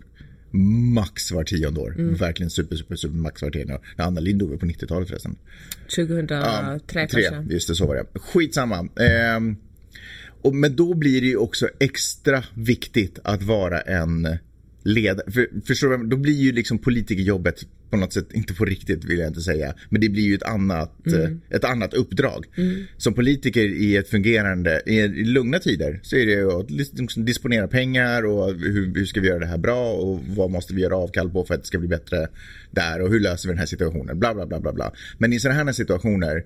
max 0.52 1.32
var 1.32 1.44
tionde 1.44 1.80
år. 1.80 1.94
Verkligen 1.98 2.50
super, 2.50 2.76
super, 2.76 2.96
super 2.96 3.16
max 3.16 3.42
var 3.42 3.50
tionde 3.50 3.74
år. 3.74 3.80
Anna 3.96 4.20
Lind 4.20 4.38
dog 4.38 4.60
på 4.60 4.66
90-talet 4.66 5.08
förresten. 5.08 5.36
2003 5.96 6.80
Tre, 6.86 7.06
kanske? 7.06 7.54
just 7.54 7.68
det, 7.68 7.74
så 7.74 7.86
var 7.86 7.94
det. 7.94 8.20
Skitsamma. 8.20 8.88
Ehm, 9.00 9.56
och, 10.42 10.54
men 10.54 10.76
då 10.76 10.94
blir 10.94 11.20
det 11.20 11.26
ju 11.26 11.36
också 11.36 11.68
extra 11.80 12.44
viktigt 12.54 13.18
att 13.24 13.42
vara 13.42 13.80
en 13.80 14.38
ledare. 14.82 15.30
För, 15.30 15.48
förstår 15.66 15.98
du, 15.98 16.06
då 16.06 16.16
blir 16.16 16.34
ju 16.34 16.52
liksom 16.52 16.78
politikerjobbet 16.78 17.66
på 17.92 17.98
något 17.98 18.12
sätt, 18.12 18.32
inte 18.32 18.54
på 18.54 18.64
riktigt 18.64 19.04
vill 19.04 19.18
jag 19.18 19.28
inte 19.28 19.40
säga, 19.40 19.74
men 19.88 20.00
det 20.00 20.08
blir 20.08 20.22
ju 20.22 20.34
ett 20.34 20.42
annat, 20.42 21.06
eh, 21.06 21.56
ett 21.56 21.64
annat 21.64 21.94
uppdrag. 21.94 22.46
Som 22.96 23.14
politiker 23.14 23.64
i 23.64 23.96
ett 23.96 24.08
fungerande, 24.08 24.82
i, 24.86 24.98
i 25.00 25.24
lugna 25.24 25.58
tider 25.58 26.00
så 26.02 26.16
är 26.16 26.26
det 26.26 26.32
ju 26.32 26.52
att 26.52 26.70
liksom 26.70 27.24
disponera 27.24 27.68
pengar 27.68 28.22
och 28.26 28.54
hur, 28.54 28.94
hur 28.94 29.04
ska 29.04 29.20
vi 29.20 29.28
göra 29.28 29.38
det 29.38 29.46
här 29.46 29.58
bra 29.58 29.92
och 29.92 30.20
vad 30.36 30.50
måste 30.50 30.74
vi 30.74 30.82
göra 30.82 30.96
avkall 30.96 31.30
på 31.30 31.44
för 31.44 31.54
att 31.54 31.60
det 31.60 31.66
ska 31.66 31.78
bli 31.78 31.88
bättre 31.88 32.28
där 32.70 33.02
och 33.02 33.10
hur 33.10 33.20
löser 33.20 33.48
vi 33.48 33.52
den 33.52 33.58
här 33.58 33.66
situationen, 33.66 34.18
bla 34.18 34.34
bla 34.34 34.46
bla 34.46 34.60
bla 34.60 34.72
bla. 34.72 34.92
Men 35.18 35.32
i 35.32 35.40
sådana 35.40 35.64
här 35.64 35.72
situationer 35.72 36.44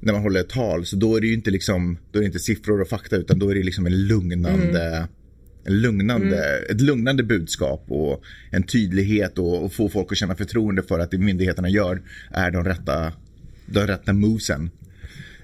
när 0.00 0.12
man 0.12 0.22
håller 0.22 0.40
ett 0.40 0.48
tal 0.48 0.86
så 0.86 0.96
då 0.96 1.16
är 1.16 1.20
det 1.20 1.26
ju 1.26 1.34
inte 1.34 1.50
liksom, 1.50 1.98
då 2.12 2.18
är 2.18 2.20
det 2.20 2.26
inte 2.26 2.38
siffror 2.38 2.80
och 2.80 2.88
fakta 2.88 3.16
utan 3.16 3.38
då 3.38 3.50
är 3.50 3.54
det 3.54 3.62
liksom 3.62 3.86
en 3.86 4.06
lugnande, 4.06 5.08
en 5.66 5.80
lugnande, 5.80 6.58
ett 6.70 6.80
lugnande 6.80 7.22
budskap 7.22 7.84
och 7.88 8.22
en 8.50 8.62
tydlighet 8.62 9.38
och, 9.38 9.64
och 9.64 9.72
få 9.72 9.88
folk 9.88 10.12
att 10.12 10.18
känna 10.18 10.34
förtroende 10.34 10.82
för 10.82 10.98
att 10.98 11.10
det 11.10 11.18
myndigheterna 11.18 11.68
gör 11.68 12.02
är 12.30 12.50
de 12.50 12.64
rätta, 12.64 13.12
de 13.66 13.86
rätta 13.86 14.12
movesen. 14.12 14.70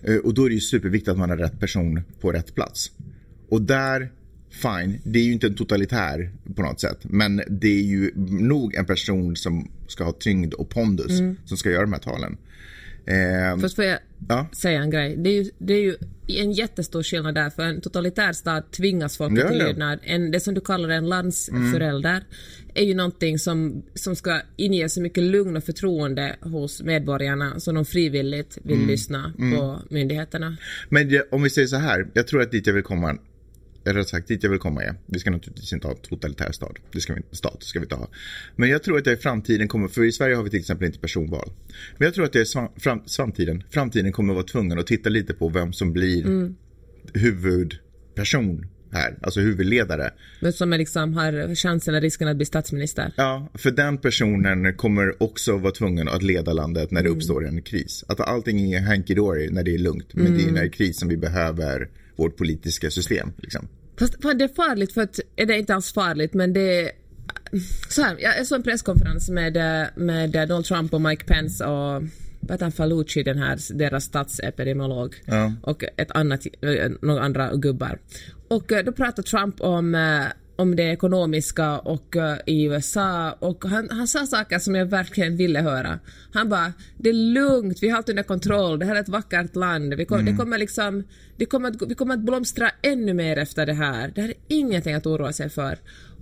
Eh, 0.02 0.16
Och 0.16 0.34
då 0.34 0.44
är 0.44 0.48
det 0.48 0.54
ju 0.54 0.60
superviktigt 0.60 1.08
att 1.08 1.18
man 1.18 1.30
har 1.30 1.36
rätt 1.36 1.60
person 1.60 2.00
på 2.20 2.32
rätt 2.32 2.54
plats. 2.54 2.92
Och 3.48 3.62
där, 3.62 4.12
fine, 4.50 4.98
det 5.04 5.18
är 5.18 5.24
ju 5.24 5.32
inte 5.32 5.46
en 5.46 5.54
totalitär 5.54 6.30
på 6.54 6.62
något 6.62 6.80
sätt. 6.80 6.98
Men 7.02 7.42
det 7.48 7.78
är 7.78 7.82
ju 7.82 8.10
nog 8.26 8.74
en 8.74 8.84
person 8.84 9.36
som 9.36 9.70
ska 9.88 10.04
ha 10.04 10.12
tyngd 10.12 10.54
och 10.54 10.68
pondus 10.70 11.12
som 11.44 11.56
ska 11.56 11.70
göra 11.70 11.82
de 11.82 11.92
här 11.92 12.00
talen. 12.00 12.36
Eh, 13.06 13.58
Först 13.60 13.76
får 13.76 13.84
jag 13.84 13.98
Ja. 14.28 14.46
säga 14.52 14.80
en 14.82 14.90
grej. 14.90 15.16
Det 15.16 15.30
är, 15.30 15.42
ju, 15.44 15.50
det 15.58 15.74
är 15.74 15.80
ju 15.80 15.96
en 16.26 16.52
jättestor 16.52 17.02
skillnad 17.02 17.34
där. 17.34 17.50
För 17.50 17.62
en 17.62 17.80
totalitär 17.80 18.32
stat 18.32 18.72
tvingas 18.72 19.16
folk 19.16 19.38
Ja, 19.38 19.48
till 19.48 19.58
lydnad. 19.58 19.98
En, 20.02 20.30
det 20.30 20.40
som 20.40 20.54
du 20.54 20.60
kallar 20.60 20.88
en 20.88 21.08
landsförälder 21.08 22.24
är 22.74 22.84
ju 22.84 22.94
någonting 22.94 23.38
som, 23.38 23.82
som 23.94 24.16
ska 24.16 24.40
inge 24.56 24.88
så 24.88 25.00
mycket 25.02 25.22
lugn 25.22 25.56
och 25.56 25.64
förtroende 25.64 26.36
hos 26.40 26.82
medborgarna 26.82 27.60
så 27.60 27.72
de 27.72 27.84
frivilligt 27.84 28.58
vill 28.62 28.86
lyssna 28.86 29.32
på 29.36 29.78
myndigheterna. 29.90 30.56
Men 30.88 31.08
det, 31.08 31.28
om 31.30 31.42
vi 31.42 31.50
säger 31.50 31.68
så 31.68 31.76
här, 31.76 32.06
jag 32.14 32.26
tror 32.26 32.42
att 32.42 32.50
dit 32.50 32.66
jag 32.66 32.74
vill 32.74 32.82
komma, 32.82 33.16
eller 33.84 34.02
sagt 34.02 34.28
dit 34.28 34.42
jag 34.42 34.50
vill 34.50 34.58
komma 34.58 34.82
är, 34.82 34.94
vi 35.06 35.18
ska 35.18 35.30
naturligtvis 35.30 35.72
inte 35.72 35.86
ha 35.86 35.94
en 35.94 36.00
totalitär 36.00 36.52
stat, 36.52 36.76
det 36.92 37.00
ska 37.00 37.14
vi, 37.14 37.22
stat 37.30 37.62
ska 37.62 37.78
vi 37.78 37.84
inte 37.84 37.94
ha. 37.94 38.08
Men 38.56 38.68
jag 38.68 38.82
tror 38.82 38.98
att 38.98 39.04
det 39.04 39.12
i 39.12 39.16
framtiden 39.16 39.68
kommer, 39.68 39.88
för 39.88 40.04
i 40.04 40.12
Sverige 40.12 40.36
har 40.36 40.42
vi 40.42 40.50
till 40.50 40.60
exempel 40.60 40.86
inte 40.86 40.98
personval. 40.98 41.50
Men 41.98 42.06
jag 42.06 42.14
tror 42.14 42.24
att 42.24 42.32
det 42.32 42.40
är 42.40 42.44
svan, 42.44 42.68
fram, 42.76 43.02
framtiden, 43.16 43.64
framtiden 43.70 44.12
kommer 44.12 44.34
vara 44.34 44.44
tvungen 44.44 44.78
att 44.78 44.86
titta 44.86 45.10
lite 45.10 45.34
på 45.34 45.48
vem 45.48 45.72
som 45.72 45.92
blir 45.92 46.52
huvudperson 47.14 48.66
här, 48.92 49.18
alltså 49.22 49.40
huvudledare. 49.40 50.10
Men 50.40 50.52
som 50.52 50.72
är 50.72 50.78
liksom 50.78 51.14
har 51.14 51.54
chansen 51.54 51.94
eller 51.94 52.02
risken 52.02 52.28
att 52.28 52.36
bli 52.36 52.46
statsminister. 52.46 53.12
Ja, 53.16 53.48
för 53.54 53.70
den 53.70 53.98
personen 53.98 54.76
kommer 54.76 55.22
också 55.22 55.56
vara 55.56 55.72
tvungen 55.72 56.08
att 56.08 56.22
leda 56.22 56.52
landet 56.52 56.90
när 56.90 57.02
det 57.02 57.08
uppstår 57.08 57.46
en 57.46 57.62
kris. 57.62 58.04
Att 58.08 58.20
allting 58.20 58.72
är 58.72 58.80
hanky-dory 58.80 59.50
när 59.50 59.62
det 59.64 59.74
är 59.74 59.78
lugnt, 59.78 60.14
men 60.14 60.38
det 60.38 60.44
är 60.44 60.52
när 60.52 60.60
det 60.60 60.66
är 60.66 60.72
kris 60.72 60.98
som 60.98 61.08
vi 61.08 61.16
behöver 61.16 61.88
vårt 62.16 62.36
politiska 62.36 62.90
system. 62.90 63.32
Liksom. 63.36 63.68
Fast 63.98 64.22
det 64.22 64.44
är 64.44 64.54
farligt 64.54 64.92
för 64.92 65.00
att, 65.00 65.20
är 65.36 65.46
det 65.46 65.54
är 65.54 65.58
inte 65.58 65.74
alls 65.74 65.92
farligt 65.92 66.34
men 66.34 66.52
det 66.52 66.80
är 66.80 66.90
så 67.88 68.02
här, 68.02 68.16
jag 68.18 68.46
såg 68.46 68.56
en 68.56 68.62
presskonferens 68.62 69.28
med, 69.30 69.56
eh, 69.56 69.88
med 69.96 70.30
Donald 70.30 70.64
Trump 70.64 70.94
och 70.94 71.00
Mike 71.00 71.24
Pence 71.24 71.64
och 71.64 72.02
han, 72.60 72.72
Falucci, 72.72 73.22
den 73.22 73.38
här, 73.38 73.58
deras 73.74 74.04
statsepidemiolog 74.04 75.14
Ja. 75.24 75.52
och 75.62 75.84
ett 75.96 76.10
annat, 76.10 76.46
eh, 76.60 76.90
några 77.02 77.22
andra 77.22 77.56
gubbar. 77.56 77.98
Och 78.48 78.72
eh, 78.72 78.84
då 78.84 78.92
pratade 78.92 79.28
Trump 79.28 79.60
om 79.60 79.94
eh, 79.94 80.24
om 80.56 80.76
det 80.76 80.82
ekonomiska 80.82 81.78
och 81.78 82.16
eh, 82.16 82.36
i 82.46 82.64
USA 82.64 83.36
och 83.38 83.64
han, 83.64 83.88
han 83.90 84.08
sa 84.08 84.26
saker 84.26 84.58
som 84.58 84.74
jag 84.74 84.86
verkligen 84.86 85.36
ville 85.36 85.60
höra. 85.60 85.98
Han 86.32 86.48
bara, 86.48 86.72
det 86.98 87.08
är 87.08 87.34
lugnt, 87.34 87.78
vi 87.82 87.88
har 87.88 87.96
allt 87.96 88.08
under 88.08 88.22
kontroll, 88.22 88.78
det 88.78 88.86
här 88.86 88.96
är 88.96 89.00
ett 89.00 89.08
vackert 89.08 89.56
land, 89.56 89.94
vi, 89.94 90.04
kom, 90.04 90.24
det 90.24 90.36
kommer 90.36 90.58
liksom, 90.58 91.04
det 91.36 91.46
kommer 91.46 91.68
att, 91.68 91.82
vi 91.82 91.94
kommer 91.94 92.14
att 92.14 92.20
blomstra 92.20 92.70
ännu 92.82 93.14
mer 93.14 93.36
efter 93.36 93.66
det 93.66 93.74
här. 93.74 94.12
Det 94.14 94.20
här 94.20 94.28
är 94.28 94.34
ingenting 94.48 94.94
att 94.94 95.06
oroa 95.06 95.32
sig 95.32 95.50
för. 95.50 95.78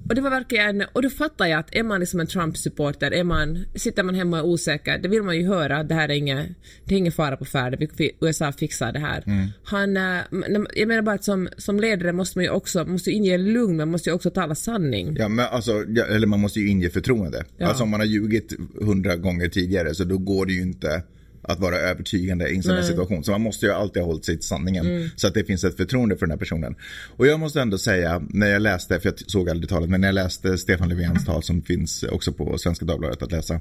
Och 0.09 0.15
det 0.15 0.21
var 0.21 0.31
verkligen, 0.31 0.85
och 0.93 1.03
då 1.03 1.11
fattar 1.11 1.47
jag 1.47 1.61
att 1.61 1.75
är 1.75 1.83
man 1.83 2.01
liksom 2.01 2.21
en 2.21 2.27
Trump-supporter, 2.27 3.11
är 3.11 3.25
man, 3.25 3.65
sitter 3.75 4.03
man 4.03 4.15
hemma 4.15 4.43
och 4.43 4.49
är 4.49 4.53
osäker, 4.53 4.99
det 4.99 5.09
vill 5.09 5.23
man 5.23 5.37
ju 5.37 5.47
höra, 5.47 5.83
det 5.83 5.95
här 5.95 6.09
är 6.09 6.15
inget, 6.15 6.49
det 6.85 6.95
är 6.95 6.99
ingen 6.99 7.13
fara 7.13 7.37
på 7.37 7.45
färde, 7.45 7.89
USA 8.21 8.53
fixar 8.53 8.93
det 8.93 8.99
här. 8.99 9.25
Han, 9.65 9.97
eh, 9.97 10.21
men 10.31 10.67
jag 10.75 10.89
menar 10.89 11.03
bara 11.03 11.15
att 11.15 11.25
som, 11.25 11.49
som 11.57 11.81
ledare 11.81 12.13
måste 12.13 12.39
man 12.39 12.45
ju 12.45 12.51
också, 12.51 12.85
måste 12.85 13.11
inge 13.11 13.39
lugn, 13.39 13.77
man 13.77 13.91
måste 13.91 14.11
ju 14.11 14.15
också 14.15 14.31
tala 14.31 14.55
sanning. 14.55 15.17
Ja, 15.19 15.29
men 15.29 15.47
alltså, 15.47 15.73
eller 16.11 16.27
man 16.27 16.41
måste 16.41 16.61
ju 16.61 16.69
inge 16.69 16.91
förtroende. 16.91 17.45
Ja. 17.57 17.67
Alltså 17.67 17.83
om 17.83 17.91
man 17.91 18.01
har 18.01 18.07
ljugit 18.07 18.53
hundra 18.81 19.17
gånger 19.17 19.49
tidigare 19.49 19.95
så 19.95 20.05
då 20.05 20.19
går 20.19 20.47
det 20.47 20.53
ju 20.53 20.63
inte 20.63 21.03
att 21.51 21.61
vara 21.61 21.77
övertygande 21.77 22.49
i 22.49 22.57
en 22.57 22.63
sån 22.63 22.75
här 22.75 22.83
situation. 22.83 23.25
Så 23.25 23.31
man 23.31 23.41
måste 23.41 23.67
ju 23.67 23.73
alltid 23.73 24.03
ha 24.03 24.07
hållit 24.07 24.25
sig 24.25 24.37
till 24.37 24.47
sanningen. 24.47 25.11
Så 25.17 25.27
att 25.27 25.35
det 25.35 25.45
finns 25.45 25.65
ett 25.65 25.77
förtroende 25.77 26.17
för 26.17 26.27
den 26.27 26.31
här 26.31 26.39
personen. 26.39 26.75
Och 27.17 27.27
jag 27.27 27.41
måste 27.41 27.61
ändå 27.61 27.79
säga, 27.79 28.23
när 28.29 28.47
jag 28.47 28.63
läste, 28.63 29.01
för 29.01 29.09
jag 29.09 29.19
såg 29.19 29.51
aldrig 29.51 29.69
talet, 29.69 29.91
men 29.91 30.01
när 30.01 30.09
jag 30.09 30.15
läste 30.15 30.59
Stefan 30.59 30.89
Löfvens 30.89 31.25
tal 31.25 31.43
som 31.43 31.63
finns 31.63 32.03
också 32.03 32.33
på 32.33 32.59
Svenska 32.59 32.85
Dagbladet 32.85 33.23
att 33.23 33.33
läsa. 33.33 33.61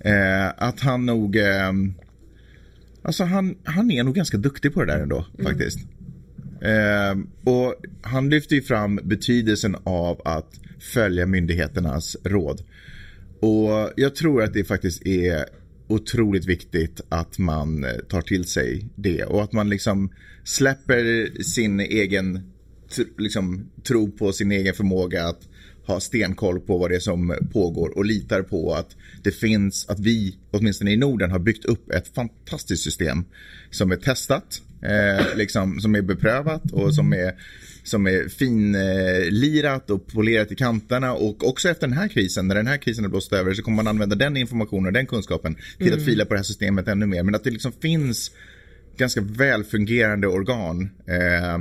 Eh, 0.00 0.48
att 0.56 0.80
han 0.80 1.06
nog, 1.06 1.36
eh, 1.36 1.72
alltså 3.02 3.24
han, 3.24 3.56
han 3.64 3.90
är 3.90 4.04
nog 4.04 4.14
ganska 4.14 4.36
duktig 4.36 4.74
på 4.74 4.84
det 4.84 4.92
där 4.92 5.00
ändå 5.00 5.26
faktiskt. 5.42 5.78
Eh, 6.60 7.18
och 7.44 7.74
han 8.02 8.30
lyfter 8.30 8.56
ju 8.56 8.62
fram 8.62 9.00
betydelsen 9.02 9.76
av 9.84 10.20
att 10.24 10.60
följa 10.78 11.26
myndigheternas 11.26 12.16
råd. 12.24 12.62
Och 13.40 13.92
jag 13.96 14.14
tror 14.14 14.42
att 14.42 14.52
det 14.52 14.64
faktiskt 14.64 15.06
är 15.06 15.44
otroligt 15.88 16.46
viktigt 16.46 17.00
att 17.08 17.38
man 17.38 17.84
eh, 17.84 17.90
tar 17.90 18.22
till 18.22 18.44
sig 18.44 18.88
det 18.94 19.24
och 19.24 19.42
att 19.42 19.52
man 19.52 19.68
liksom 19.68 20.10
släpper 20.44 21.42
sin 21.42 21.80
egen 21.80 22.52
liksom, 23.18 23.70
tro 23.82 24.10
på 24.10 24.32
sin 24.32 24.52
egen 24.52 24.74
förmåga 24.74 25.24
att 25.24 25.48
ha 25.86 26.00
stenkoll 26.00 26.60
på 26.60 26.78
vad 26.78 26.90
det 26.90 26.96
är 26.96 27.00
som 27.00 27.34
pågår 27.52 27.98
och 27.98 28.04
litar 28.04 28.42
på 28.42 28.74
att 28.74 28.96
det 29.22 29.30
finns, 29.30 29.88
att 29.88 30.00
vi, 30.00 30.38
åtminstone 30.50 30.92
i 30.92 30.96
Norden, 30.96 31.30
har 31.30 31.38
byggt 31.38 31.64
upp 31.64 31.90
ett 31.90 32.14
fantastiskt 32.14 32.82
system 32.82 33.24
som 33.70 33.92
är 33.92 33.96
testat, 33.96 34.62
eh, 34.82 35.36
liksom, 35.36 35.80
som 35.80 35.94
är 35.94 36.02
beprövat 36.02 36.72
och 36.72 36.94
som 36.94 37.12
är, 37.12 37.34
som 37.82 38.06
är 38.06 38.28
finlirat 38.28 39.90
och 39.90 40.06
polerat 40.06 40.52
i 40.52 40.54
kanterna 40.54 41.12
och 41.12 41.48
också 41.48 41.68
efter 41.68 41.86
den 41.86 41.96
här 41.96 42.08
krisen, 42.08 42.48
när 42.48 42.54
den 42.54 42.66
här 42.66 42.76
krisen 42.76 43.04
har 43.04 43.10
blåst 43.10 43.32
över 43.32 43.54
så 43.54 43.62
kommer 43.62 43.76
man 43.76 43.88
använda 43.88 44.16
den 44.16 44.36
informationen 44.36 44.86
och 44.86 44.92
den 44.92 45.06
kunskapen 45.06 45.56
till 45.78 45.94
att 45.94 46.04
fila 46.04 46.24
på 46.24 46.34
det 46.34 46.38
här 46.38 46.44
systemet 46.44 46.88
ännu 46.88 47.06
mer. 47.06 47.22
Men 47.22 47.34
att 47.34 47.44
det 47.44 47.50
liksom 47.50 47.72
finns 47.72 48.30
ganska 48.96 49.20
välfungerande 49.20 50.26
organ 50.26 50.90
eh, 51.06 51.58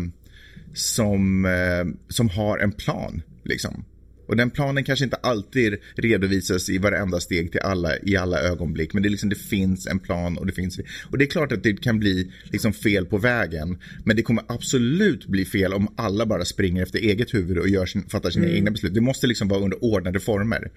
som, 0.73 1.45
eh, 1.45 1.85
som 2.09 2.29
har 2.29 2.57
en 2.57 2.71
plan. 2.71 3.21
Liksom. 3.43 3.85
Och 4.27 4.35
den 4.37 4.49
planen 4.49 4.83
kanske 4.83 5.05
inte 5.05 5.17
alltid 5.17 5.77
redovisas 5.95 6.69
i 6.69 6.77
varenda 6.77 7.19
steg 7.19 7.51
till 7.51 7.61
alla 7.61 7.97
i 8.03 8.17
alla 8.17 8.41
ögonblick. 8.41 8.93
Men 8.93 9.03
det, 9.03 9.09
är 9.09 9.11
liksom, 9.11 9.29
det 9.29 9.35
finns 9.35 9.87
en 9.87 9.99
plan 9.99 10.37
och 10.37 10.45
det 10.45 10.53
finns... 10.53 10.79
Och 11.11 11.17
det 11.17 11.25
är 11.25 11.29
klart 11.29 11.51
att 11.51 11.63
det 11.63 11.81
kan 11.81 11.99
bli 11.99 12.31
liksom 12.43 12.73
fel 12.73 13.05
på 13.05 13.17
vägen. 13.17 13.77
Men 14.03 14.15
det 14.15 14.21
kommer 14.21 14.43
absolut 14.47 15.27
bli 15.27 15.45
fel 15.45 15.73
om 15.73 15.93
alla 15.97 16.25
bara 16.25 16.45
springer 16.45 16.83
efter 16.83 16.99
eget 16.99 17.33
huvud 17.33 17.57
och 17.57 17.69
gör 17.69 17.85
sin, 17.85 18.03
fattar 18.09 18.29
sina 18.29 18.47
egna 18.47 18.71
beslut. 18.71 18.93
Det 18.93 19.01
måste 19.01 19.27
liksom 19.27 19.47
vara 19.47 19.59
under 19.59 19.83
ordnade 19.83 20.19
former. 20.19 20.71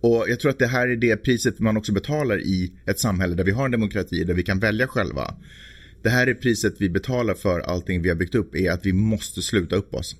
Och 0.00 0.24
jag 0.28 0.40
tror 0.40 0.50
att 0.50 0.58
det 0.58 0.66
här 0.66 0.88
är 0.88 0.96
det 0.96 1.16
priset 1.16 1.58
man 1.58 1.76
också 1.76 1.92
betalar 1.92 2.40
i 2.40 2.72
ett 2.86 2.98
samhälle 2.98 3.34
där 3.34 3.44
vi 3.44 3.50
har 3.50 3.64
en 3.64 3.70
demokrati, 3.70 4.24
där 4.24 4.34
vi 4.34 4.42
kan 4.42 4.58
välja 4.58 4.86
själva. 4.86 5.34
Det 6.02 6.10
här 6.10 6.26
är 6.26 6.34
priset 6.34 6.74
vi 6.78 6.90
betalar 6.90 7.34
för 7.34 7.60
allting 7.60 8.02
vi 8.02 8.08
har 8.08 8.16
byggt 8.16 8.34
upp, 8.34 8.54
är 8.54 8.70
att 8.70 8.86
vi 8.86 8.92
måste 8.92 9.42
sluta 9.42 9.76
upp 9.76 9.94
oss. 9.94 10.16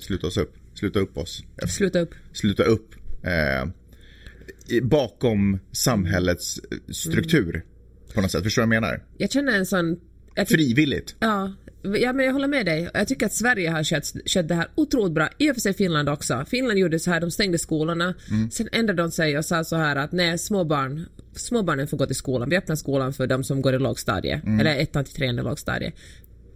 Sluta 0.00 0.26
oss 0.26 0.36
upp. 0.36 0.54
Sluta 0.74 0.98
upp 0.98 1.18
oss. 1.18 1.44
Sluta 1.68 2.00
upp. 2.00 2.14
Sluta 2.32 2.62
upp. 2.62 2.94
Eh, 3.22 3.68
bakom 4.82 5.58
samhällets 5.72 6.58
eh, 6.58 6.92
struktur. 6.92 7.64
På 8.14 8.20
något 8.20 8.30
sätt, 8.30 8.42
förstår 8.42 8.62
du 8.62 8.68
vad 8.68 8.76
jag 8.76 8.82
menar? 8.82 9.02
Jag 9.18 9.32
känner 9.32 9.52
en 9.52 9.66
sån... 9.66 10.00
Frivilligt. 10.46 11.16
Ja, 11.18 11.52
ja, 11.82 12.12
men 12.12 12.26
jag 12.26 12.32
håller 12.32 12.48
med 12.48 12.66
dig. 12.66 12.90
Jag 12.94 13.08
tycker 13.08 13.26
att 13.26 13.32
Sverige 13.32 13.70
har 13.70 13.84
skött, 13.84 14.12
skött 14.26 14.48
det 14.48 14.54
här 14.54 14.68
otroligt 14.74 15.12
bra. 15.12 15.28
I 15.38 15.50
och 15.50 15.54
för 15.54 15.60
sig 15.60 15.74
Finland 15.74 16.08
också. 16.08 16.44
Finland 16.48 16.78
gjorde 16.78 16.98
så 16.98 17.10
här, 17.10 17.20
de 17.20 17.30
stängde 17.30 17.58
skolorna. 17.58 18.14
Sen 18.52 18.68
ändrade 18.72 19.02
de 19.02 19.10
sig 19.10 19.38
och 19.38 19.44
sa 19.44 19.64
så 19.64 19.76
här 19.76 19.96
att 19.96 20.12
nej, 20.12 20.38
småbarn, 20.38 21.06
småbarnen 21.36 21.88
får 21.88 21.96
gå 21.96 22.06
till 22.06 22.16
skolan. 22.16 22.50
Vi 22.50 22.56
öppnar 22.56 22.76
skolan 22.76 23.12
för 23.12 23.26
de 23.26 23.44
som 23.44 23.62
går 23.62 23.74
i 23.74 23.78
lågstadie. 23.78 24.42
Eller 24.60 24.76
ettan 24.76 25.04
till 25.04 25.14
trean 25.14 25.38
i 25.38 25.42
lågstadie. 25.42 25.92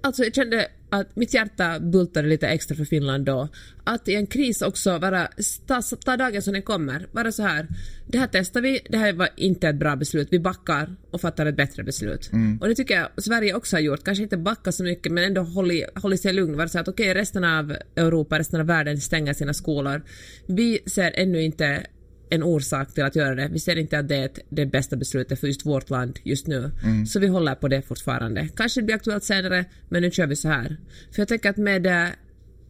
Alltså 0.03 0.25
jag 0.25 0.35
kände 0.35 0.69
att 0.91 1.17
mitt 1.17 1.35
hjärta 1.35 1.81
bultade 1.81 2.29
lite 2.29 2.49
extra 2.49 2.77
för 2.77 2.85
Finland 2.85 3.25
då. 3.25 3.49
Att 3.85 4.09
i 4.09 4.15
en 4.15 4.27
kris 4.27 4.63
också 4.63 4.99
vara, 4.99 5.29
ta, 5.67 5.83
ta 5.83 6.17
dagen 6.17 6.43
som 6.43 6.53
den 6.53 6.63
kommer. 6.63 7.07
Vara 7.13 7.33
så 7.33 7.43
här, 7.43 7.67
det 8.07 8.19
här 8.19 8.29
testar 8.33 8.61
vi, 8.61 8.81
det 8.89 8.99
här 8.99 9.13
var 9.13 9.29
inte 9.37 9.69
ett 9.69 9.77
bra 9.77 9.97
beslut. 9.97 10.29
Vi 10.31 10.39
backar 10.39 10.97
och 11.11 11.21
fattar 11.21 11.47
ett 11.47 11.57
bättre 11.57 11.83
beslut. 11.83 12.31
Och 12.61 12.69
det 12.69 12.75
tycker 12.75 12.95
jag 12.95 13.25
Sverige 13.25 13.55
också 13.55 13.77
har 13.77 13.81
gjort. 13.81 14.05
Kanske 14.05 14.23
inte 14.23 14.37
backa 14.37 14.73
så 14.73 14.85
mycket 14.85 15.13
men 15.13 15.25
ändå 15.25 15.41
hållit, 15.41 15.85
hållit 15.95 16.21
sig 16.21 16.33
lugn. 16.33 16.57
Vara 16.57 16.69
så 16.69 16.79
att 16.79 16.89
okej, 16.89 17.15
resten 17.15 17.45
av 17.45 17.77
Europa, 17.97 18.39
resten 18.39 18.61
av 18.61 18.67
världen 18.67 19.01
stänger 19.01 19.35
sina 19.35 19.55
skolor. 19.55 20.03
Vi 20.47 20.79
ser 20.87 21.13
ännu 21.15 21.43
inte 21.43 21.87
en 22.31 22.43
orsak 22.43 22.95
till 22.95 23.05
att 23.05 23.17
göra 23.17 23.35
det. 23.35 23.49
Vi 23.53 23.59
ser 23.59 23.77
inte 23.77 23.99
att 23.99 24.09
det 24.09 24.17
är 24.17 24.31
det 24.49 24.67
bästa 24.67 24.97
beslutet 24.97 25.41
för 25.41 25.47
just 25.47 25.67
vårt 25.67 25.91
land 25.91 26.19
just 26.25 26.47
nu. 26.47 26.71
Så 27.07 27.21
vi 27.21 27.27
håller 27.27 27.55
på 27.55 27.69
det 27.69 27.83
fortfarande. 27.83 28.49
Kanske 28.57 28.81
det 28.81 28.85
blir 28.85 28.95
aktuellt 28.95 29.25
senare, 29.25 29.65
men 29.89 30.03
nu 30.03 30.11
kör 30.11 30.27
vi 30.27 30.37
så 30.37 30.49
här. 30.49 30.77
För 31.13 31.21
jag 31.21 31.29
tänker 31.29 31.51
att 31.51 31.57
med 31.57 31.87
eh, 31.87 32.09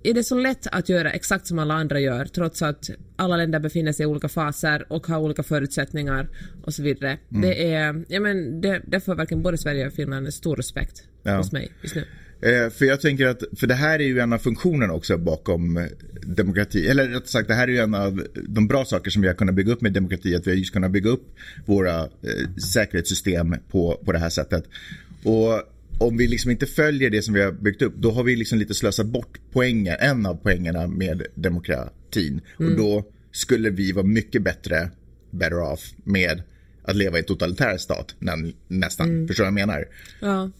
är 0.02 0.14
det 0.14 0.24
så 0.24 0.38
lätt 0.38 0.66
att 0.72 0.88
göra 0.88 1.10
exakt 1.10 1.46
som 1.46 1.58
alla 1.58 1.74
andra 1.74 2.00
gör 2.00 2.24
trots 2.24 2.62
att 2.62 2.90
alla 3.16 3.36
länder 3.36 3.60
befinner 3.60 3.92
sig 3.92 4.04
i 4.04 4.06
olika 4.06 4.28
faser 4.28 4.92
och 4.92 5.06
har 5.06 5.18
olika 5.18 5.42
förutsättningar 5.42 6.28
och 6.62 6.74
så 6.74 6.82
vidare. 6.82 7.18
Det 7.28 7.72
är, 7.74 8.04
ja 8.08 8.20
men 8.20 8.60
det, 8.60 8.82
det 8.86 9.00
får 9.00 9.14
varken 9.14 9.42
både 9.42 9.58
Sverige 9.58 9.86
och 9.86 9.92
Finland 9.92 10.26
en 10.26 10.32
stor 10.32 10.56
respekt 10.56 11.02
Ja. 11.22 11.36
hos 11.36 11.52
mig 11.52 11.72
just 11.82 11.94
nu. 11.94 12.04
Eh, 12.40 12.70
för 12.70 12.84
jag 12.84 13.00
tänker 13.00 13.26
att, 13.26 13.42
för 13.56 13.66
det 13.66 13.74
här 13.74 13.98
är 13.98 14.04
ju 14.04 14.18
en 14.18 14.32
av 14.32 14.38
funktionerna 14.38 14.92
också 14.92 15.18
bakom 15.18 15.76
eh, 15.76 15.84
demokrati. 16.22 16.86
Eller 16.86 17.08
rätt 17.08 17.28
sagt, 17.28 17.48
det 17.48 17.54
här 17.54 17.68
är 17.68 17.72
ju 17.72 17.78
en 17.78 17.94
av 17.94 18.22
de 18.48 18.68
bra 18.68 18.84
saker 18.84 19.10
som 19.10 19.22
vi 19.22 19.28
har 19.28 19.34
kunnat 19.34 19.54
bygga 19.54 19.72
upp 19.72 19.80
med 19.80 19.92
demokrati. 19.92 20.34
Att 20.34 20.46
vi 20.46 20.50
har 20.50 20.56
just 20.56 20.72
kunnat 20.72 20.90
bygga 20.90 21.10
upp 21.10 21.34
våra 21.66 22.00
eh, 22.00 22.60
säkerhetssystem 22.72 23.56
på, 23.70 24.00
på 24.04 24.12
det 24.12 24.18
här 24.18 24.28
sättet. 24.30 24.64
Och 25.22 25.62
om 25.98 26.16
vi 26.16 26.26
liksom 26.26 26.50
inte 26.50 26.66
följer 26.66 27.10
det 27.10 27.22
som 27.22 27.34
vi 27.34 27.42
har 27.42 27.52
byggt 27.52 27.82
upp, 27.82 27.94
då 27.96 28.10
har 28.10 28.24
vi 28.24 28.36
liksom 28.36 28.58
lite 28.58 28.74
slösat 28.74 29.06
bort 29.06 29.38
poängen, 29.52 29.96
en 30.00 30.26
av 30.26 30.34
poängerna 30.34 30.86
med 30.86 31.22
demokratin. 31.34 32.40
Och 32.56 32.76
då 32.76 33.04
skulle 33.32 33.70
vi 33.70 33.92
vara 33.92 34.06
mycket 34.06 34.42
bättre, 34.42 34.90
better 35.30 35.60
off, 35.72 35.92
med 36.04 36.42
att 36.82 36.96
leva 36.96 37.16
i 37.16 37.20
en 37.20 37.24
totalitär 37.26 37.76
stat, 37.76 38.14
nä- 38.18 38.52
nästan. 38.68 39.28
Förstår 39.28 39.44
du 39.44 39.50
vad 39.50 39.60
jag 39.60 39.66
menar? 39.66 39.84
Ja. 40.20 40.50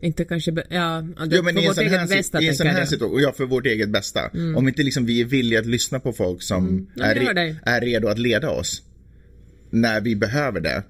Inte 0.00 0.24
kanske, 0.24 0.50
ja, 0.50 0.64
Ja, 0.70 1.02
men 1.42 1.54
för 1.54 1.62
vårt 1.68 1.78
eget 1.78 2.08
bästa 2.08 2.40
i 2.42 2.48
en 2.48 2.54
sån 2.54 2.66
här 2.66 2.78
jag. 2.78 2.88
situation, 2.88 3.14
och 3.14 3.20
ja, 3.22 3.32
för 3.32 3.44
vårt 3.46 3.66
eget 3.66 3.88
bästa. 3.90 4.30
Om 4.56 4.68
inte 4.68 4.82
liksom 4.82 5.06
vi 5.06 5.20
är 5.20 5.24
villiga 5.24 5.60
att 5.60 5.66
lyssna 5.66 6.00
på 6.00 6.12
folk 6.12 6.42
som 6.42 6.86
Ja, 6.94 7.04
är, 7.04 7.14
re- 7.14 7.56
är 7.62 7.80
redo 7.80 8.08
att 8.08 8.18
leda 8.18 8.50
oss 8.50 8.82
när 9.70 10.00
vi 10.00 10.16
behöver 10.16 10.60
det 10.60 10.82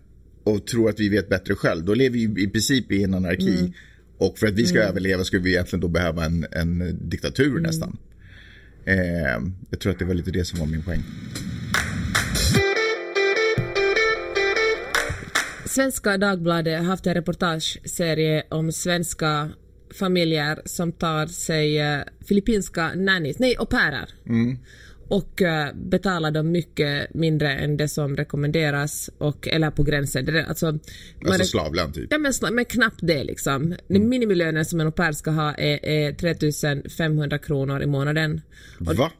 och 0.44 0.66
tror 0.66 0.90
att 0.90 1.00
vi 1.00 1.08
vet 1.08 1.28
bättre 1.28 1.54
själv, 1.54 1.84
då 1.84 1.94
lever 1.94 2.18
vi 2.18 2.42
i 2.42 2.48
princip 2.48 2.92
i 2.92 3.02
en 3.04 3.14
anarki. 3.14 3.58
Mm. 3.58 3.72
Och 4.18 4.38
för 4.38 4.46
att 4.46 4.54
vi 4.54 4.66
ska 4.66 4.78
överleva 4.78 5.24
skulle 5.24 5.42
vi 5.42 5.50
egentligen 5.50 5.80
då 5.80 5.88
behöva 5.88 6.24
en, 6.24 6.46
en 6.52 6.98
diktatur 7.08 7.50
Mm. 7.50 7.62
nästan. 7.62 7.96
Eh, 8.84 8.96
jag 9.70 9.80
tror 9.80 9.92
att 9.92 9.98
det 9.98 10.04
var 10.04 10.14
lite 10.14 10.30
det 10.30 10.44
som 10.44 10.58
var 10.58 10.66
min 10.66 10.82
poäng. 10.82 11.02
Svenska 15.74 16.18
Dagbladet 16.18 16.78
har 16.78 16.84
haft 16.84 17.06
en 17.06 17.14
reportageserie 17.14 18.42
om 18.48 18.72
svenska 18.72 19.50
familjer 19.98 20.62
som 20.64 20.92
tar 20.92 21.26
sig 21.26 21.78
eh, 21.78 22.00
filippinska 22.28 22.92
nannies, 22.94 23.38
nej 23.38 23.56
au 23.58 23.66
pairer. 23.66 24.08
Och 25.08 25.42
eh, 25.42 25.74
betalar 25.74 26.30
dem 26.30 26.50
mycket 26.52 27.14
mindre 27.14 27.52
än 27.52 27.76
det 27.76 27.88
som 27.88 28.16
rekommenderas 28.16 29.10
och, 29.18 29.48
eller 29.48 29.70
på 29.70 29.82
gränsen. 29.82 30.24
Det 30.24 30.44
alltså, 30.46 30.66
man 30.66 30.80
Alltså 31.26 31.42
re- 31.42 31.44
slavlön 31.44 31.92
typ. 31.92 32.06
Ja 32.10 32.18
men, 32.18 32.32
men 32.54 32.64
knappt 32.64 32.98
det 33.02 33.24
liksom. 33.24 33.74
Den 33.88 34.08
minimilönen 34.08 34.64
som 34.64 34.80
en 34.80 34.86
au 34.86 34.92
pair 34.92 35.12
ska 35.12 35.30
ha 35.30 35.54
är, 35.54 35.84
är 35.84 36.12
3500 36.12 37.38
kronor 37.38 37.82
i 37.82 37.86
månaden. 37.86 38.40
Va? 38.78 39.12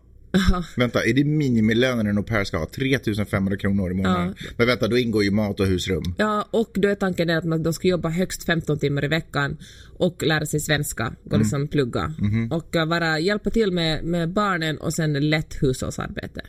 Vänta, 0.76 1.04
är 1.04 1.14
det 1.14 1.24
minimilönen 1.24 2.06
en 2.06 2.18
au 2.18 2.22
pair 2.24 2.44
ska 2.44 2.58
ha? 2.58 2.66
3500 2.66 3.56
kronor 3.56 3.90
i 3.90 3.94
månaden? 3.94 4.34
Men 4.56 4.66
vänta, 4.66 4.88
då 4.88 4.98
ingår 4.98 5.24
ju 5.24 5.30
mat 5.30 5.60
och 5.60 5.66
husrum. 5.66 6.02
Ja, 6.18 6.48
och 6.50 6.70
då 6.74 6.88
är 6.88 6.94
tanken 6.94 7.28
den 7.28 7.38
att 7.38 7.44
man, 7.44 7.62
de 7.62 7.72
ska 7.72 7.88
jobba 7.88 8.08
högst 8.08 8.44
15 8.44 8.78
timmar 8.78 9.04
i 9.04 9.08
veckan 9.08 9.56
och 9.98 10.22
lära 10.22 10.46
sig 10.46 10.60
svenska, 10.60 11.14
gå 11.24 11.36
liksom 11.36 11.68
plugga. 11.68 12.14
Och 12.50 12.76
uh, 12.76 12.84
vara, 12.84 13.18
hjälpa 13.18 13.50
till 13.50 13.72
med, 13.72 14.04
med 14.04 14.32
barnen 14.32 14.78
och 14.78 14.94
sen 14.94 15.30
lätt 15.30 15.62
hushållsarbete. 15.62 16.40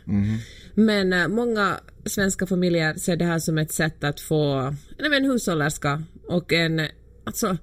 Men 0.74 1.12
uh, 1.12 1.28
många 1.28 1.76
svenska 2.04 2.46
familjer 2.46 2.94
ser 2.94 3.16
det 3.16 3.24
här 3.24 3.38
som 3.38 3.58
ett 3.58 3.72
sätt 3.72 4.04
att 4.04 4.20
få 4.20 4.74
nej, 4.98 5.16
en 5.16 5.24
hushållerska 5.24 6.02
och 6.28 6.52
en, 6.52 6.80
alltså 7.24 7.56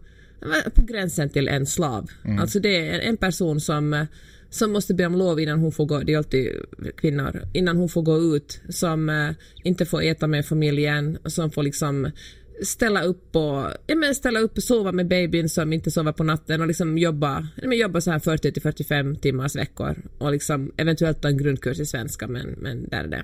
på 0.76 0.82
gränsen 0.82 1.30
till 1.30 1.48
en 1.48 1.66
slav. 1.66 2.10
Alltså 2.40 2.60
det 2.60 2.90
är 2.90 3.00
en, 3.00 3.18
person 3.18 3.60
som 3.60 3.94
uh, 3.94 4.06
som 4.54 4.72
måste 4.72 4.94
be 4.94 5.06
om 5.06 5.16
lov 5.16 5.40
innan 5.40 5.60
hon 5.60 5.72
får 5.72 5.86
gå, 5.86 6.00
det 6.00 6.14
är 6.14 6.18
alltid 6.18 6.52
kvinnor, 6.98 7.42
innan 7.54 7.78
hon 7.78 7.90
får 7.90 8.02
gå 8.02 8.18
ut, 8.36 8.62
som 8.70 9.10
eh, 9.10 9.30
inte 9.64 9.86
får 9.86 10.02
äta 10.02 10.28
med 10.28 10.46
familjen, 10.46 11.18
som 11.26 11.52
får 11.52 11.64
liksom 11.64 12.12
ställa 12.62 13.04
upp 13.04 13.36
och, 13.36 13.68
ja 13.88 13.96
men 13.96 14.16
ställa 14.16 14.40
upp 14.40 14.58
och 14.58 14.64
sova 14.64 14.92
med 14.92 15.08
babyn 15.08 15.50
som 15.50 15.74
inte 15.74 15.92
sover 15.92 16.12
på 16.12 16.24
natten 16.24 16.62
och 16.62 16.68
liksom 16.68 16.98
jobba, 16.98 17.48
ja 17.62 17.68
men 17.68 17.78
jobba 17.78 18.02
så 18.02 18.12
här 18.12 18.20
40 18.20 18.52
till 18.52 18.62
45 18.62 19.16
timmars 19.16 19.56
veckor 19.56 19.98
och 20.18 20.32
liksom 20.32 20.72
eventuellt 20.78 21.22
ta 21.22 21.28
en 21.28 21.38
grundkurs 21.38 21.80
i 21.80 21.86
svenska 21.86 22.28
men, 22.28 22.48
men 22.58 22.90
där 22.90 23.04
är 23.04 23.08
det. 23.08 23.24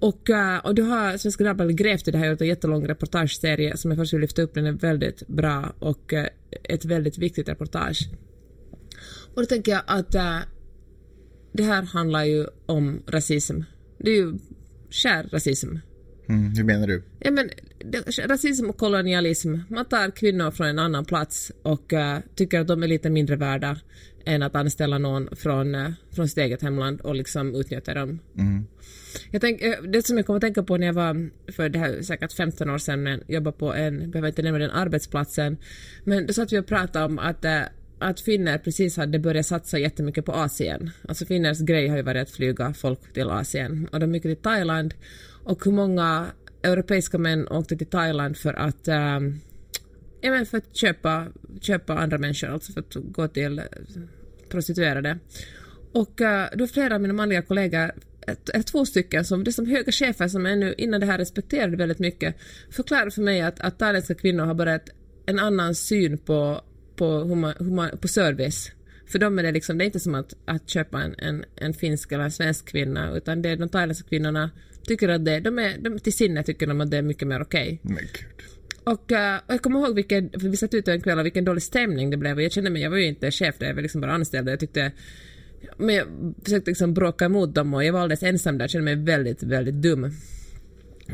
Och, 0.00 0.30
eh, 0.30 0.58
och 0.58 0.74
du 0.74 0.82
har 0.82 1.16
Svenska 1.16 1.44
Dagbladet 1.44 1.76
grävt 1.76 2.08
i 2.08 2.10
det 2.10 2.18
här, 2.18 2.30
gjort 2.30 2.40
en 2.40 2.46
jättelång 2.46 2.88
reportageserie 2.88 3.76
som 3.76 3.90
jag 3.90 3.98
först 3.98 4.12
vill 4.12 4.20
lyfta 4.20 4.42
upp, 4.42 4.54
den 4.54 4.66
är 4.66 4.72
väldigt 4.72 5.26
bra 5.26 5.72
och 5.78 6.14
eh, 6.14 6.26
ett 6.62 6.84
väldigt 6.84 7.18
viktigt 7.18 7.48
reportage. 7.48 8.08
Och 9.36 9.42
då 9.42 9.46
tänker 9.46 9.72
jag 9.72 9.82
att 9.86 10.14
äh, 10.14 10.38
det 11.52 11.62
här 11.62 11.82
handlar 11.82 12.24
ju 12.24 12.46
om 12.66 13.02
rasism. 13.06 13.60
Det 13.98 14.10
är 14.10 14.14
ju 14.14 14.38
skär 14.90 15.28
rasism. 15.32 15.76
Mm, 16.28 16.54
hur 16.56 16.64
menar 16.64 16.86
du? 16.86 17.02
Ja, 17.18 17.30
men, 17.30 17.50
det, 17.78 18.18
rasism 18.18 18.70
och 18.70 18.76
kolonialism. 18.76 19.54
Man 19.68 19.84
tar 19.84 20.10
kvinnor 20.10 20.50
från 20.50 20.66
en 20.66 20.78
annan 20.78 21.04
plats 21.04 21.52
och 21.62 21.92
äh, 21.92 22.18
tycker 22.34 22.60
att 22.60 22.66
de 22.66 22.82
är 22.82 22.88
lite 22.88 23.10
mindre 23.10 23.36
värda 23.36 23.78
än 24.24 24.42
att 24.42 24.56
anställa 24.56 24.98
någon 24.98 25.36
från, 25.36 25.74
äh, 25.74 25.90
från 26.10 26.28
sitt 26.28 26.38
eget 26.38 26.62
hemland 26.62 27.00
och 27.00 27.14
liksom 27.14 27.54
utnyttja 27.54 27.94
dem. 27.94 28.18
Jag 29.30 29.40
tänk, 29.40 29.60
det 29.88 30.06
som 30.06 30.16
jag 30.16 30.26
kom 30.26 30.36
att 30.36 30.42
tänka 30.42 30.62
på 30.62 30.76
när 30.76 30.86
jag 30.86 30.94
var, 30.94 31.30
för 31.52 31.68
det 31.68 31.78
här 31.78 31.92
är 31.92 32.02
säkert 32.02 32.32
15 32.32 32.70
år 32.70 32.78
sedan, 32.78 33.20
jobbade 33.28 33.56
på 33.56 33.74
en, 33.74 34.10
behöver 34.10 34.28
inte 34.28 34.42
nämna 34.42 34.58
den 34.58 34.70
arbetsplatsen, 34.70 35.56
men 36.04 36.26
då 36.26 36.32
satt 36.32 36.52
vi 36.52 36.58
och 36.58 36.66
pratade 36.66 37.04
om 37.04 37.18
att 37.18 37.42
att 37.98 38.20
finnar 38.20 38.58
precis 38.58 38.96
hade 38.96 39.18
börjat 39.18 39.46
satsa 39.46 39.78
jättemycket 39.78 40.24
på 40.24 40.32
Asien. 40.32 40.90
Alltså 41.08 41.26
finnars 41.26 41.60
grej 41.60 41.88
har 41.88 41.96
ju 41.96 42.02
varit 42.02 42.22
att 42.22 42.30
flyga 42.30 42.74
folk 42.74 43.12
till 43.12 43.30
Asien 43.30 43.88
och 43.92 44.00
de 44.00 44.06
mycket 44.06 44.30
till 44.30 44.42
Thailand 44.42 44.94
och 45.44 45.64
hur 45.64 45.72
många 45.72 46.26
europeiska 46.62 47.18
män 47.18 47.48
åkte 47.48 47.76
till 47.76 47.86
Thailand 47.86 48.36
för 48.36 48.54
att 48.54 48.88
um, 48.88 49.40
ja, 50.20 50.30
men 50.30 50.46
för 50.46 50.58
att 50.58 50.76
köpa, 50.76 51.26
köpa 51.60 51.98
andra 51.98 52.18
människor, 52.18 52.48
alltså 52.48 52.72
för 52.72 52.80
att 52.80 52.94
gå 52.94 53.28
till 53.28 53.58
eh, 53.58 53.64
prostituerade. 54.48 55.18
Och 55.92 56.20
uh, 56.20 56.44
då 56.54 56.66
flera 56.66 56.94
av 56.94 57.00
mina 57.00 57.14
manliga 57.14 57.42
kollegor 57.42 57.92
ett, 58.26 58.66
två 58.66 58.86
stycken 58.86 59.24
som, 59.24 59.44
det 59.44 59.50
är 59.50 59.52
som 59.52 59.66
höga 59.66 59.92
chefer 59.92 60.28
som 60.28 60.46
ännu 60.46 60.74
innan 60.78 61.00
det 61.00 61.06
här 61.06 61.18
respekterade 61.18 61.76
väldigt 61.76 61.98
mycket 61.98 62.36
förklarade 62.70 63.10
för 63.10 63.22
mig 63.22 63.40
att, 63.40 63.60
att 63.60 63.78
thailändska 63.78 64.14
kvinnor 64.14 64.44
har 64.44 64.54
börjat 64.54 64.90
en 65.26 65.38
annan 65.38 65.74
syn 65.74 66.18
på, 66.18 66.60
på, 66.96 67.06
huma, 67.06 67.54
huma, 67.58 67.88
på 67.88 68.08
service. 68.08 68.72
För 69.06 69.18
dem 69.18 69.38
är 69.38 69.42
det 69.42 69.52
liksom, 69.52 69.78
det 69.78 69.84
är 69.84 69.86
inte 69.86 70.00
som 70.00 70.14
att, 70.14 70.34
att 70.44 70.68
köpa 70.68 71.02
en, 71.02 71.14
en, 71.18 71.44
en 71.56 71.74
finsk 71.74 72.12
eller 72.12 72.24
en 72.24 72.30
svensk 72.30 72.66
kvinna 72.66 73.16
utan 73.16 73.42
det 73.42 73.48
är 73.48 73.56
de 73.56 73.68
thailändska 73.68 74.08
kvinnorna 74.08 74.50
tycker 74.86 75.08
att 75.08 75.24
det, 75.24 75.40
de 75.40 75.58
är, 75.58 75.78
de, 75.78 75.98
till 75.98 76.12
sinne 76.12 76.42
tycker 76.42 76.66
de 76.66 76.80
att 76.80 76.90
det 76.90 76.96
är 76.96 77.02
mycket 77.02 77.28
mer 77.28 77.42
okej. 77.42 77.80
Men 77.82 77.96
gud. 77.96 78.46
Och, 78.84 79.12
eh, 79.12 79.36
och 79.46 79.54
jag 79.54 79.62
kommer 79.62 79.80
ihåg 79.80 79.94
vilken, 79.94 80.30
för 80.30 80.48
vi 80.48 80.56
satt 80.56 80.74
ute 80.74 80.92
en 80.92 81.00
kväll 81.00 81.18
och 81.18 81.24
vilken 81.24 81.44
dålig 81.44 81.62
stämning 81.62 82.10
det 82.10 82.16
blev 82.16 82.36
och 82.36 82.42
jag 82.42 82.52
kände 82.52 82.70
mig, 82.70 82.82
jag 82.82 82.90
var 82.90 82.96
ju 82.96 83.06
inte 83.06 83.30
chef 83.30 83.58
där, 83.58 83.66
jag 83.66 83.74
var 83.74 83.82
liksom 83.82 84.00
bara 84.00 84.12
anställd 84.12 84.48
och 84.48 84.52
jag 84.52 84.60
tyckte 84.60 84.92
men 85.76 85.94
jag 85.94 86.06
försökte 86.44 86.70
liksom 86.70 86.94
bråka 86.94 87.24
emot 87.24 87.54
dem 87.54 87.74
och 87.74 87.84
jag 87.84 87.92
var 87.92 88.00
alldeles 88.00 88.22
ensam 88.22 88.58
där, 88.58 88.68
kände 88.68 88.84
mig 88.84 89.04
väldigt, 89.04 89.42
väldigt 89.42 89.74
dum. 89.74 90.12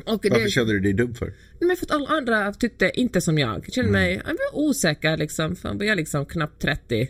Och 0.06 0.24
Varför 0.30 0.44
det, 0.44 0.50
kände 0.50 0.72
du 0.72 0.80
dig 0.80 0.92
dum 0.92 1.14
för? 1.14 1.32
men 1.60 1.76
för 1.76 1.86
att 1.86 1.90
alla 1.90 2.08
andra 2.08 2.52
tyckte 2.52 2.90
inte 2.94 3.20
som 3.20 3.38
jag. 3.38 3.64
Jag 3.64 3.72
kände 3.74 3.92
mig 3.92 4.14
jag 4.14 4.24
var 4.24 4.60
osäker 4.60 5.16
liksom. 5.16 5.56
Fan, 5.56 5.78
var 5.78 5.84
jag 5.84 5.96
liksom 5.96 6.26
knappt 6.26 6.62
30 6.62 7.08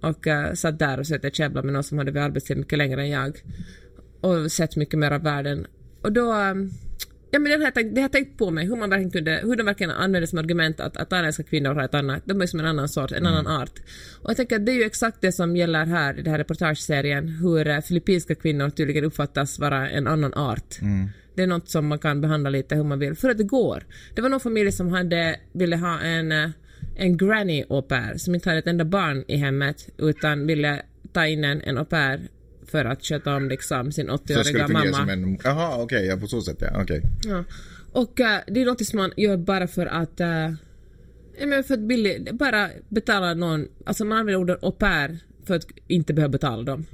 och 0.00 0.26
uh, 0.26 0.54
satt 0.54 0.78
där 0.78 1.00
och 1.00 1.06
försökte 1.06 1.30
käbbla 1.30 1.62
med 1.62 1.72
någon 1.72 1.84
som 1.84 1.98
hade 1.98 2.10
varit 2.10 2.24
arbetstid 2.24 2.56
mycket 2.56 2.78
längre 2.78 3.02
än 3.02 3.10
jag 3.10 3.38
och 4.20 4.52
sett 4.52 4.76
mycket 4.76 4.98
mer 4.98 5.10
av 5.10 5.22
världen. 5.22 5.66
och 6.02 6.12
då 6.12 6.32
um, 6.32 6.70
Ja 7.32 7.38
men 7.38 7.50
det 7.50 7.56
har, 7.56 7.64
jag 7.64 7.74
tänkt, 7.74 7.94
det 7.94 8.00
har 8.00 8.08
tänkt 8.08 8.38
på 8.38 8.50
mig, 8.50 8.66
hur 8.66 8.76
man 8.76 8.90
verkligen 8.90 9.10
kunde, 9.10 9.40
hur 9.42 9.56
de 9.56 9.62
verkligen 9.62 9.90
använder 9.90 10.26
som 10.26 10.38
argument 10.38 10.80
att, 10.80 10.96
att 10.96 11.10
thailändska 11.10 11.42
kvinnor 11.42 11.74
har 11.74 11.82
ett 11.82 11.94
annat, 11.94 12.22
de 12.24 12.40
är 12.40 12.46
som 12.46 12.60
en 12.60 12.66
annan 12.66 12.88
sort, 12.88 13.12
en 13.12 13.26
annan 13.26 13.46
art. 13.46 13.72
Och 14.22 14.30
jag 14.30 14.36
tänker 14.36 14.56
att 14.56 14.66
det 14.66 14.72
är 14.72 14.76
ju 14.76 14.84
exakt 14.84 15.20
det 15.20 15.32
som 15.32 15.56
gäller 15.56 15.86
här 15.86 16.18
i 16.18 16.22
den 16.22 16.30
här 16.30 16.38
reportageserien, 16.38 17.28
hur 17.28 17.68
eh, 17.68 17.80
filippinska 17.80 18.34
kvinnor 18.34 18.70
tydligen 18.70 19.04
uppfattas 19.04 19.58
vara 19.58 19.90
en 19.90 20.06
annan 20.06 20.34
art. 20.34 20.78
Det 21.34 21.42
är 21.42 21.46
något 21.46 21.68
som 21.68 21.86
man 21.86 21.98
kan 21.98 22.20
behandla 22.20 22.50
lite 22.50 22.74
hur 22.74 22.84
man 22.84 22.98
vill, 22.98 23.14
för 23.14 23.30
att 23.30 23.38
det 23.38 23.44
går. 23.44 23.86
Det 24.14 24.22
var 24.22 24.28
någon 24.28 24.40
familj 24.40 24.72
som 24.72 24.88
hade, 24.92 25.40
ville 25.52 25.76
ha 25.76 26.00
en, 26.00 26.32
eh, 26.32 26.50
en 26.96 27.16
granny 27.16 27.64
au 27.68 27.82
pair, 27.82 28.16
som 28.16 28.34
inte 28.34 28.48
hade 28.48 28.58
ett 28.58 28.66
enda 28.66 28.84
barn 28.84 29.24
i 29.28 29.36
hemmet, 29.36 29.88
utan 29.98 30.46
ville 30.46 30.82
ta 31.12 31.26
in 31.26 31.44
en, 31.44 31.60
en 31.60 31.78
au 31.78 31.84
pair 31.84 32.20
för 32.66 32.84
att 32.84 33.04
sköta 33.04 33.36
om 33.36 33.48
liksom 33.48 33.92
sin 33.92 34.06
Så 34.06 34.18
det 34.24 34.44
skulle 34.44 34.64
80-åriga 34.64 34.66
fungera 34.66 34.92
mamma. 34.92 34.96
som 34.96 35.08
en... 35.08 35.38
Jaha, 35.44 35.82
okej, 35.82 36.06
ja, 36.06 36.16
på 36.16 36.26
så 36.26 36.42
sätt 36.42 36.58
ja. 36.60 36.82
Okej. 36.82 37.02
Ja. 37.24 37.44
Och 37.92 38.20
eh, 38.20 38.40
det 38.46 38.62
är 38.62 38.66
något 38.66 38.86
som 38.86 38.98
man 38.98 39.12
gör 39.16 39.36
bara 39.36 39.66
för 39.66 39.86
att... 39.86 40.20
Ja, 41.40 41.46
men 41.46 41.64
för 41.64 41.74
att 41.74 41.80
billig, 41.80 42.28
bara 42.34 42.68
betala 42.88 43.34
någon... 43.34 43.68
Alltså 43.86 44.04
man 44.04 44.18
använder 44.18 44.40
ordet 44.40 44.58
au 44.62 44.72
pair 44.72 45.18
för 45.50 45.56
att 45.56 45.66
inte 45.88 46.14
behöva 46.14 46.32
betala 46.32 46.62
dem. 46.62 46.86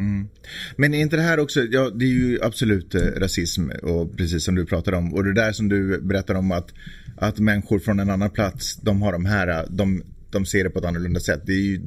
Men 0.77 0.95
är 0.95 0.99
inte 1.01 1.16
det 1.16 1.23
här 1.23 1.38
också, 1.38 1.61
ja 1.61 1.90
det 1.90 2.05
är 2.05 2.09
ju 2.09 2.38
absolut 2.42 2.95
eh, 2.95 3.01
rasism 3.01 3.71
och 3.83 4.16
precis 4.16 4.45
som 4.45 4.55
du 4.55 4.66
pratar 4.66 4.92
om 4.92 5.14
och 5.14 5.25
det 5.25 5.35
där 5.35 5.53
som 5.53 5.69
du 5.69 6.01
berättar 6.01 6.35
om 6.35 6.53
att, 6.53 6.69
att 7.16 7.38
människor 7.38 7.79
från 7.79 8.01
en 8.01 8.11
annan 8.11 8.31
plats, 8.31 8.77
de 8.77 9.03
har 9.03 9.12
de 9.12 9.27
här, 9.27 9.49
eh, 9.49 9.64
de, 9.71 10.03
de 10.31 10.47
ser 10.47 10.64
det 10.64 10.71
på 10.71 10.79
ett 10.79 10.85
annorlunda 10.85 11.21
sätt. 11.21 11.42
Det 11.47 11.53
är 11.53 11.62
ju 11.62 11.81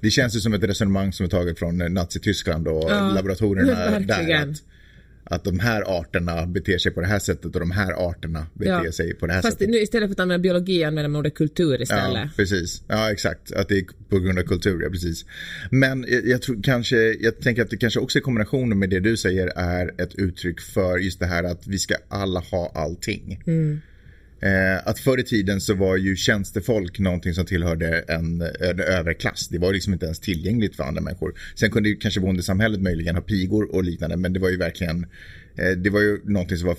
det 0.00 0.10
känns 0.10 0.36
ju 0.36 0.40
som 0.40 0.54
ett 0.54 0.64
resonemang 0.64 1.12
som 1.12 1.26
är 1.26 1.30
taget 1.30 1.58
från 1.58 1.80
eh, 1.80 1.88
Nazityskland 1.88 2.68
och 2.68 2.90
Ja, 2.90 3.12
laboratorierna 3.14 3.72
där. 3.74 3.90
verkligen. 4.00 4.50
Att, 4.50 4.62
att 5.30 5.44
de 5.44 5.58
här 5.58 6.00
arterna 6.00 6.46
beter 6.46 6.78
sig 6.78 6.92
på 6.92 7.00
det 7.00 7.06
här 7.06 7.18
sättet 7.18 7.54
och 7.54 7.60
de 7.60 7.70
här 7.70 7.92
arterna 8.10 8.46
beter 8.54 8.90
sig 8.90 9.14
på 9.14 9.26
det 9.26 9.32
här 9.32 9.42
Fast 9.42 9.52
sättet. 9.58 9.70
nu 9.70 9.78
istället 9.78 10.08
för 10.08 10.12
att 10.12 10.20
använda 10.20 10.42
biologi 10.42 10.84
använder 10.84 11.08
man 11.08 11.18
ordet 11.18 11.34
kultur 11.34 11.72
Ja, 11.76 11.82
istället. 11.82 12.36
precis. 12.36 12.82
Ja, 12.88 13.12
exakt. 13.12 13.52
Att 13.52 13.68
det 13.68 13.78
är 13.78 13.84
på 14.08 14.18
grund 14.18 14.38
av 14.38 14.42
kultur, 14.42 14.82
ja 14.82 14.90
precis. 14.90 15.24
Men 15.70 16.06
jag, 16.08 16.26
jag 16.26 16.42
tror 16.42 16.62
kanske, 16.62 16.96
jag 17.20 17.40
tänker 17.40 17.62
att 17.62 17.70
det 17.70 17.76
kanske 17.76 18.00
också 18.00 18.18
i 18.18 18.22
kombination 18.22 18.78
med 18.78 18.90
det 18.90 19.00
du 19.00 19.16
säger 19.16 19.46
är 19.56 20.00
ett 20.02 20.14
uttryck 20.14 20.60
för 20.60 20.98
just 20.98 21.20
det 21.20 21.26
här 21.26 21.44
att 21.44 21.66
vi 21.66 21.78
ska 21.78 21.94
alla 22.08 22.40
ha 22.40 22.72
allting. 22.74 23.42
Eh, 24.40 24.88
att 24.88 24.98
förr 24.98 25.20
i 25.20 25.24
tiden 25.24 25.60
så 25.60 25.74
var 25.74 25.96
ju 25.96 26.16
tjänstefolk 26.16 26.98
någonting 26.98 27.34
som 27.34 27.46
tillhörde 27.46 28.04
en, 28.08 28.40
en 28.40 28.80
överklass. 28.80 29.48
Det 29.48 29.58
var 29.58 29.72
liksom 29.72 29.92
inte 29.92 30.06
ens 30.06 30.20
tillgängligt 30.20 30.76
för 30.76 30.84
andra 30.84 31.00
människor. 31.00 31.34
Sen 31.54 31.70
kunde 31.70 31.88
ju 31.88 31.96
kanske 31.96 32.20
bondesamhället 32.20 32.80
möjligen 32.80 33.14
ha 33.14 33.22
pigor 33.22 33.74
och 33.74 33.84
liknande, 33.84 34.16
men 34.16 34.32
det 34.32 34.40
var 34.40 34.50
ju 34.50 34.56
verkligen, 34.56 35.06
eh, 35.56 35.70
det 35.70 35.90
var 35.90 36.00
ju 36.00 36.20
någonting 36.24 36.56
som 36.56 36.68
var 36.68 36.78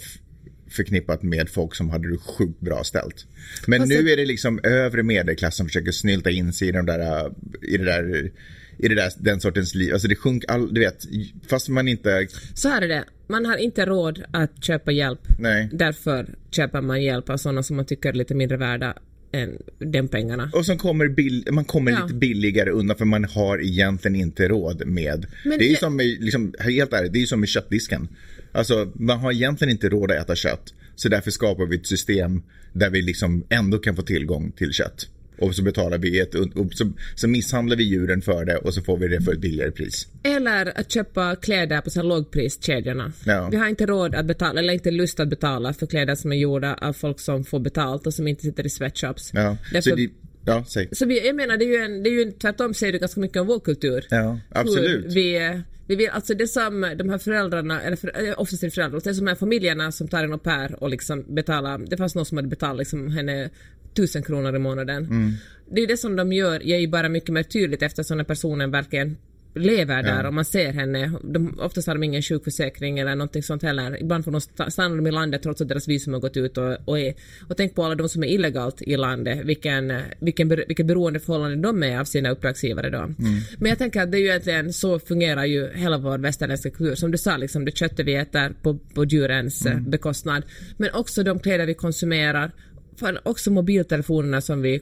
förknippat 0.69 1.23
med 1.23 1.49
folk 1.49 1.75
som 1.75 1.89
hade 1.89 2.11
det 2.11 2.17
sjukt 2.17 2.59
bra 2.59 2.83
ställt. 2.83 3.25
Men 3.67 3.79
Fast 3.79 3.89
nu 3.89 4.09
är 4.09 4.17
det 4.17 4.25
liksom 4.25 4.59
övre 4.63 5.03
medelklass 5.03 5.55
som 5.55 5.65
försöker 5.65 5.91
snylta 5.91 6.29
in 6.29 6.53
sig 6.53 6.67
i, 6.67 6.71
de 6.71 6.85
där, 6.85 7.31
i 7.61 7.77
det 7.77 7.85
där 7.85 8.31
i 8.77 8.87
det 8.87 8.95
där, 8.95 9.11
den 9.19 9.39
sortens 9.41 9.75
liv. 9.75 9.93
Alltså 9.93 10.07
det 10.07 10.15
sjunk 10.15 10.43
all, 10.47 10.73
du 10.73 10.81
vet, 10.81 11.05
fast 11.49 11.69
man 11.69 11.87
inte, 11.87 12.27
Så 12.53 12.69
här 12.69 12.81
är 12.81 12.87
det, 12.87 13.03
man 13.27 13.45
har 13.45 13.57
inte 13.57 13.85
råd 13.85 14.23
att 14.31 14.63
köpa 14.63 14.91
hjälp. 14.91 15.19
nej. 15.39 15.69
Därför 15.73 16.35
köper 16.51 16.81
man 16.81 17.03
hjälp 17.03 17.29
av 17.29 17.37
sådana 17.37 17.63
som 17.63 17.75
man 17.75 17.85
tycker 17.85 18.09
är 18.09 18.13
lite 18.13 18.35
mindre 18.35 18.57
värda 18.57 18.95
än 19.33 19.57
de 19.91 20.07
pengarna. 20.07 20.49
Och 20.53 20.65
som 20.65 20.77
kommer 20.77 21.07
bill, 21.07 21.47
man 21.51 21.65
kommer 21.65 21.91
Ja. 21.91 22.01
lite 22.03 22.13
billigare 22.13 22.69
undan 22.69 22.97
för 22.97 23.05
man 23.05 23.23
har 23.25 23.61
egentligen 23.61 24.15
inte 24.15 24.47
råd 24.47 24.87
med. 24.87 25.25
Men 25.45 25.57
det 25.59 25.65
är 25.65 25.69
ju 25.69 25.75
som 25.75 25.95
med, 25.95 26.05
liksom, 26.05 26.53
helt 26.59 26.93
ärligt, 26.93 27.13
det 27.13 27.17
är 27.19 27.21
ju 27.21 27.27
som 27.27 27.39
med 27.39 27.49
köttdisken. 27.49 28.07
Alltså 28.51 28.91
man 28.95 29.19
har 29.19 29.31
egentligen 29.31 29.71
inte 29.71 29.89
råd 29.89 30.11
att 30.11 30.17
äta 30.17 30.35
kött. 30.35 30.73
Så 30.95 31.09
därför 31.09 31.31
skapar 31.31 31.65
vi 31.65 31.75
ett 31.75 31.87
system 31.87 32.41
där 32.73 32.89
vi 32.89 33.01
liksom 33.01 33.45
ändå 33.49 33.77
kan 33.77 33.95
få 33.95 34.01
tillgång 34.01 34.51
till 34.51 34.71
kött. 34.71 35.07
Och 35.41 35.55
så 35.55 35.63
betalar 35.63 35.97
vi 35.97 36.19
ett, 36.19 36.35
och 36.35 36.73
så, 36.73 36.91
så 37.15 37.27
misshandlar 37.27 37.75
vi 37.77 37.83
djuren 37.83 38.21
för 38.21 38.45
det 38.45 38.57
och 38.57 38.73
så 38.73 38.81
får 38.81 38.97
vi 38.97 39.07
det 39.07 39.21
för 39.21 39.33
ett 39.33 39.39
billigare 39.39 39.71
pris. 39.71 40.07
Eller 40.23 40.79
att 40.79 40.91
köpa 40.91 41.35
kläder 41.35 41.81
på 41.81 41.89
så 41.89 41.99
här 41.99 42.07
lågpriskedjorna. 42.07 43.11
Ja. 43.25 43.49
Vi 43.51 43.57
har 43.57 43.67
inte 43.67 43.85
råd 43.85 44.15
att 44.15 44.25
betala, 44.25 44.59
eller 44.59 44.73
inte 44.73 44.91
lust 44.91 45.19
att 45.19 45.29
betala 45.29 45.73
för 45.73 45.85
kläder 45.85 46.15
som 46.15 46.31
är 46.31 46.35
gjorda 46.35 46.73
av 46.73 46.93
folk 46.93 47.19
som 47.19 47.43
får 47.43 47.59
betalt 47.59 48.07
och 48.07 48.13
som 48.13 48.27
inte 48.27 48.43
sitter 48.43 48.65
i 48.65 48.69
sweatshops. 48.69 49.31
Ja, 49.33 49.57
Därför, 49.71 50.09
ja 50.45 50.65
säg. 50.67 50.89
så 50.91 51.05
vi, 51.05 51.27
jag 51.27 51.35
menar, 51.35 51.57
det 51.57 51.65
är 51.65 51.69
ju 51.69 51.85
en, 51.85 52.03
det 52.03 52.09
är 52.09 52.11
ju 52.11 52.21
en, 52.21 52.31
tvärtom 52.31 52.73
säger 52.73 52.93
det 52.93 52.99
ganska 52.99 53.19
mycket 53.19 53.41
om 53.41 53.47
vår 53.47 53.59
kultur. 53.59 54.05
Ja, 54.09 54.39
absolut. 54.49 55.05
Hur 55.05 55.09
vi, 55.09 55.61
vi 55.87 55.95
vill, 55.95 56.09
alltså 56.09 56.33
det 56.33 56.47
som 56.47 56.95
de 56.97 57.09
här 57.09 57.17
föräldrarna, 57.17 57.81
eller 57.81 57.97
för, 57.97 58.27
eh, 58.27 58.33
oftast 58.37 58.63
är 58.63 58.67
det 58.67 58.71
föräldrar, 58.71 59.01
det 59.03 59.09
är 59.09 59.13
som 59.13 59.25
de 59.25 59.31
här 59.31 59.35
familjerna 59.35 59.91
som 59.91 60.07
tar 60.07 60.23
en 60.23 60.31
au 60.31 60.39
pair 60.39 60.83
och 60.83 60.89
liksom 60.89 61.25
betalar, 61.35 61.77
det 61.77 61.97
fanns 61.97 62.15
någon 62.15 62.25
som 62.25 62.37
hade 62.37 62.47
betalat 62.47 62.77
liksom 62.77 63.11
henne 63.11 63.49
tusen 63.95 64.23
kronor 64.23 64.55
i 64.55 64.59
månaden. 64.59 65.05
Mm. 65.05 65.33
Det 65.71 65.81
är 65.81 65.87
det 65.87 65.97
som 65.97 66.15
de 66.15 66.33
gör, 66.33 66.59
ger 66.59 66.77
ju 66.77 66.87
bara 66.87 67.09
mycket 67.09 67.29
mer 67.29 67.43
tydligt 67.43 67.81
eftersom 67.81 68.17
den 68.17 68.25
personen 68.25 68.71
verkligen 68.71 69.17
lever 69.55 70.03
där 70.03 70.25
och 70.25 70.33
man 70.33 70.45
ser 70.45 70.73
henne. 70.73 71.11
De, 71.23 71.59
oftast 71.59 71.87
har 71.87 71.95
de 71.95 72.03
ingen 72.03 72.21
sjukförsäkring 72.21 72.99
eller 72.99 73.15
någonting 73.15 73.43
sånt 73.43 73.63
heller. 73.63 74.01
Ibland 74.01 74.23
får 74.23 74.31
de 74.31 74.39
sta- 74.39 74.69
stanna 74.69 75.09
i 75.09 75.11
landet 75.11 75.43
trots 75.43 75.61
att 75.61 75.67
deras 75.67 75.87
visum 75.87 76.13
har 76.13 76.19
gått 76.19 76.37
ut 76.37 76.57
och, 76.57 76.77
och, 76.85 76.99
är, 76.99 77.13
och 77.49 77.57
tänk 77.57 77.75
på 77.75 77.83
alla 77.83 77.95
de 77.95 78.09
som 78.09 78.23
är 78.23 78.27
illegalt 78.27 78.81
i 78.81 78.97
landet, 78.97 79.45
vilken, 79.45 79.93
vilken, 80.19 80.49
vilket 80.49 80.85
beroendeförhållande 80.85 81.67
de 81.67 81.83
är 81.83 81.99
av 81.99 82.05
sina 82.05 82.29
uppdragsgivare 82.29 82.89
då. 82.89 83.13
Men 83.57 83.69
jag 83.69 83.77
tänker 83.77 84.01
att 84.01 84.11
det 84.11 84.17
är 84.17 84.19
ju 84.19 84.27
egentligen, 84.27 84.73
så 84.73 84.99
fungerar 84.99 85.45
ju 85.45 85.69
hela 85.73 85.97
vår 85.97 86.17
västerländska 86.17 86.69
kultur. 86.69 86.95
Som 86.95 87.11
du 87.11 87.17
sa, 87.17 87.37
liksom, 87.37 87.65
det 87.65 87.77
köttet 87.77 88.07
vi 88.07 88.15
äter 88.15 88.53
på, 88.61 88.77
på 88.93 89.05
djurens 89.05 89.65
eh, 89.65 89.79
bekostnad. 89.79 90.43
Men 90.77 90.89
också 90.93 91.23
de 91.23 91.39
kläder 91.39 91.65
vi 91.65 91.73
konsumerar. 91.73 92.51
För 92.95 93.27
också 93.27 93.51
mobiltelefonerna 93.51 94.41
som 94.41 94.61
vi, 94.61 94.81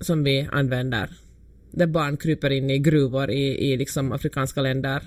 som 0.00 0.24
vi 0.24 0.48
använder 0.52 1.10
där 1.70 1.86
barn 1.86 2.16
kryper 2.16 2.50
in 2.50 2.70
i 2.70 2.78
gruvor 2.78 3.30
i, 3.30 3.72
i 3.72 3.76
liksom 3.76 4.12
afrikanska 4.12 4.60
länder 4.62 5.02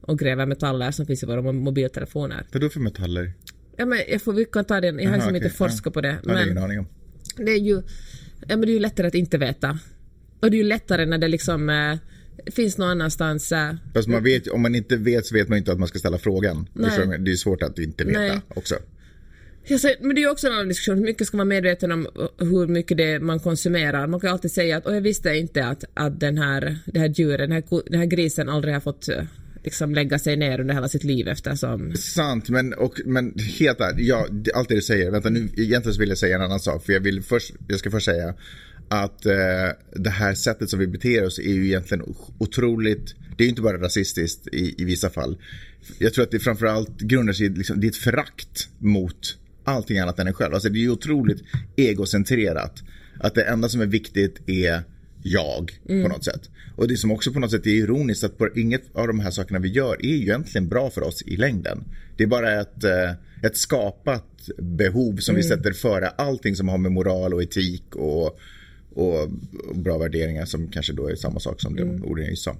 och 0.00 0.18
gräver 0.18 0.46
metaller 0.46 0.90
som 0.90 1.06
finns 1.06 1.22
i 1.22 1.26
våra 1.26 1.40
mo- 1.40 1.52
mobiltelefoner. 1.52 2.46
Vad 2.52 2.62
då 2.62 2.68
för 2.68 2.80
metaller? 2.80 3.32
Ja, 3.76 3.86
men 3.86 3.98
jag 4.08 4.22
får, 4.22 4.32
vi 4.32 4.44
kan 4.44 4.64
ta 4.64 4.80
den, 4.80 4.98
jag 4.98 5.04
har 5.04 5.08
Aha, 5.08 5.14
liksom 5.16 5.30
okej, 5.30 5.44
inte 5.44 5.56
forskat 5.56 5.86
ja. 5.86 5.90
på 5.92 6.00
det. 6.00 6.16
Ja, 6.22 6.32
det 6.32 6.32
jag 6.32 6.42
ingen 6.42 6.54
Men 6.54 6.64
aning 6.64 6.78
om. 6.78 6.86
det 7.36 7.50
är 7.52 7.58
ju, 7.60 7.74
ja, 8.40 8.56
men 8.56 8.60
det 8.60 8.66
är 8.70 8.74
ju 8.74 8.78
lättare 8.78 9.06
att 9.06 9.14
inte 9.14 9.38
veta. 9.38 9.78
Och 10.40 10.50
det 10.50 10.56
är 10.56 10.58
ju 10.58 10.64
lättare 10.64 11.06
när 11.06 11.18
det 11.18 11.28
liksom 11.28 11.70
eh, 11.70 11.96
finns 12.52 12.78
någon 12.78 12.88
annanstans. 12.88 13.52
Eh, 13.52 13.74
Fast 13.94 14.08
man 14.08 14.22
vet, 14.22 14.48
om 14.48 14.62
man 14.62 14.74
inte 14.74 14.96
vet 14.96 15.26
så 15.26 15.34
vet 15.34 15.48
man 15.48 15.58
inte 15.58 15.72
att 15.72 15.78
man 15.78 15.88
ska 15.88 15.98
ställa 15.98 16.18
frågan. 16.18 16.68
Nej. 16.72 17.18
Det 17.18 17.32
är 17.32 17.36
svårt 17.36 17.62
att 17.62 17.78
inte 17.78 18.04
veta 18.04 18.20
Nej. 18.20 18.40
också. 18.48 18.74
Jag 19.66 19.80
säger, 19.80 19.96
men 20.00 20.14
det 20.14 20.20
är 20.20 20.22
ju 20.22 20.30
också 20.30 20.46
en 20.46 20.52
annan 20.52 20.68
diskussion, 20.68 20.98
hur 20.98 21.04
mycket 21.04 21.26
ska 21.26 21.36
man 21.36 21.48
vara 21.48 21.54
medveten 21.54 21.92
om 21.92 22.06
eh, 22.06 22.46
hur 22.46 22.66
mycket 22.66 22.96
det 22.96 23.20
man 23.20 23.40
konsumerar. 23.40 24.06
Man 24.06 24.20
kan 24.20 24.28
ju 24.28 24.32
alltid 24.32 24.52
säga 24.52 24.76
att 24.76 24.84
jag 24.84 25.00
visste 25.00 25.34
inte 25.34 25.66
att, 25.66 25.84
att 25.94 26.20
den, 26.20 26.38
här, 26.38 26.78
det 26.86 27.00
här 27.00 27.08
djuret, 27.08 27.38
den 27.38 27.52
här, 27.52 27.90
den 27.90 27.98
här 27.98 28.06
grisen 28.06 28.48
aldrig 28.48 28.74
har 28.74 28.80
fått 28.80 29.08
eh, 29.08 29.24
liksom 29.64 29.94
lägga 29.94 30.18
sig 30.18 30.36
ner 30.36 30.60
under 30.60 30.74
hela 30.74 30.88
sitt 30.88 31.04
liv 31.04 31.28
eftersom... 31.28 31.94
Sant, 31.96 32.48
men, 32.48 32.74
och, 32.74 33.00
men 33.04 33.34
helt 33.58 33.80
ärligt, 33.80 34.06
ja, 34.06 34.26
allt 34.54 34.68
det 34.68 34.74
du 34.74 34.82
säger. 34.82 35.10
Vänta, 35.10 35.30
nu, 35.30 35.48
egentligen 35.56 35.98
vill 35.98 36.08
jag 36.08 36.18
säga 36.18 36.36
en 36.36 36.42
annan 36.42 36.60
sak. 36.60 36.84
För 36.84 36.92
jag, 36.92 37.00
vill 37.00 37.22
först, 37.22 37.54
jag 37.68 37.78
ska 37.78 37.90
först 37.90 38.06
säga 38.06 38.34
att 38.88 39.26
eh, 39.26 39.32
det 39.92 40.10
här 40.10 40.34
sättet 40.34 40.70
som 40.70 40.78
vi 40.78 40.86
beter 40.86 41.24
oss 41.24 41.38
är 41.38 41.52
ju 41.52 41.66
egentligen 41.66 42.14
otroligt, 42.38 43.14
det 43.36 43.42
är 43.42 43.44
ju 43.44 43.50
inte 43.50 43.62
bara 43.62 43.80
rasistiskt 43.80 44.48
i, 44.48 44.74
i 44.82 44.84
vissa 44.84 45.10
fall. 45.10 45.38
Jag 45.98 46.14
tror 46.14 46.24
att 46.24 46.30
det 46.30 46.38
framförallt 46.38 47.00
grundar 47.00 47.32
sig 47.32 47.46
i 47.46 47.48
liksom, 47.48 47.82
ett 47.82 47.96
förakt 47.96 48.68
mot 48.78 49.36
allting 49.64 49.98
annat 49.98 50.18
än 50.18 50.26
en 50.26 50.34
själv. 50.34 50.54
Alltså 50.54 50.68
det 50.68 50.84
är 50.84 50.88
otroligt 50.88 51.42
egocentrerat. 51.76 52.82
Att 53.20 53.34
det 53.34 53.42
enda 53.42 53.68
som 53.68 53.80
är 53.80 53.86
viktigt 53.86 54.48
är 54.48 54.82
jag 55.22 55.72
på 55.86 56.08
något 56.08 56.24
sätt. 56.24 56.50
Och 56.76 56.88
det 56.88 56.96
som 56.96 57.10
också 57.10 57.32
på 57.32 57.38
något 57.38 57.50
sätt 57.50 57.66
är 57.66 57.70
ironiskt 57.70 58.24
att 58.24 58.38
på 58.38 58.48
inget 58.56 58.82
av 58.92 59.06
de 59.06 59.20
här 59.20 59.30
sakerna 59.30 59.58
vi 59.58 59.68
gör 59.68 60.06
är 60.06 60.08
ju 60.08 60.22
egentligen 60.22 60.68
bra 60.68 60.90
för 60.90 61.02
oss 61.02 61.22
i 61.22 61.36
längden. 61.36 61.84
Det 62.16 62.22
är 62.22 62.28
bara 62.28 62.60
ett, 62.60 62.84
eh, 62.84 63.10
ett 63.42 63.56
skapat 63.56 64.48
behov 64.58 65.16
som 65.16 65.34
vi 65.34 65.42
sätter 65.42 65.72
före 65.72 66.08
allting 66.08 66.56
som 66.56 66.68
har 66.68 66.78
med 66.78 66.92
moral 66.92 67.34
och 67.34 67.42
etik 67.42 67.96
och, 67.96 68.38
och, 68.94 69.30
bra 69.74 69.98
värderingar 69.98 70.44
som 70.44 70.68
kanske 70.68 70.92
då 70.92 71.08
är 71.08 71.14
samma 71.14 71.40
sak 71.40 71.60
som 71.60 71.76
de 71.76 72.04
orden 72.04 72.24
jag 72.24 72.30
just 72.30 72.42
sa. 72.42 72.56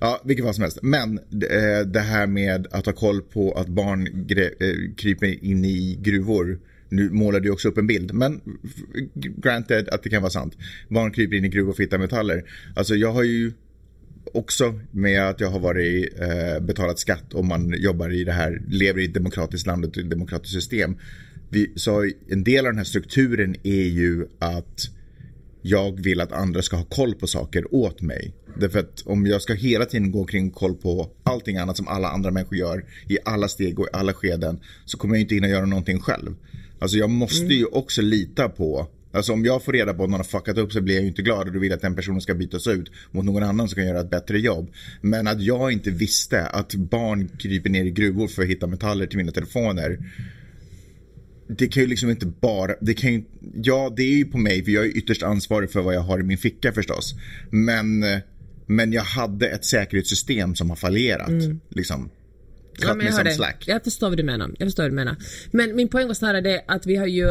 Ja, 0.00 0.20
vilket 0.24 0.44
fall 0.44 0.54
som 0.54 0.62
helst. 0.62 0.78
Men 0.82 1.18
eh, 1.18 1.86
det 1.86 2.00
här 2.00 2.26
med 2.26 2.66
att 2.70 2.86
ha 2.86 2.92
koll 2.92 3.22
på 3.22 3.52
att 3.52 3.68
barn 3.68 4.06
eh, 4.30 4.48
kryper 4.96 5.44
in 5.44 5.64
i 5.64 5.98
gruvor 6.02 6.58
nu 6.88 7.10
målar 7.10 7.40
du 7.40 7.50
också 7.50 7.68
upp 7.68 7.78
en 7.78 7.86
bild, 7.86 8.14
men 8.14 8.40
granted 9.14 9.88
att 9.88 10.02
det 10.02 10.08
kan 10.08 10.22
vara 10.22 10.30
sant. 10.30 10.56
Barn 10.88 11.12
kryper 11.12 11.36
in 11.36 11.44
i 11.44 11.48
gruvor 11.48 11.72
för 11.72 11.82
att 11.82 11.86
hitta 11.86 11.98
metaller. 11.98 12.44
Alltså 12.76 12.94
jag 12.94 13.12
har 13.12 13.22
ju 13.22 13.52
också 14.32 14.80
med 14.90 15.28
att 15.28 15.40
jag 15.40 15.50
har 15.50 15.58
varit 15.58 16.20
eh, 16.20 16.60
betalat 16.60 16.98
skatt 16.98 17.34
och 17.34 17.44
man 17.44 17.74
jobbar 17.78 18.10
i 18.10 18.24
det 18.24 18.32
här, 18.32 18.62
lever 18.68 19.00
i 19.00 19.04
ett 19.04 19.14
demokratiskt 19.14 19.66
land 19.66 19.84
och 19.84 19.98
ett 19.98 20.10
demokratiskt 20.10 20.54
system. 20.54 20.96
Vi, 21.48 21.72
så 21.76 22.10
en 22.28 22.44
del 22.44 22.66
av 22.66 22.72
den 22.72 22.78
här 22.78 22.84
strukturen 22.84 23.56
är 23.62 23.86
ju 23.88 24.26
att 24.38 24.90
jag 25.68 26.00
vill 26.00 26.20
att 26.20 26.32
andra 26.32 26.62
ska 26.62 26.76
ha 26.76 26.84
koll 26.84 27.14
på 27.14 27.26
saker 27.26 27.74
åt 27.74 28.02
mig. 28.02 28.34
Därför 28.60 28.78
att 28.78 29.02
om 29.06 29.26
jag 29.26 29.42
ska 29.42 29.54
hela 29.54 29.84
tiden 29.84 30.10
gå 30.10 30.24
kring 30.24 30.50
koll 30.50 30.74
på 30.74 31.10
allting 31.22 31.56
annat 31.56 31.76
som 31.76 31.88
alla 31.88 32.08
andra 32.08 32.30
människor 32.30 32.58
gör 32.58 32.84
i 33.08 33.18
alla 33.24 33.48
steg 33.48 33.78
och 33.78 33.86
i 33.86 33.88
alla 33.92 34.12
skeden 34.12 34.60
så 34.84 34.98
kommer 34.98 35.14
jag 35.14 35.20
inte 35.20 35.34
hinna 35.34 35.48
göra 35.48 35.66
någonting 35.66 36.00
själv. 36.00 36.34
Alltså 36.78 36.96
jag 36.96 37.10
måste 37.10 37.44
mm. 37.44 37.58
ju 37.58 37.64
också 37.64 38.02
lita 38.02 38.48
på 38.48 38.88
Alltså 39.12 39.32
om 39.32 39.44
jag 39.44 39.62
får 39.62 39.72
reda 39.72 39.94
på 39.94 40.04
att 40.04 40.10
någon 40.10 40.20
har 40.20 40.24
fuckat 40.24 40.58
upp 40.58 40.72
så 40.72 40.80
blir 40.80 40.94
jag 40.94 41.02
ju 41.02 41.08
inte 41.08 41.22
glad 41.22 41.46
och 41.46 41.52
då 41.52 41.58
vill 41.58 41.70
jag 41.70 41.76
att 41.76 41.82
den 41.82 41.96
personen 41.96 42.20
ska 42.20 42.34
bytas 42.34 42.66
ut 42.66 42.90
mot 43.10 43.24
någon 43.24 43.42
annan 43.42 43.68
som 43.68 43.76
kan 43.76 43.86
göra 43.86 44.00
ett 44.00 44.10
bättre 44.10 44.38
jobb. 44.38 44.70
Men 45.00 45.26
att 45.26 45.42
jag 45.42 45.72
inte 45.72 45.90
visste 45.90 46.46
att 46.46 46.74
barn 46.74 47.28
kryper 47.38 47.70
ner 47.70 47.84
i 47.84 47.90
gruvor 47.90 48.28
för 48.28 48.42
att 48.42 48.48
hitta 48.48 48.66
metaller 48.66 49.06
till 49.06 49.18
mina 49.18 49.32
telefoner. 49.32 49.98
Det 51.48 51.68
kan 51.68 51.82
ju 51.82 51.88
liksom 51.88 52.10
inte 52.10 52.26
bara, 52.26 52.74
det 52.80 52.94
kan 52.94 53.12
ju, 53.12 53.24
ja 53.54 53.92
det 53.96 54.02
är 54.02 54.16
ju 54.16 54.24
på 54.24 54.38
mig 54.38 54.64
för 54.64 54.72
jag 54.72 54.84
är 54.84 54.96
ytterst 54.96 55.22
ansvarig 55.22 55.70
för 55.70 55.82
vad 55.82 55.94
jag 55.94 56.00
har 56.00 56.20
i 56.20 56.22
min 56.22 56.38
ficka 56.38 56.72
förstås. 56.72 57.14
Men, 57.50 58.04
men 58.66 58.92
jag 58.92 59.02
hade 59.02 59.48
ett 59.48 59.64
säkerhetssystem 59.64 60.54
som 60.54 60.70
har 60.70 60.76
fallerat. 60.76 61.28
Mm. 61.28 61.60
Liksom. 61.68 62.10
Ja, 62.80 62.94
men 62.94 63.06
jag, 63.06 63.12
hör 63.12 63.30
slack. 63.30 63.64
jag 63.66 63.84
förstår 63.84 64.08
vad 64.08 64.16
du 64.16 64.22
menar. 64.22 64.50
Jag 64.58 64.66
förstår 64.66 64.82
vad 64.82 64.92
du 64.92 64.94
menar. 64.94 65.16
Men 65.50 65.76
min 65.76 65.88
poäng 65.88 66.06
var 66.06 66.14
snarare 66.14 66.40
det 66.40 66.64
att 66.66 66.86
vi 66.86 66.96
har 66.96 67.06
ju 67.06 67.30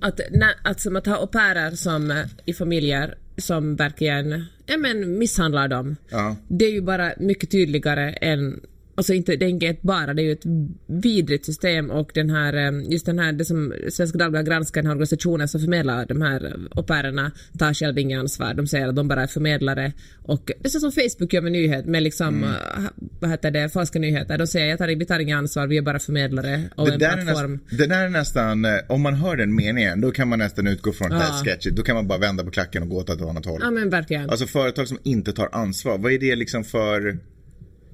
att, 0.00 0.20
att, 0.64 0.80
som 0.80 0.96
att 0.96 1.06
ha 1.06 1.16
au 1.16 1.26
pairer 1.26 1.70
som 1.70 2.10
eh, 2.10 2.24
i 2.44 2.52
familjer 2.52 3.14
som 3.36 3.76
verkligen 3.76 4.44
ja, 4.66 4.76
men 4.76 5.18
misshandlar 5.18 5.68
dem. 5.68 5.96
Ja. 6.10 6.36
Det 6.48 6.64
är 6.64 6.70
ju 6.70 6.80
bara 6.80 7.12
mycket 7.18 7.50
tydligare 7.50 8.12
än 8.12 8.60
Alltså 9.00 9.14
inte, 9.14 9.36
det 9.36 9.44
är 9.44 9.48
inget 9.48 9.82
bara, 9.82 10.14
det 10.14 10.22
är 10.22 10.24
ju 10.24 10.32
ett 10.32 10.46
vidrigt 10.86 11.44
system 11.44 11.90
och 11.90 12.10
den 12.14 12.30
här, 12.30 12.54
eh, 12.54 12.92
just 12.92 13.06
den 13.06 13.18
här, 13.18 13.32
det 13.32 13.44
som 13.44 13.74
Svenska 13.88 14.18
Dagbladet 14.18 14.48
granskar, 14.48 14.82
den 14.82 14.86
här 14.86 14.94
organisationen 14.94 15.48
som 15.48 15.60
förmedlar 15.60 16.06
de 16.06 16.22
här 16.22 16.56
au 16.70 16.82
pairerna 16.82 17.32
tar 17.58 17.74
själv 17.74 17.98
inget 17.98 18.18
ansvar. 18.18 18.54
De 18.54 18.66
säger 18.66 18.88
att 18.88 18.96
de 18.96 19.08
bara 19.08 19.22
är 19.22 19.26
förmedlare 19.26 19.92
och 20.22 20.42
det 20.46 20.66
är 20.66 20.68
så 20.68 20.80
som 20.80 20.92
Facebook 20.92 21.32
gör 21.32 21.42
med 21.42 21.52
nyhet, 21.52 21.86
med 21.86 22.02
liksom, 22.02 22.28
mm. 22.28 22.50
Eh, 22.50 22.90
vad 23.20 23.30
heter 23.30 23.50
det, 23.50 23.68
falska 23.68 23.98
nyheter. 23.98 24.38
De 24.38 24.46
säger 24.46 24.74
att 24.74 25.00
vi 25.00 25.04
tar 25.04 25.18
inget 25.18 25.36
ansvar, 25.36 25.66
vi 25.66 25.76
är 25.76 25.82
bara 25.82 25.98
förmedlare 25.98 26.62
av 26.74 26.86
det 26.86 26.92
en 26.92 26.98
plattform. 26.98 27.58
Det 27.70 27.86
där 27.86 28.04
är 28.04 28.08
nästan, 28.08 28.64
eh, 28.64 28.70
om 28.88 29.00
man 29.02 29.14
hör 29.14 29.36
den 29.36 29.54
meningen, 29.54 30.00
då 30.00 30.10
kan 30.10 30.28
man 30.28 30.38
nästan 30.38 30.66
utgå 30.66 30.92
från 30.92 31.10
ja. 31.10 31.16
det 31.16 31.22
här 31.22 31.44
sketchet. 31.44 31.76
Då 31.76 31.82
kan 31.82 31.94
man 31.94 32.08
bara 32.08 32.18
vända 32.18 32.44
på 32.44 32.50
klacken 32.50 32.82
och 32.82 32.88
gå 32.88 32.96
åt 32.96 33.10
ett 33.10 33.20
annat 33.20 33.46
håll. 33.46 33.60
Ja 33.62 33.70
men 33.70 33.90
verkligen. 33.90 34.30
Alltså 34.30 34.46
företag 34.46 34.88
som 34.88 34.98
inte 35.02 35.32
tar 35.32 35.48
ansvar, 35.52 35.98
vad 35.98 36.12
är 36.12 36.18
det 36.18 36.36
liksom 36.36 36.64
för 36.64 37.18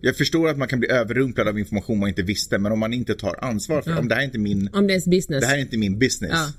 jag 0.06 0.16
förstår 0.16 0.48
att 0.48 0.58
man 0.58 0.68
kan 0.68 0.80
bli 0.80 0.90
överrumplad 0.90 1.48
av 1.48 1.58
information 1.58 1.98
man 1.98 2.08
inte 2.08 2.22
visste, 2.22 2.58
men 2.58 2.72
om 2.72 2.78
man 2.78 2.92
inte 2.92 3.14
tar 3.14 3.44
ansvar 3.44 3.82
för 3.82 3.90
ja. 3.90 3.98
om 3.98 4.08
det 4.08 4.14
här 4.14 4.22
är 4.22 4.24
inte 4.24 4.38
min... 4.38 4.70
Om 4.72 4.86
det 4.86 4.94
är 4.94 5.10
business. 5.10 5.40
Det 5.40 5.46
här 5.46 5.56
är 5.56 5.60
inte 5.60 5.76
min 5.76 5.98
business. 5.98 6.32
Ja. 6.34 6.52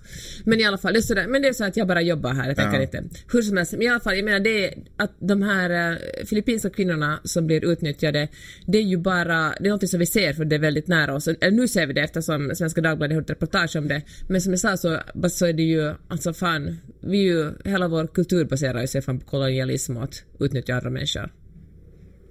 Men 0.44 0.60
i 0.60 0.64
alla 0.64 0.78
fall, 0.78 0.94
det 0.94 1.00
är 1.00 1.02
sådär, 1.02 1.28
men 1.28 1.42
det 1.42 1.48
är 1.48 1.54
så 1.54 1.64
att 1.64 1.78
jag 1.78 1.88
bara 1.88 2.02
jobbar 2.02 2.34
här, 2.34 2.48
jag 2.48 2.56
tänker 2.58 2.78
ja. 2.78 2.82
inte. 2.82 3.04
Hur 3.32 3.42
som 3.42 3.58
helst, 3.58 3.72
men 3.72 3.82
i 3.82 3.88
alla 3.88 4.00
fall, 4.00 4.16
jag 4.16 4.26
menar 4.26 4.40
det 4.40 4.66
är 4.66 4.74
att 4.98 5.12
de 5.20 5.42
här 5.42 5.92
uh, 5.92 5.98
filippinska 6.26 6.70
kvinnorna 6.70 7.20
som 7.24 7.48
blir 7.48 7.72
utnyttjade, 7.72 8.28
det 8.66 8.78
är 8.78 8.84
ju 8.84 8.98
bara, 8.98 9.54
det 9.60 9.68
är 9.68 9.70
något 9.70 9.90
som 9.90 10.00
vi 10.00 10.06
ser 10.06 10.34
för 10.34 10.46
det 10.46 10.56
är 10.56 10.60
väldigt 10.60 10.88
nära 10.88 11.16
oss. 11.16 11.28
Eller 11.28 11.52
nu 11.52 11.68
ser 11.68 11.88
vi 11.88 11.94
det 11.94 12.02
eftersom 12.02 12.56
Svenska 12.56 12.82
Dagbladet 12.82 13.16
har 13.16 13.22
ett 13.22 13.30
reportage 13.30 13.76
om 13.76 13.88
det. 13.88 14.02
Men 14.28 14.42
som 14.42 14.54
jag 14.54 14.60
sa 14.60 14.78
så, 14.78 15.00
så 15.30 15.46
är 15.46 15.54
det 15.54 15.64
ju, 15.64 15.94
alltså 16.08 16.34
fan, 16.34 16.78
vi 17.02 17.20
är 17.20 17.24
ju, 17.24 17.52
hela 17.66 17.88
vår 17.88 18.08
kultur 18.08 18.46
baserar 18.46 18.86
sig 18.86 19.02
på 19.02 19.20
kolonialism 19.20 19.98
och 19.98 20.04
att 20.04 20.24
utnyttja 20.40 20.76
andra 20.76 20.90
människor. 20.90 21.32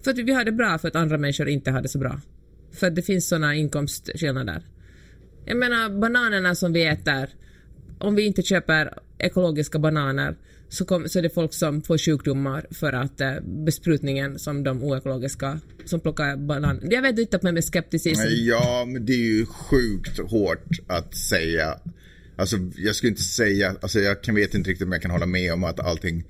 För 0.07 0.11
att 0.11 0.19
vi 0.19 0.33
har 0.33 0.45
det 0.45 0.53
bra 0.53 0.79
för 0.79 0.89
att 0.89 0.97
andra 0.97 1.19
människor 1.19 1.49
inte 1.49 1.71
har 1.71 1.83
det 1.83 1.89
så 1.89 1.99
bra. 1.99 2.21
För 2.73 2.87
att 2.87 2.95
det 2.95 3.03
finns 3.03 3.29
såna 3.29 3.55
inkomstskillnader. 3.55 4.63
Jag 5.45 5.57
menar 5.57 6.01
bananerna 6.01 6.55
som 6.55 6.73
vi 6.73 6.87
äter, 6.87 7.29
om 7.99 8.15
vi 8.15 8.23
inte 8.27 8.43
köper 8.43 8.99
ekologiska 9.19 9.79
bananer 9.79 10.37
så, 10.69 10.85
kom, 10.85 11.09
så 11.09 11.19
är 11.19 11.23
det 11.23 11.31
folk 11.31 11.55
som 11.55 11.83
får 11.83 11.99
sjukdomar 11.99 12.67
för 12.71 12.93
att 12.93 13.21
eh, 13.21 13.35
besprutningen 13.45 14.39
som 14.39 14.65
de 14.65 14.83
oekologiska 14.83 15.61
som 15.85 16.01
plockar 16.01 16.37
bananer. 16.37 16.83
Jag 16.91 17.03
vet 17.03 17.19
inte 17.19 17.39
på 17.39 17.53
med 17.53 17.65
skepticism. 17.65 18.23
Ja, 18.29 18.85
men 18.89 19.07
det 19.07 19.13
är 19.13 19.39
ju 19.39 19.47
sjukt 19.47 20.19
hårt 20.19 20.69
att 20.87 21.17
säga. 21.17 21.79
Alltså 22.37 22.57
jag 22.77 22.95
skulle 22.97 23.11
inte 23.11 23.23
säga, 23.23 23.77
alltså 23.81 24.01
jag 24.01 24.23
kan 24.23 24.35
vet 24.35 24.55
inte 24.55 24.71
riktigt 24.71 24.87
om 24.87 24.93
jag 24.93 25.03
kan 25.03 25.11
hålla 25.11 25.27
med 25.27 25.53
om 25.53 25.65
att 25.65 25.81
allting 25.81 26.25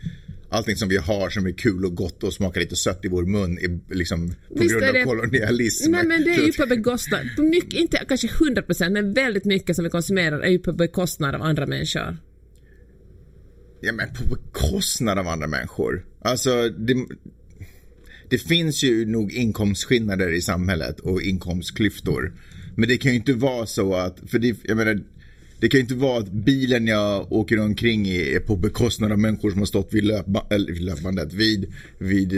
allting 0.48 0.76
som 0.76 0.88
vi 0.88 0.96
har 0.96 1.30
som 1.30 1.46
är 1.46 1.52
kul 1.52 1.85
och 1.85 1.94
gott 1.94 2.22
och 2.22 2.32
smakar 2.32 2.61
lite 2.61 2.76
sött 2.76 3.04
i 3.04 3.09
vår 3.09 3.24
mun 3.24 3.59
är 3.59 3.94
liksom 3.94 4.28
på 4.28 4.35
Visst 4.61 4.72
grund 4.72 4.85
av 4.85 4.92
det... 4.92 5.04
kolonialism. 5.04 5.90
Nej 5.90 6.06
men 6.06 6.24
det 6.24 6.30
är 6.30 6.46
ju 6.46 6.52
på 6.52 6.66
bekostnad, 6.76 7.26
på 7.37 7.42
mycket, 7.42 7.74
inte 7.74 8.04
kanske 8.09 8.28
100 8.28 8.62
procent 8.62 8.92
men 8.92 9.12
väldigt 9.12 9.44
mycket 9.44 9.76
som 9.76 9.85
vi 9.85 9.90
konsumerar 9.90 10.40
är 10.40 10.50
ju 10.50 10.59
på 10.59 10.72
bekostnad 10.72 11.35
av 11.35 11.42
andra 11.42 11.66
människor. 11.66 12.16
Ja 13.80 13.92
men 13.92 14.09
på 14.14 14.24
bekostnad 14.35 15.18
av 15.18 15.28
andra 15.28 15.46
människor. 15.46 16.06
Alltså 16.20 16.68
det, 16.68 17.06
det 18.28 18.38
finns 18.38 18.85
ju 18.85 19.06
nog 19.06 19.32
inkomstskillnader 19.32 20.32
i 20.32 20.40
samhället 20.40 21.00
och 21.00 21.22
inkomstklyftor. 21.22 22.32
Men 22.76 22.88
det 22.88 22.98
kan 22.98 23.11
ju 23.11 23.16
inte 23.16 23.32
vara 23.32 23.66
så 23.66 23.94
att, 23.94 24.18
för 24.26 24.38
det, 24.38 24.56
jag 24.62 24.76
menar 24.76 25.00
det 25.61 25.69
kan 25.69 25.79
ju 25.79 25.83
inte 25.83 25.95
vara 25.95 26.19
att 26.19 26.33
bilen 26.33 26.87
jag 26.87 27.33
åker 27.33 27.61
omkring 27.61 28.07
i 28.07 28.35
är 28.35 28.40
på 28.40 28.57
bekostnad 28.57 29.12
av 29.12 29.19
människor 29.19 29.51
som 29.51 29.59
har 29.59 29.66
stått 29.66 29.88
vid, 29.92 30.05
löpba, 30.05 30.47
eller, 30.51 30.73
löpbandet, 30.73 31.33
vid, 31.33 31.73
vid, 31.99 32.33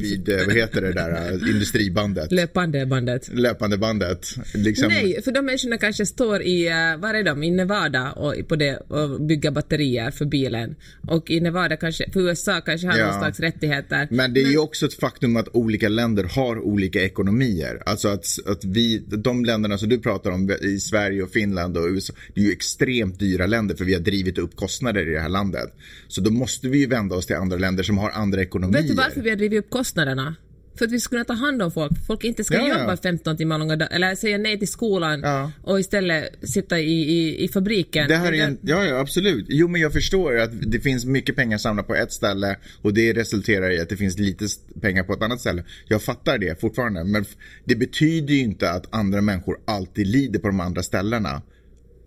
vid, 0.00 0.28
eh, 0.28 0.36
vad 0.46 0.56
heter 0.56 0.80
det 0.80 0.92
där, 0.92 1.32
eh, 1.32 1.50
industribandet. 1.50 2.32
Löpande 2.32 2.86
bandet. 2.86 3.30
Löpande 3.32 3.78
bandet. 3.78 4.26
Liksom. 4.54 4.88
Nej, 4.88 5.22
för 5.22 5.32
de 5.32 5.46
människorna 5.46 5.78
kanske 5.78 6.06
står 6.06 6.42
i, 6.42 6.68
eh, 6.68 6.96
var 6.98 7.14
är 7.14 7.24
de, 7.24 7.42
i 7.42 7.50
Nevada 7.50 8.12
och, 8.12 8.48
på 8.48 8.56
det, 8.56 8.76
och 8.76 9.20
bygger 9.20 9.50
batterier 9.50 10.10
för 10.10 10.24
bilen. 10.24 10.74
Och 11.08 11.30
i 11.30 11.40
Nevada 11.40 11.76
kanske, 11.76 12.10
för 12.12 12.20
USA 12.20 12.60
kanske 12.60 12.86
har 12.86 12.98
ja. 12.98 13.06
någon 13.06 13.20
slags 13.20 13.40
rättigheter. 13.40 14.08
Men 14.10 14.34
det 14.34 14.40
är 14.40 14.44
Men... 14.44 14.52
ju 14.52 14.58
också 14.58 14.86
ett 14.86 14.94
faktum 14.94 15.36
att 15.36 15.48
olika 15.52 15.88
länder 15.88 16.24
har 16.24 16.58
olika 16.58 17.02
ekonomier. 17.02 17.82
Alltså 17.86 18.08
att, 18.08 18.26
att 18.46 18.64
vi, 18.64 18.98
de 18.98 19.44
länderna 19.44 19.78
som 19.78 19.88
du 19.88 19.98
pratar 19.98 20.30
om 20.30 20.50
i 20.62 20.80
Sverige 20.80 21.22
och 21.22 21.30
Finland 21.30 21.76
och 21.76 21.86
USA, 21.88 22.12
det 22.34 22.40
är 22.40 22.44
ju 22.44 22.52
extremt 22.60 23.18
dyra 23.18 23.46
länder 23.46 23.74
för 23.76 23.84
vi 23.84 23.94
har 23.94 24.00
drivit 24.00 24.38
upp 24.38 24.56
kostnader 24.56 25.08
i 25.08 25.14
det 25.14 25.20
här 25.20 25.28
landet. 25.28 25.74
Så 26.08 26.20
då 26.20 26.30
måste 26.30 26.68
vi 26.68 26.78
ju 26.78 26.86
vända 26.86 27.16
oss 27.16 27.26
till 27.26 27.36
andra 27.36 27.56
länder 27.56 27.82
som 27.82 27.98
har 27.98 28.10
andra 28.10 28.42
ekonomier. 28.42 28.82
Vet 28.82 28.88
du 28.88 28.94
varför 28.94 29.20
vi 29.20 29.30
har 29.30 29.36
drivit 29.36 29.58
upp 29.64 29.70
kostnaderna? 29.70 30.36
För 30.78 30.84
att 30.84 30.92
vi 30.92 31.00
ska 31.00 31.10
kunna 31.10 31.24
ta 31.24 31.32
hand 31.32 31.62
om 31.62 31.70
folk. 31.70 31.92
Folk 32.06 32.24
inte 32.24 32.44
ska 32.44 32.54
ja, 32.54 32.78
jobba 32.78 32.96
15 32.96 33.36
timmar 33.36 33.58
långa 33.58 33.76
dagar, 33.76 33.92
eller 33.92 34.14
säga 34.14 34.38
nej 34.38 34.58
till 34.58 34.68
skolan 34.68 35.20
ja. 35.20 35.52
och 35.62 35.80
istället 35.80 36.48
sitta 36.48 36.80
i, 36.80 36.92
i, 36.92 37.44
i 37.44 37.48
fabriken. 37.48 38.08
Det 38.08 38.16
här 38.16 38.32
är 38.32 38.44
en, 38.44 38.58
ja, 38.62 38.84
ja, 38.84 38.98
absolut. 38.98 39.46
Jo, 39.48 39.68
men 39.68 39.80
jag 39.80 39.92
förstår 39.92 40.38
att 40.38 40.50
det 40.52 40.80
finns 40.80 41.04
mycket 41.04 41.36
pengar 41.36 41.58
samlat 41.58 41.86
på 41.86 41.94
ett 41.94 42.12
ställe 42.12 42.56
och 42.82 42.94
det 42.94 43.12
resulterar 43.12 43.70
i 43.70 43.80
att 43.80 43.88
det 43.88 43.96
finns 43.96 44.18
lite 44.18 44.46
pengar 44.80 45.02
på 45.02 45.12
ett 45.12 45.22
annat 45.22 45.40
ställe. 45.40 45.64
Jag 45.88 46.02
fattar 46.02 46.38
det 46.38 46.60
fortfarande, 46.60 47.04
men 47.04 47.24
det 47.64 47.76
betyder 47.76 48.34
ju 48.34 48.40
inte 48.40 48.70
att 48.70 48.94
andra 48.94 49.20
människor 49.20 49.56
alltid 49.64 50.06
lider 50.06 50.38
på 50.38 50.46
de 50.46 50.60
andra 50.60 50.82
ställena. 50.82 51.42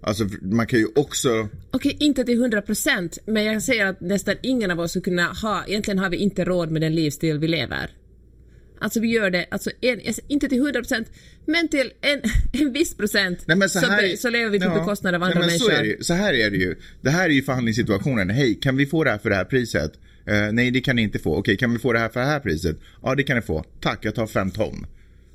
Alltså 0.03 0.27
man 0.41 0.67
kan 0.67 0.79
ju 0.79 0.87
också... 0.95 1.49
Okej, 1.71 1.97
inte 1.99 2.23
till 2.23 2.39
100 2.39 2.61
procent, 2.61 3.17
men 3.25 3.43
jag 3.43 3.63
säger 3.63 3.85
att 3.85 4.01
nästan 4.01 4.35
ingen 4.41 4.71
av 4.71 4.79
oss 4.79 4.91
skulle 4.91 5.03
kunna 5.03 5.27
ha, 5.27 5.63
egentligen 5.67 5.99
har 5.99 6.09
vi 6.09 6.17
inte 6.17 6.45
råd 6.45 6.71
med 6.71 6.81
den 6.81 6.95
livsstil 6.95 7.39
vi 7.39 7.47
lever. 7.47 7.91
Alltså 8.79 8.99
vi 8.99 9.07
gör 9.07 9.29
det, 9.29 9.45
alltså 9.51 9.69
en, 9.81 10.01
inte 10.27 10.49
till 10.49 10.57
100 10.57 10.79
procent, 10.79 11.11
men 11.45 11.67
till 11.67 11.91
en, 12.01 12.21
en 12.61 12.73
viss 12.73 12.97
procent 12.97 13.43
Nej, 13.45 13.69
så, 13.69 13.79
så, 13.79 13.87
så, 14.17 14.29
lever 14.29 14.49
vi 14.49 14.59
på 14.59 14.65
ja, 14.65 14.79
bekostnad 14.79 15.15
av 15.15 15.23
andra 15.23 15.39
nej, 15.39 15.47
människor. 15.47 15.69
Så 15.69 15.71
är, 15.71 15.83
det, 15.83 16.05
så 16.05 16.13
här 16.13 16.33
är 16.33 16.51
det 16.51 16.57
ju. 16.57 16.75
Det 17.01 17.09
här 17.09 17.29
är 17.29 17.33
ju 17.33 17.41
förhandlingssituationen. 17.41 18.29
Hej, 18.29 18.59
kan 18.61 18.77
vi 18.77 18.85
få 18.85 19.03
det 19.03 19.11
här 19.11 19.17
för 19.17 19.29
det 19.29 19.35
här 19.35 19.45
priset? 19.45 19.91
Uh, 20.29 20.51
nej, 20.51 20.71
det 20.71 20.81
kan 20.81 20.95
ni 20.95 21.01
inte 21.01 21.19
få. 21.19 21.35
Okej, 21.35 21.57
kan 21.57 21.73
vi 21.73 21.79
få 21.79 21.93
det 21.93 21.99
här 21.99 22.09
för 22.09 22.19
det 22.19 22.25
här 22.25 22.39
priset? 22.39 22.77
Ja, 23.01 23.15
det 23.15 23.23
kan 23.23 23.35
ni 23.35 23.41
få. 23.41 23.63
Tack, 23.81 23.99
jag 24.01 24.15
tar 24.15 24.27
fem 24.27 24.51
ton. 24.51 24.85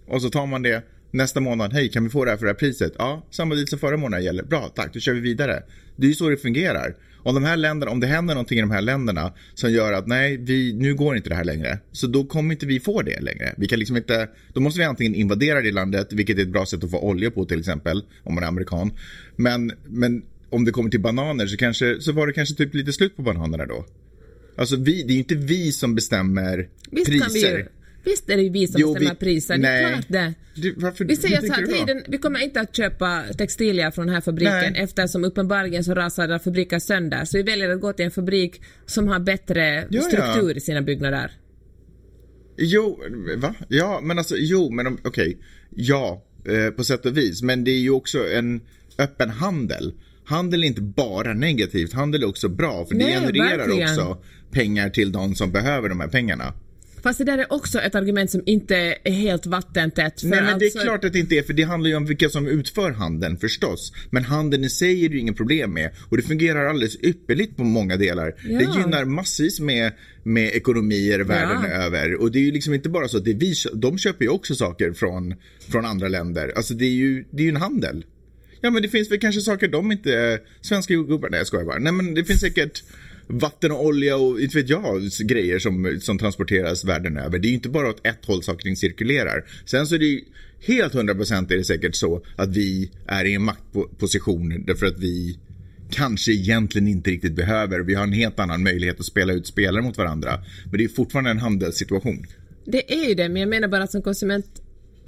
Och 0.06 0.22
så 0.22 0.30
tar 0.30 0.46
man 0.46 0.62
det 0.62 0.84
Nästa 1.10 1.40
månad, 1.40 1.72
hej 1.72 1.88
kan 1.88 2.04
vi 2.04 2.10
få 2.10 2.24
det 2.24 2.30
här 2.30 2.38
för 2.38 2.46
det 2.46 2.52
här 2.52 2.56
priset? 2.56 2.92
Ja, 2.98 3.26
samma 3.30 3.54
deal 3.54 3.66
som 3.66 3.78
förra 3.78 3.96
månaden 3.96 4.24
gäller. 4.24 4.42
Bra, 4.42 4.72
tack, 4.74 4.94
då 4.94 5.00
kör 5.00 5.12
vi 5.12 5.20
vidare. 5.20 5.62
Det 5.96 6.06
är 6.06 6.08
ju 6.08 6.14
så 6.14 6.28
det 6.28 6.36
fungerar. 6.36 6.94
Om 7.22 7.34
de 7.34 7.44
här 7.44 7.56
länderna, 7.56 7.92
om 7.92 8.00
det 8.00 8.06
händer 8.06 8.34
någonting 8.34 8.58
i 8.58 8.60
de 8.60 8.70
här 8.70 8.80
länderna 8.80 9.32
som 9.54 9.72
gör 9.72 9.92
att 9.92 10.06
nej, 10.06 10.36
vi, 10.36 10.72
nu 10.72 10.94
går 10.94 11.16
inte 11.16 11.28
det 11.28 11.34
här 11.34 11.44
längre. 11.44 11.78
Så 11.92 12.06
då 12.06 12.24
kommer 12.24 12.54
inte 12.54 12.66
vi 12.66 12.80
få 12.80 13.02
det 13.02 13.20
längre. 13.20 13.54
Vi 13.56 13.66
kan 13.66 13.78
liksom 13.78 13.96
inte, 13.96 14.28
då 14.52 14.60
måste 14.60 14.78
vi 14.80 14.84
antingen 14.84 15.14
invadera 15.14 15.60
det 15.60 15.72
landet, 15.72 16.12
vilket 16.12 16.38
är 16.38 16.42
ett 16.42 16.48
bra 16.48 16.66
sätt 16.66 16.84
att 16.84 16.90
få 16.90 17.00
olja 17.00 17.30
på 17.30 17.44
till 17.44 17.58
exempel, 17.58 18.04
om 18.24 18.34
man 18.34 18.44
är 18.44 18.48
amerikan. 18.48 18.92
Men, 19.36 19.72
men 19.86 20.22
om 20.50 20.64
det 20.64 20.70
kommer 20.70 20.90
till 20.90 21.00
bananer 21.00 21.46
så, 21.46 21.56
kanske, 21.56 22.00
så 22.00 22.12
var 22.12 22.26
det 22.26 22.32
kanske 22.32 22.54
typ 22.54 22.74
lite 22.74 22.92
slut 22.92 23.16
på 23.16 23.22
bananerna 23.22 23.66
då. 23.66 23.84
Alltså 24.56 24.76
vi, 24.76 25.02
det 25.02 25.10
är 25.10 25.14
ju 25.14 25.18
inte 25.18 25.34
vi 25.34 25.72
som 25.72 25.94
bestämmer 25.94 26.68
Visst 26.90 27.06
priser. 27.06 27.68
Visst 28.08 28.30
är 28.30 28.36
det 28.36 28.42
ju 28.42 28.50
vi 28.50 28.66
som 28.66 28.80
jo, 28.80 28.94
bestämmer 28.94 29.10
vi, 29.10 29.16
priser, 29.16 29.58
det 29.58 29.68
är 29.68 29.92
klart 29.92 30.08
det. 30.08 30.34
Du, 30.54 30.74
varför, 30.76 31.04
vi 31.04 31.16
säger 31.16 31.40
så 31.40 31.52
att 31.52 31.88
hej, 31.88 32.04
vi 32.08 32.18
kommer 32.18 32.40
inte 32.40 32.60
att 32.60 32.76
köpa 32.76 33.24
textilier 33.38 33.90
från 33.90 34.06
den 34.06 34.14
här 34.14 34.20
fabriken 34.20 34.72
nej. 34.72 34.82
eftersom 34.82 35.24
uppenbarligen 35.24 35.84
så 35.84 35.94
rasar 35.94 36.38
fabriken 36.38 36.80
sönder. 36.80 37.24
Så 37.24 37.36
vi 37.36 37.42
väljer 37.42 37.70
att 37.70 37.80
gå 37.80 37.92
till 37.92 38.04
en 38.04 38.10
fabrik 38.10 38.62
som 38.86 39.08
har 39.08 39.20
bättre 39.20 39.86
ja, 39.90 40.02
struktur 40.02 40.50
ja. 40.50 40.56
i 40.56 40.60
sina 40.60 40.82
byggnader. 40.82 41.32
Jo, 42.56 43.00
va? 43.36 43.54
Ja, 43.68 44.00
men 44.02 44.18
alltså 44.18 44.34
jo, 44.38 44.70
men 44.70 44.86
okej. 44.86 45.08
Okay. 45.08 45.36
Ja, 45.70 46.24
eh, 46.44 46.70
på 46.70 46.84
sätt 46.84 47.06
och 47.06 47.16
vis. 47.16 47.42
Men 47.42 47.64
det 47.64 47.70
är 47.70 47.80
ju 47.80 47.90
också 47.90 48.28
en 48.32 48.60
öppen 48.98 49.30
handel. 49.30 49.92
handel 50.24 50.62
är 50.62 50.66
inte 50.66 50.82
bara 50.82 51.34
negativt, 51.34 51.92
handel 51.92 52.22
är 52.22 52.28
också 52.28 52.48
bra 52.48 52.86
för 52.86 52.94
det 52.94 53.04
Nej, 53.04 53.14
genererar 53.14 53.58
verkligen. 53.58 53.90
också 53.90 54.18
pengar 54.50 54.90
till 54.90 55.12
de 55.12 55.34
som 55.34 55.52
behöver 55.52 55.88
de 55.88 56.00
här 56.00 56.08
pengarna. 56.08 56.54
Fast 57.02 57.18
det 57.18 57.24
där 57.24 57.38
är 57.38 57.52
också 57.52 57.80
ett 57.80 57.94
argument 57.94 58.30
som 58.30 58.42
inte 58.46 58.96
är 59.04 59.12
helt 59.12 59.46
vattentätt. 59.46 60.22
Nej 60.24 60.42
men 60.42 60.58
det 60.58 60.64
alltså, 60.64 60.78
är 60.78 60.82
klart 60.82 61.04
att 61.04 61.12
det 61.12 61.18
inte 61.18 61.34
är 61.34 61.42
för 61.42 61.52
det 61.52 61.62
handlar 61.62 61.90
ju 61.90 61.96
om 61.96 62.06
vilka 62.06 62.28
som 62.28 62.46
utför 62.46 62.90
handeln 62.90 63.36
förstås. 63.36 63.92
Men 64.10 64.24
handeln 64.24 64.64
i 64.64 64.70
sig 64.70 65.04
är 65.04 65.08
det 65.08 65.14
ju 65.14 65.20
inget 65.20 65.36
problem 65.36 65.74
med 65.74 65.90
och 66.08 66.16
det 66.16 66.22
fungerar 66.22 66.66
alldeles 66.66 66.96
ypperligt 67.02 67.56
på 67.56 67.64
många 67.64 67.96
delar. 67.96 68.34
Ja. 68.48 68.58
Det 68.58 68.80
gynnar 68.80 69.04
massvis 69.04 69.60
med, 69.60 69.92
med 70.22 70.48
ekonomier 70.54 71.20
världen 71.20 71.58
Ja. 71.62 71.68
över 71.68 72.14
och 72.14 72.32
det 72.32 72.38
är 72.38 72.42
ju 72.42 72.52
liksom 72.52 72.74
inte 72.74 72.88
bara 72.88 73.08
så 73.08 73.16
att 73.16 73.24
det 73.24 73.30
är 73.30 73.34
vi, 73.34 73.54
de 73.74 73.98
köper 73.98 74.24
ju 74.24 74.30
också 74.30 74.54
saker 74.54 74.92
från, 74.92 75.34
från 75.68 75.84
andra 75.84 76.08
länder. 76.08 76.52
Alltså 76.56 76.74
det 76.74 76.84
är 76.84 76.90
ju, 76.90 77.24
det 77.30 77.42
är 77.42 77.44
ju 77.44 77.50
en 77.50 77.56
handel. 77.56 78.04
Ja 78.60 78.70
men 78.70 78.82
det 78.82 78.88
finns 78.88 79.10
väl 79.10 79.20
kanske 79.20 79.40
saker 79.40 79.68
de 79.68 79.92
inte, 79.92 80.40
svenska 80.60 80.94
jordgubbar, 80.94 81.28
nej 81.30 81.38
jag 81.38 81.46
skojar 81.46 81.64
bara. 81.64 81.78
Nej 81.78 81.92
men 81.92 82.14
det 82.14 82.24
finns 82.24 82.40
säkert 82.40 82.82
vatten 83.28 83.72
och 83.72 83.84
olja 83.84 84.16
och 84.16 84.40
inte 84.40 84.56
vet 84.56 84.68
jag, 84.68 85.02
grejer 85.24 85.58
som, 85.58 85.98
som 86.00 86.18
transporteras 86.18 86.84
världen 86.84 87.16
över. 87.16 87.38
Det 87.38 87.48
är 87.48 87.50
ju 87.50 87.54
inte 87.54 87.68
bara 87.68 87.88
åt 87.88 88.06
ett 88.06 88.24
håll 88.24 88.42
saker 88.42 88.74
cirkulerar. 88.74 89.44
Sen 89.64 89.86
så 89.86 89.94
är 89.94 89.98
det 89.98 90.06
ju 90.06 90.20
helt 90.60 90.94
hundra 90.94 91.14
procent 91.14 91.50
är 91.50 91.56
det 91.56 91.64
säkert 91.64 91.94
så 91.94 92.24
att 92.36 92.56
vi 92.56 92.90
är 93.06 93.24
i 93.24 93.34
en 93.34 93.44
maktposition 93.44 94.64
därför 94.66 94.86
att 94.86 94.98
vi 94.98 95.38
kanske 95.90 96.32
egentligen 96.32 96.88
inte 96.88 97.10
riktigt 97.10 97.32
behöver. 97.32 97.80
Vi 97.80 97.94
har 97.94 98.02
en 98.02 98.12
helt 98.12 98.40
annan 98.40 98.62
möjlighet 98.62 99.00
att 99.00 99.06
spela 99.06 99.32
ut 99.32 99.46
spelare 99.46 99.82
mot 99.82 99.98
varandra. 99.98 100.44
Men 100.64 100.78
det 100.78 100.84
är 100.84 100.88
fortfarande 100.88 101.30
en 101.30 101.38
handelssituation. 101.38 102.26
Det 102.64 102.92
är 102.92 103.08
ju 103.08 103.14
det, 103.14 103.28
men 103.28 103.40
jag 103.40 103.48
menar 103.48 103.68
bara 103.68 103.82
att 103.82 103.90
som 103.90 104.02
konsument 104.02 104.62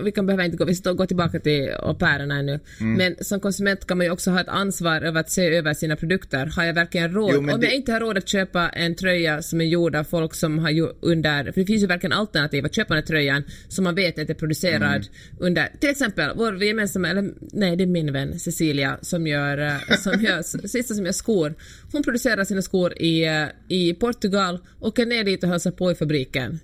vi 0.04 0.12
kan 0.12 0.26
behöva 0.26 0.44
inte 0.44 0.56
gå, 0.56 0.64
vi 0.64 0.74
står, 0.74 0.94
gå 0.94 1.06
tillbaka 1.06 1.40
till 1.40 1.70
au 1.78 1.94
pairerna 1.94 2.38
ännu. 2.38 2.60
Mm. 2.80 2.94
Men 2.94 3.24
som 3.24 3.40
konsument 3.40 3.86
kan 3.86 3.98
man 3.98 4.06
ju 4.06 4.12
också 4.12 4.30
ha 4.30 4.40
ett 4.40 4.48
ansvar 4.48 5.00
över 5.02 5.20
att 5.20 5.30
se 5.30 5.56
över 5.56 5.74
sina 5.74 5.96
produkter. 5.96 6.46
Har 6.56 6.64
jag 6.64 6.74
verkligen 6.74 7.12
råd? 7.12 7.30
Jo, 7.34 7.38
Om 7.38 7.46
det- 7.60 7.66
jag 7.66 7.74
inte 7.74 7.92
har 7.92 8.00
råd 8.00 8.18
att 8.18 8.28
köpa 8.28 8.68
en 8.68 8.94
tröja 8.94 9.42
som 9.42 9.60
är 9.60 9.64
gjord 9.64 9.96
av 9.96 10.04
folk 10.04 10.34
som 10.34 10.58
har 10.58 10.70
ju 10.70 10.88
under, 11.00 11.44
för 11.44 11.60
det 11.60 11.66
finns 11.66 11.82
ju 11.82 11.86
verkligen 11.86 12.12
alternativ 12.12 12.64
att 12.66 12.74
köpa 12.74 12.94
den 12.94 13.02
här 13.02 13.06
tröjan 13.06 13.42
som 13.68 13.84
man 13.84 13.94
vet 13.94 14.18
att 14.18 14.30
är 14.30 14.34
producerad 14.34 14.82
Mm. 14.82 15.02
under, 15.38 15.68
till 15.80 15.90
exempel 15.90 16.30
vår 16.36 16.62
gemensamma, 16.64 17.08
eller 17.08 17.30
nej 17.52 17.76
det 17.76 17.84
är 17.84 17.86
min 17.86 18.12
vän 18.12 18.38
Cecilia 18.38 18.98
som 19.02 19.26
gör, 19.26 19.58
eh, 19.58 19.96
som 19.98 20.20
gör, 20.22 20.42
sista 20.68 20.94
som 20.94 21.04
gör 21.04 21.12
skor. 21.12 21.54
Hon 21.92 22.02
producerar 22.02 22.44
sina 22.44 22.62
skor 22.62 22.92
i, 23.02 23.24
eh, 23.26 23.44
i 23.68 23.94
Portugal, 23.94 24.58
åker 24.80 25.06
ner 25.06 25.24
dit 25.24 25.42
och 25.42 25.48
hälsar 25.48 25.70
på 25.70 25.90
i 25.92 25.94
fabriken 25.94 26.60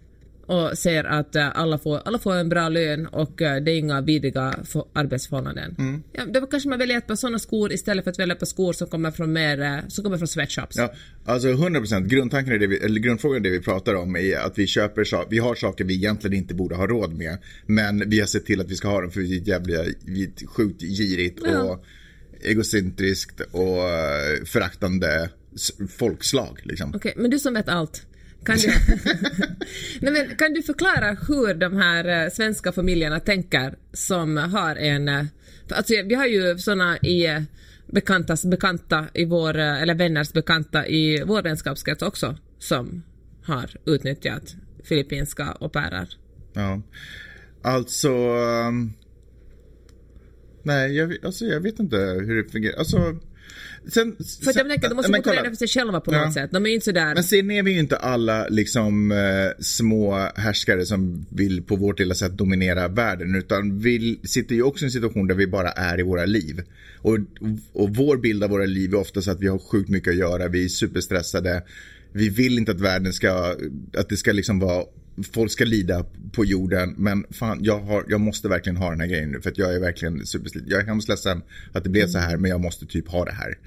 och 0.47 0.79
ser 0.79 1.05
att 1.05 1.37
eh, 1.37 1.59
alla, 1.59 1.79
får, 1.79 2.01
alla 2.05 2.19
får 2.19 2.35
en 2.35 2.49
bra 2.49 2.69
lön 2.69 3.07
och 3.07 3.43
eh, 3.43 3.63
det 3.63 3.71
är 3.71 3.79
inga 3.79 4.01
vidriga 4.01 4.55
för, 4.65 4.85
arbetsförhållanden. 4.93 5.77
Mm. 5.79 6.03
Ja, 6.13 6.25
då 6.27 6.47
kanske 6.47 6.69
man 6.69 6.79
väljer 6.79 6.99
ett 6.99 7.07
par 7.07 7.15
sådana 7.15 7.39
skor 7.39 7.73
istället 7.73 8.05
för 8.05 8.11
att 8.11 8.19
välja 8.19 8.33
ett 8.35 8.39
par 8.39 8.47
skor 8.47 8.73
som 8.73 8.89
kommer 8.89 9.11
från 9.11 9.33
mer, 9.33 9.61
eh, 9.61 9.79
som 9.89 10.05
kommer 10.05 10.19
från 10.19 10.29
sweatshops. 10.29 10.77
Ja, 10.77 10.93
alltså 11.25 11.49
100% 11.49 12.07
grundtanken 12.07 12.53
är 12.53 12.59
det 12.59 12.67
vi, 12.67 12.77
eller 12.77 13.01
grundfrågan 13.01 13.37
är 13.37 13.41
det 13.41 13.51
vi 13.51 13.61
pratar 13.61 13.95
om 13.95 14.17
är 14.17 14.37
att 14.37 14.59
vi 14.59 14.67
köper 14.67 15.31
vi 15.31 15.39
har 15.39 15.55
saker 15.55 15.85
vi 15.85 15.95
egentligen 15.95 16.37
inte 16.37 16.55
borde 16.55 16.75
ha 16.75 16.87
råd 16.87 17.15
med. 17.15 17.39
Men 17.67 18.11
vi 18.11 18.21
har 18.21 18.27
sett 18.27 18.47
till 18.47 18.61
att 18.61 18.71
vi 18.71 18.77
ska 18.77 18.89
ha 18.89 19.01
dem 19.01 19.11
för 19.11 19.21
vi 19.21 19.37
är 19.37 19.49
jävla, 19.49 19.85
vi 20.05 20.25
är 20.25 20.47
sjukt 20.47 20.83
girigt 20.83 21.41
Ja. 21.45 21.63
och 21.63 21.85
egocentriskt 22.41 23.41
och 23.41 23.83
föraktande 24.45 25.31
folkslag 25.89 26.61
liksom. 26.63 26.93
Okej, 26.95 27.15
men 27.17 27.31
du 27.31 27.39
som 27.39 27.55
vet 27.55 27.69
allt. 27.69 28.07
Kan 28.47 28.57
du, 28.57 28.69
Nej, 30.01 30.13
men 30.13 30.37
kan 30.37 30.53
du 30.53 30.63
förklara 30.63 31.17
hur 31.29 31.55
de 31.55 31.77
här 31.77 32.25
eh, 32.25 32.31
svenska 32.31 32.73
familjerna 32.73 33.21
tänker 33.21 33.75
som 33.93 34.37
har 34.37 34.77
en... 34.77 35.09
Eh, 35.09 35.25
alltså, 35.71 35.95
vi 36.05 36.15
har 36.15 36.27
ju 36.27 36.59
såna 36.59 36.99
i 36.99 37.27
eh, 37.27 37.43
bekantas 37.87 38.45
bekanta 38.45 39.07
i 39.15 39.25
vår, 39.25 39.59
eller 39.59 39.95
vänners 39.95 40.33
bekanta 40.33 40.87
i 40.87 41.23
vår 41.27 41.43
vänskapskrets 41.43 42.03
också 42.03 42.37
som 42.59 43.03
har 43.45 43.71
utnyttjat 43.87 44.57
filippinska 44.85 45.45
au 45.61 45.69
pairer. 45.69 46.09
Ja. 46.53 46.83
Alltså... 47.63 48.09
Um... 48.69 48.93
nej, 50.63 50.97
jag, 50.97 51.07
vet- 51.07 51.25
alltså, 51.25 51.45
jag 51.45 51.61
vet 51.61 51.79
inte 51.81 51.97
hur 51.97 52.43
det 52.43 52.51
fungerar. 52.51 52.79
Alltså... 52.79 53.19
Sen, 53.93 54.17
För 54.45 54.53
jag 54.59 54.69
tänker, 54.69 54.89
de 54.89 54.95
måste 54.95 55.11
men 55.11 55.23
kolla. 55.23 55.45
för 55.45 55.55
sig 55.55 55.69
själva 55.69 56.01
på 56.01 56.13
Ja. 56.13 56.25
något 56.25 56.35
sätt. 56.35 56.51
De 56.53 56.65
är 56.67 56.69
ju 56.71 56.75
inte 56.75 56.85
sådär... 56.85 57.15
Men 57.15 57.25
sen 57.25 57.51
är 57.51 57.63
vi 57.63 57.73
ju 57.73 57.79
inte 57.79 57.97
alla 57.97 58.49
liksom 58.49 59.13
eh, 59.13 59.19
små 59.61 60.29
härskare 60.37 60.87
som 60.87 61.27
vill 61.31 61.63
på 61.63 61.77
vårt 61.77 61.99
lilla 61.99 62.15
sätt 62.15 62.33
dominera 62.33 62.89
världen 62.89 63.35
utan 63.35 63.79
vi 63.79 64.21
sitter 64.25 64.55
ju 64.55 64.63
också 64.63 64.85
i 64.85 64.87
en 64.87 64.91
situation 64.93 65.27
där 65.27 65.35
vi 65.35 65.47
bara 65.47 65.71
är 65.71 66.01
i 66.01 66.03
våra 66.03 66.25
liv. 66.25 66.63
Och, 66.99 67.19
och 67.73 67.97
vår 67.97 68.17
bild 68.17 68.45
av 68.45 68.51
våra 68.51 68.67
liv 68.67 68.95
är 68.95 68.99
oftast 68.99 69.29
att 69.29 69.41
vi 69.41 69.47
har 69.49 69.59
sjukt 69.59 69.89
mycket 69.89 70.11
att 70.11 70.17
göra, 70.17 70.49
vi 70.49 70.65
är 70.65 70.69
superstressade. 70.69 71.63
Vi 72.13 72.29
vill 72.29 72.59
inte 72.59 72.73
att 72.73 72.81
världen 72.81 73.13
ska, 73.13 73.55
att 73.97 74.09
det 74.09 74.17
ska 74.17 74.33
liksom 74.33 74.59
vara 74.59 74.85
Folk 75.33 75.53
ska 75.53 75.65
lida 75.65 76.05
på 76.33 76.45
jorden 76.45 76.95
men 76.99 77.25
fan 77.31 77.59
jag, 77.63 77.81
har, 77.81 78.05
jag 78.09 78.21
måste 78.21 78.49
verkligen 78.49 78.77
ha 78.77 78.91
den 78.91 79.01
här 79.01 79.07
grejen 79.07 79.31
nu 79.31 79.41
för 79.41 79.51
att 79.51 79.59
jag 79.59 79.75
är 79.75 79.81
verkligen 79.81 80.27
supersliten. 80.27 80.71
Jag 80.71 80.81
är 80.81 80.87
hemskt 80.87 81.09
ledsen 81.09 81.43
att 81.73 81.85
det 81.85 81.91
blev 81.91 82.07
så 82.07 82.19
här 82.19 82.37
men 82.37 82.51
jag 82.51 82.61
måste 82.61 82.87
typ 82.87 83.09
ha 83.09 83.25
det 83.25 83.33
här 83.33 83.59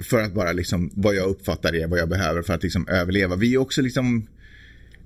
för 0.00 0.22
att 0.22 0.34
bara 0.34 0.52
liksom 0.52 0.90
vad 0.94 1.14
jag 1.14 1.28
uppfattar 1.28 1.74
är 1.74 1.86
vad 1.86 1.98
jag 1.98 2.08
behöver 2.08 2.42
för 2.42 2.54
att 2.54 2.62
liksom 2.62 2.88
överleva. 2.88 3.36
Vi 3.36 3.54
är 3.54 3.58
också 3.58 3.82
liksom 3.82 4.26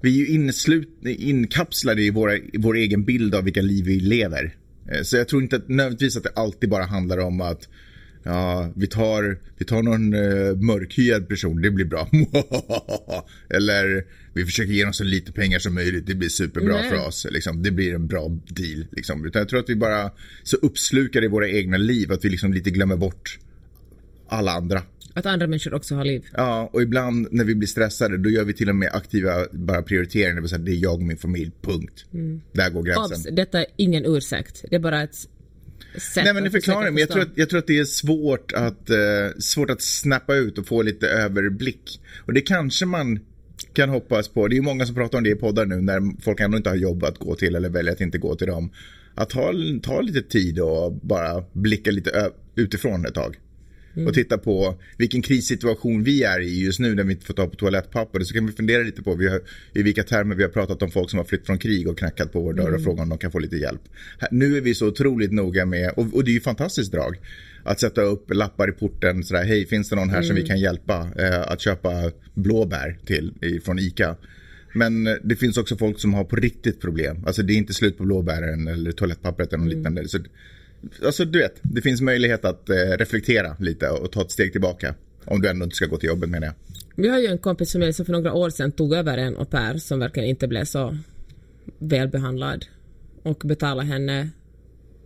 vi 0.01 0.22
är 0.22 0.27
ju 0.27 0.35
inslut, 0.35 0.89
inkapslade 1.05 2.03
i, 2.03 2.11
våra, 2.11 2.37
i 2.37 2.59
vår 2.59 2.77
egen 2.77 3.05
bild 3.05 3.35
av 3.35 3.45
vilka 3.45 3.62
liv 3.62 3.85
vi 3.85 4.01
lever. 4.01 4.57
Eh, 4.93 5.03
så 5.03 5.16
jag 5.16 5.29
tror 5.29 5.43
inte 5.43 5.57
att, 5.57 5.68
nödvändigtvis 5.68 6.16
att 6.16 6.22
det 6.22 6.33
alltid 6.35 6.70
bara 6.70 6.85
handlar 6.85 7.18
om 7.18 7.41
att 7.41 7.68
ja, 8.27 8.72
vi 8.77 8.87
tar, 8.87 9.39
vi 9.59 9.64
tar 9.64 9.83
någon 9.83 10.14
uh, 10.14 10.57
mörkhyad 10.57 11.29
person, 11.29 11.62
det 11.62 11.70
blir 11.70 11.85
bra. 11.85 12.09
Eller 13.51 14.05
vi 14.35 14.45
försöker 14.45 14.72
ge 14.72 14.85
dem 14.85 14.93
så 14.93 15.05
lite 15.05 15.33
pengar 15.33 15.59
som 15.59 15.74
möjligt, 15.74 16.07
det 16.07 16.14
blir 16.14 16.29
superbra 16.29 16.74
Nej. 16.74 16.91
för 16.91 17.07
oss. 17.07 17.27
Liksom, 17.31 17.62
det 17.62 17.70
blir 17.70 17.95
en 17.95 18.07
bra 18.07 18.29
deal. 18.49 18.87
Liksom. 18.93 19.27
Utan 19.27 19.41
jag 19.41 19.49
tror 19.49 19.61
att 19.61 19.68
vi 19.70 19.77
bara 19.77 20.11
så 20.43 20.57
uppslukar 20.57 21.24
i 21.24 21.29
våra 21.29 21.49
egna 21.49 21.77
liv 21.77 22.12
att 22.12 22.24
vi 22.24 22.29
liksom 22.29 22.53
lite 22.53 22.70
glömmer 22.70 22.97
bort 22.97 23.39
alla 24.29 24.53
andra. 24.53 24.83
Att 25.14 25.27
andra 25.27 25.47
människor 25.47 25.74
också 25.74 25.95
har 25.95 26.05
liv. 26.05 26.24
Ja, 26.33 26.70
och 26.72 26.83
ibland 26.83 27.29
när 27.31 27.45
vi 27.45 27.55
blir 27.55 27.68
stressade 27.68 28.18
då 28.18 28.31
gör 28.31 28.45
vi 28.45 28.53
till 28.53 28.68
och 28.68 28.77
med 28.77 28.91
aktiva 28.93 29.47
bara 29.53 29.83
prioriteringar. 29.83 30.35
Det 30.35 30.41
vill 30.41 30.51
säga 30.51 30.59
det 30.59 30.72
är 30.72 30.83
jag 30.83 30.95
och 30.95 31.03
min 31.03 31.16
familj, 31.16 31.53
punkt. 31.62 32.05
Där 32.53 32.70
går 32.70 32.83
gränsen. 32.83 33.18
Obs, 33.18 33.37
detta 33.37 33.61
är 33.61 33.66
ingen 33.77 34.05
ursäkt. 34.07 34.64
Det 34.70 34.77
är 34.77 34.81
bara 34.81 35.03
ett 35.03 35.29
sätt 35.97 36.24
Nej 36.24 36.34
men 36.34 36.44
försöka 36.44 36.61
förklarar 36.61 36.90
men 36.90 36.99
jag 36.99 37.09
förstå. 37.09 37.12
tror, 37.12 37.32
att, 37.32 37.38
jag 37.38 37.49
tror 37.51 37.59
att 37.59 37.66
det 37.66 37.78
är 37.78 37.84
svårt 37.84 38.53
att, 38.53 38.90
eh, 38.90 38.97
svårt 39.38 39.70
att 39.70 39.82
snappa 39.82 40.34
ut 40.34 40.59
och 40.59 40.66
få 40.66 40.82
lite 40.82 41.09
överblick. 41.09 42.01
Och 42.26 42.32
det 42.32 42.40
kanske 42.40 42.86
man 42.86 43.18
kan 43.72 43.88
hoppas 43.88 44.28
på. 44.28 44.49
Det 44.49 44.55
är 44.55 44.57
ju 44.57 44.62
många 44.62 44.86
som 44.86 44.94
pratar 44.94 45.18
om 45.18 45.24
det 45.24 45.30
i 45.30 45.34
poddar 45.34 45.66
nu 45.66 45.76
när 45.76 46.22
folk 46.22 46.40
ändå 46.40 46.57
inte 46.57 46.68
har 46.68 46.76
jobb 46.76 47.05
att 47.05 47.18
gå 47.18 47.34
till 47.34 47.55
eller 47.55 47.68
väljer 47.68 47.92
att 47.92 48.01
inte 48.01 48.18
gå 48.18 48.34
till 48.34 48.47
dem. 48.47 48.70
Att 49.14 49.30
ta, 49.30 49.53
ta 49.82 50.01
lite 50.01 50.22
tid 50.22 50.61
och 50.61 50.92
bara 50.92 51.44
blicka 51.53 51.90
lite 51.90 52.30
utifrån 52.55 53.07
ett 53.07 53.14
tag. 53.14 53.36
Och 54.05 54.14
titta 54.14 54.38
på 54.38 54.74
vilken 54.97 55.22
krissituation 55.22 56.03
vi 56.03 56.22
är 56.22 56.40
i 56.40 56.64
just 56.64 56.78
nu 56.78 56.94
när 56.94 57.05
vi 57.05 57.12
inte 57.12 57.26
får 57.26 57.34
ta 57.34 57.47
på 57.47 57.57
toalettpapper. 57.57 58.20
Så 58.20 58.34
kan 58.34 58.47
vi 58.47 58.53
fundera 58.53 58.82
lite 58.82 59.03
på 59.03 59.14
vi 59.14 59.28
har, 59.28 59.40
i 59.72 59.82
vilka 59.82 60.03
termer 60.03 60.34
vi 60.34 60.42
har 60.42 60.51
pratat 60.51 60.82
om 60.82 60.90
folk 60.90 61.11
som 61.11 61.18
har 61.18 61.24
flytt 61.24 61.47
från 61.47 61.59
krig 61.59 61.88
och 61.88 61.99
knackat 61.99 62.32
på 62.32 62.40
vår 62.40 62.53
dörr 62.53 62.74
och 62.74 62.82
frågat 62.82 63.03
om 63.03 63.09
de 63.09 63.18
kan 63.18 63.32
få 63.32 63.38
lite 63.38 63.57
hjälp. 63.57 63.82
Nu 64.30 64.57
är 64.57 64.61
vi 64.61 64.74
så 64.74 64.86
otroligt 64.86 65.32
noga 65.32 65.66
med, 65.66 65.90
och, 65.97 66.14
och 66.14 66.24
det 66.24 66.30
är 66.30 66.34
ju 66.34 66.40
fantastiskt 66.40 66.92
drag, 66.92 67.16
att 67.62 67.80
sätta 67.80 68.03
upp 68.03 68.34
lappar 68.34 68.68
i 68.68 68.72
porten 68.72 69.24
sådär, 69.24 69.44
hej 69.44 69.66
finns 69.66 69.88
det 69.88 69.97
någon 69.97 70.11
här 70.11 70.22
som 70.22 70.36
vi 70.36 70.47
kan 70.47 70.59
hjälpa 70.59 71.09
eh, 71.18 71.40
att 71.40 71.61
köpa 71.61 72.11
blåbär 72.34 72.99
till 73.07 73.32
i, 73.42 73.61
från 73.61 73.78
ICA. 73.78 74.16
Men 74.74 75.07
eh, 75.07 75.14
det 75.22 75.36
finns 75.36 75.57
också 75.57 75.76
folk 75.76 76.01
som 76.01 76.14
har 76.14 76.24
på 76.24 76.36
riktigt 76.36 76.80
problem. 76.80 77.24
Alltså 77.26 77.42
det 77.42 77.53
är 77.53 77.57
inte 77.57 77.74
slut 77.74 77.99
på 77.99 78.05
blåbären 78.05 78.68
eller 78.68 78.92
toalettpappret 78.92 79.53
eller 79.53 79.64
något 79.64 79.74
liknande. 79.74 80.09
Så, 80.09 80.18
alltså 81.05 81.24
du 81.24 81.39
vet, 81.39 81.61
det 81.62 81.82
finns 81.82 82.01
möjlighet 82.01 82.45
att 82.45 82.70
eh, 82.70 82.74
reflektera 82.74 83.57
lite 83.59 83.89
och 83.89 84.12
ta 84.12 84.22
ett 84.22 84.30
steg 84.30 84.53
tillbaka. 84.53 84.95
Om 85.24 85.43
du 85.43 85.49
ändå 85.49 85.64
inte 85.64 85.76
ska 85.76 85.87
gå 85.87 85.97
till 85.97 86.09
jobbet 86.09 86.30
menar 86.30 86.47
jag. 86.47 86.55
Vi 86.97 87.09
har 87.09 87.18
ju 87.18 87.26
en 87.26 87.39
kompis 87.39 87.70
som 87.70 87.80
för 88.07 88.12
några 88.12 88.32
år 88.32 88.51
sedan 88.51 88.72
tog 88.72 88.95
över 88.95 89.18
en 89.18 89.37
au 89.37 89.45
pair 89.45 89.78
som 89.78 89.99
verkligen 89.99 90.28
inte 90.28 90.49
blev 90.49 90.64
så 90.64 90.99
välbehandlad 91.78 92.66
och 93.22 93.43
betalade 93.45 93.89
henne, 93.89 94.30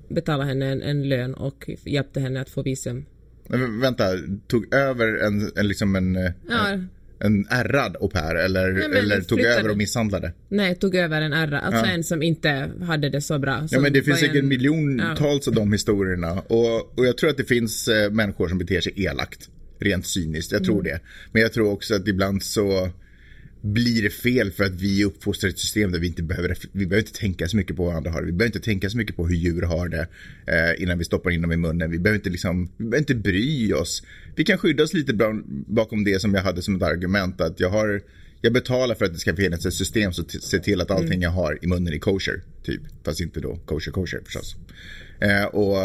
betalade 0.09 0.49
henne 0.49 0.67
en, 0.67 0.83
en 0.83 1.09
lön 1.09 1.35
och 1.35 1.71
hjälpte 1.85 2.21
henne 2.21 2.41
att 2.41 2.51
få 2.51 2.63
visum. 2.63 3.05
Men 3.47 3.81
vänta, 3.81 4.05
tog 4.47 4.75
över 4.75 5.27
en, 5.27 5.51
en, 5.57 5.69
liksom 5.69 5.97
en, 5.97 6.17
eh, 6.17 6.33
Ja, 6.49 6.69
en 6.69 6.89
ärrad 7.51 7.97
au 8.01 8.09
pair 8.09 8.35
eller, 8.35 8.73
men 8.73 8.97
eller 8.97 9.21
tog 9.21 9.39
flyttade. 9.39 9.59
över 9.59 9.71
och 9.71 9.77
misshandlade? 9.77 10.33
nej, 10.49 10.75
tog 10.75 10.95
över 10.95 11.23
en 11.23 11.33
ärra, 11.33 11.61
alltså 11.61 11.85
en 11.85 12.05
som 12.05 12.23
inte 12.23 12.71
hade 12.83 13.09
det 13.09 13.21
så 13.21 13.39
bra. 13.39 13.67
Ja 13.71 13.81
men 13.81 13.93
det 13.93 14.03
finns 14.03 14.21
säkert 14.21 14.37
en- 14.37 14.49
miljontals 14.49 15.49
av 15.49 15.55
de 15.55 15.73
historierna 15.73 16.33
och, 16.33 16.99
och 16.99 17.07
jag 17.07 17.19
tror 17.19 17.31
att 17.31 17.37
det 17.37 17.45
finns 17.45 17.89
eh, 17.89 18.11
människor 18.11 18.49
som 18.49 18.59
beter 18.59 18.81
sig 18.81 18.93
elakt. 19.05 19.49
Rent 19.81 20.07
cyniskt, 20.07 20.53
jag 20.53 20.65
tror 20.65 20.81
Mm. 20.81 20.85
det. 20.85 21.01
Men 21.33 21.43
jag 21.43 21.53
tror 21.53 21.73
också 21.73 21.95
att 21.95 22.09
ibland 22.09 22.43
så 22.43 22.91
blir 23.61 24.03
det 24.03 24.11
fel 24.11 24.51
för 24.51 24.65
att 24.65 24.81
vi 24.81 25.05
uppfostrar 25.05 25.51
ett 25.51 25.59
system 25.59 25.93
där 25.93 25.99
vi 25.99 26.07
inte 26.07 26.23
behöver, 26.23 26.57
vi 26.73 26.87
behöver 26.87 27.07
inte 27.07 27.19
tänka 27.19 27.49
så 27.49 27.57
mycket 27.57 27.77
på 27.77 27.85
vad 27.85 27.95
andra 27.95 28.11
har. 28.11 28.23
Vi 28.23 28.33
behöver 28.33 28.57
inte 28.57 28.65
tänka 28.65 28.91
så 28.91 28.97
mycket 28.97 29.17
på 29.17 29.27
hur 29.27 29.37
djur 29.37 29.63
har 29.63 29.89
det 29.89 30.07
eh, 30.47 30.83
innan 30.83 30.99
vi 30.99 31.05
stoppar 31.05 31.31
in 31.31 31.43
dem 31.43 31.53
i 31.53 31.57
munnen. 31.57 31.91
Vi 31.91 31.99
behöver 31.99 32.19
inte 32.19 32.31
liksom, 32.31 32.71
vi 32.77 32.85
behöver 32.85 32.99
inte 32.99 33.15
bry 33.15 33.73
oss. 33.73 34.03
Vi 34.37 34.45
kan 34.45 34.59
skydda 34.59 34.83
oss 34.83 34.93
lite 34.93 35.13
bakom 35.67 36.05
det 36.05 36.21
som 36.21 36.35
jag 36.35 36.43
hade 36.43 36.63
som 36.63 36.77
ett 36.77 36.83
argument 36.83 37.41
att 37.41 37.61
jag 37.61 37.71
har 37.71 38.03
jag 38.43 38.53
betalar 38.53 38.95
för 38.95 39.05
att 39.05 39.13
det 39.13 39.19
ska 39.19 39.37
finnas 39.37 39.67
ett 39.67 39.75
system 39.75 40.13
som 40.13 40.25
ser 40.25 40.59
till 40.59 40.81
att 40.81 40.91
allting 40.91 41.07
mm. 41.07 41.23
jag 41.23 41.31
har 41.31 41.59
i 41.63 41.67
munnen 41.67 41.95
är 41.95 41.99
kosher. 41.99 42.43
Typ. 42.63 42.81
Fast 43.05 43.21
inte 43.21 43.41
då 43.41 43.57
kosher 43.57 43.93
kosher 43.93 44.21
förstås. 44.25 44.57
Eh, 45.21 45.45
och, 45.45 45.77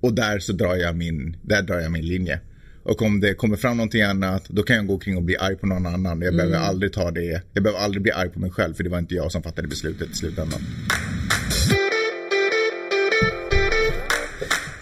och 0.00 0.14
där 0.14 0.38
så 0.38 0.52
drar 0.52 0.76
jag 0.76 0.96
min, 0.96 1.36
där 1.42 1.62
drar 1.62 1.80
jag 1.80 1.92
min 1.92 2.06
linje. 2.06 2.40
Och 2.88 3.02
om 3.02 3.20
det 3.20 3.34
kommer 3.34 3.56
fram 3.56 3.76
någonting 3.76 4.02
annat, 4.02 4.44
då 4.48 4.62
kan 4.62 4.76
jag 4.76 4.86
gå 4.86 4.92
omkring 4.92 5.16
och 5.16 5.22
bli 5.22 5.36
arg 5.36 5.56
på 5.56 5.66
någon 5.66 5.86
annan. 5.86 6.22
Jag 6.22 6.36
behöver 6.36 6.56
mm. 6.56 6.68
aldrig 6.68 6.92
ta 6.92 7.10
det. 7.10 7.42
Jag 7.52 7.62
behöver 7.62 7.80
aldrig 7.80 8.02
bli 8.02 8.12
arg 8.12 8.28
på 8.28 8.40
mig 8.40 8.50
själv, 8.50 8.74
för 8.74 8.84
det 8.84 8.90
var 8.90 8.98
inte 8.98 9.14
jag 9.14 9.32
som 9.32 9.42
fattade 9.42 9.68
beslutet 9.68 10.10
i 10.10 10.14
slutändan. 10.14 10.60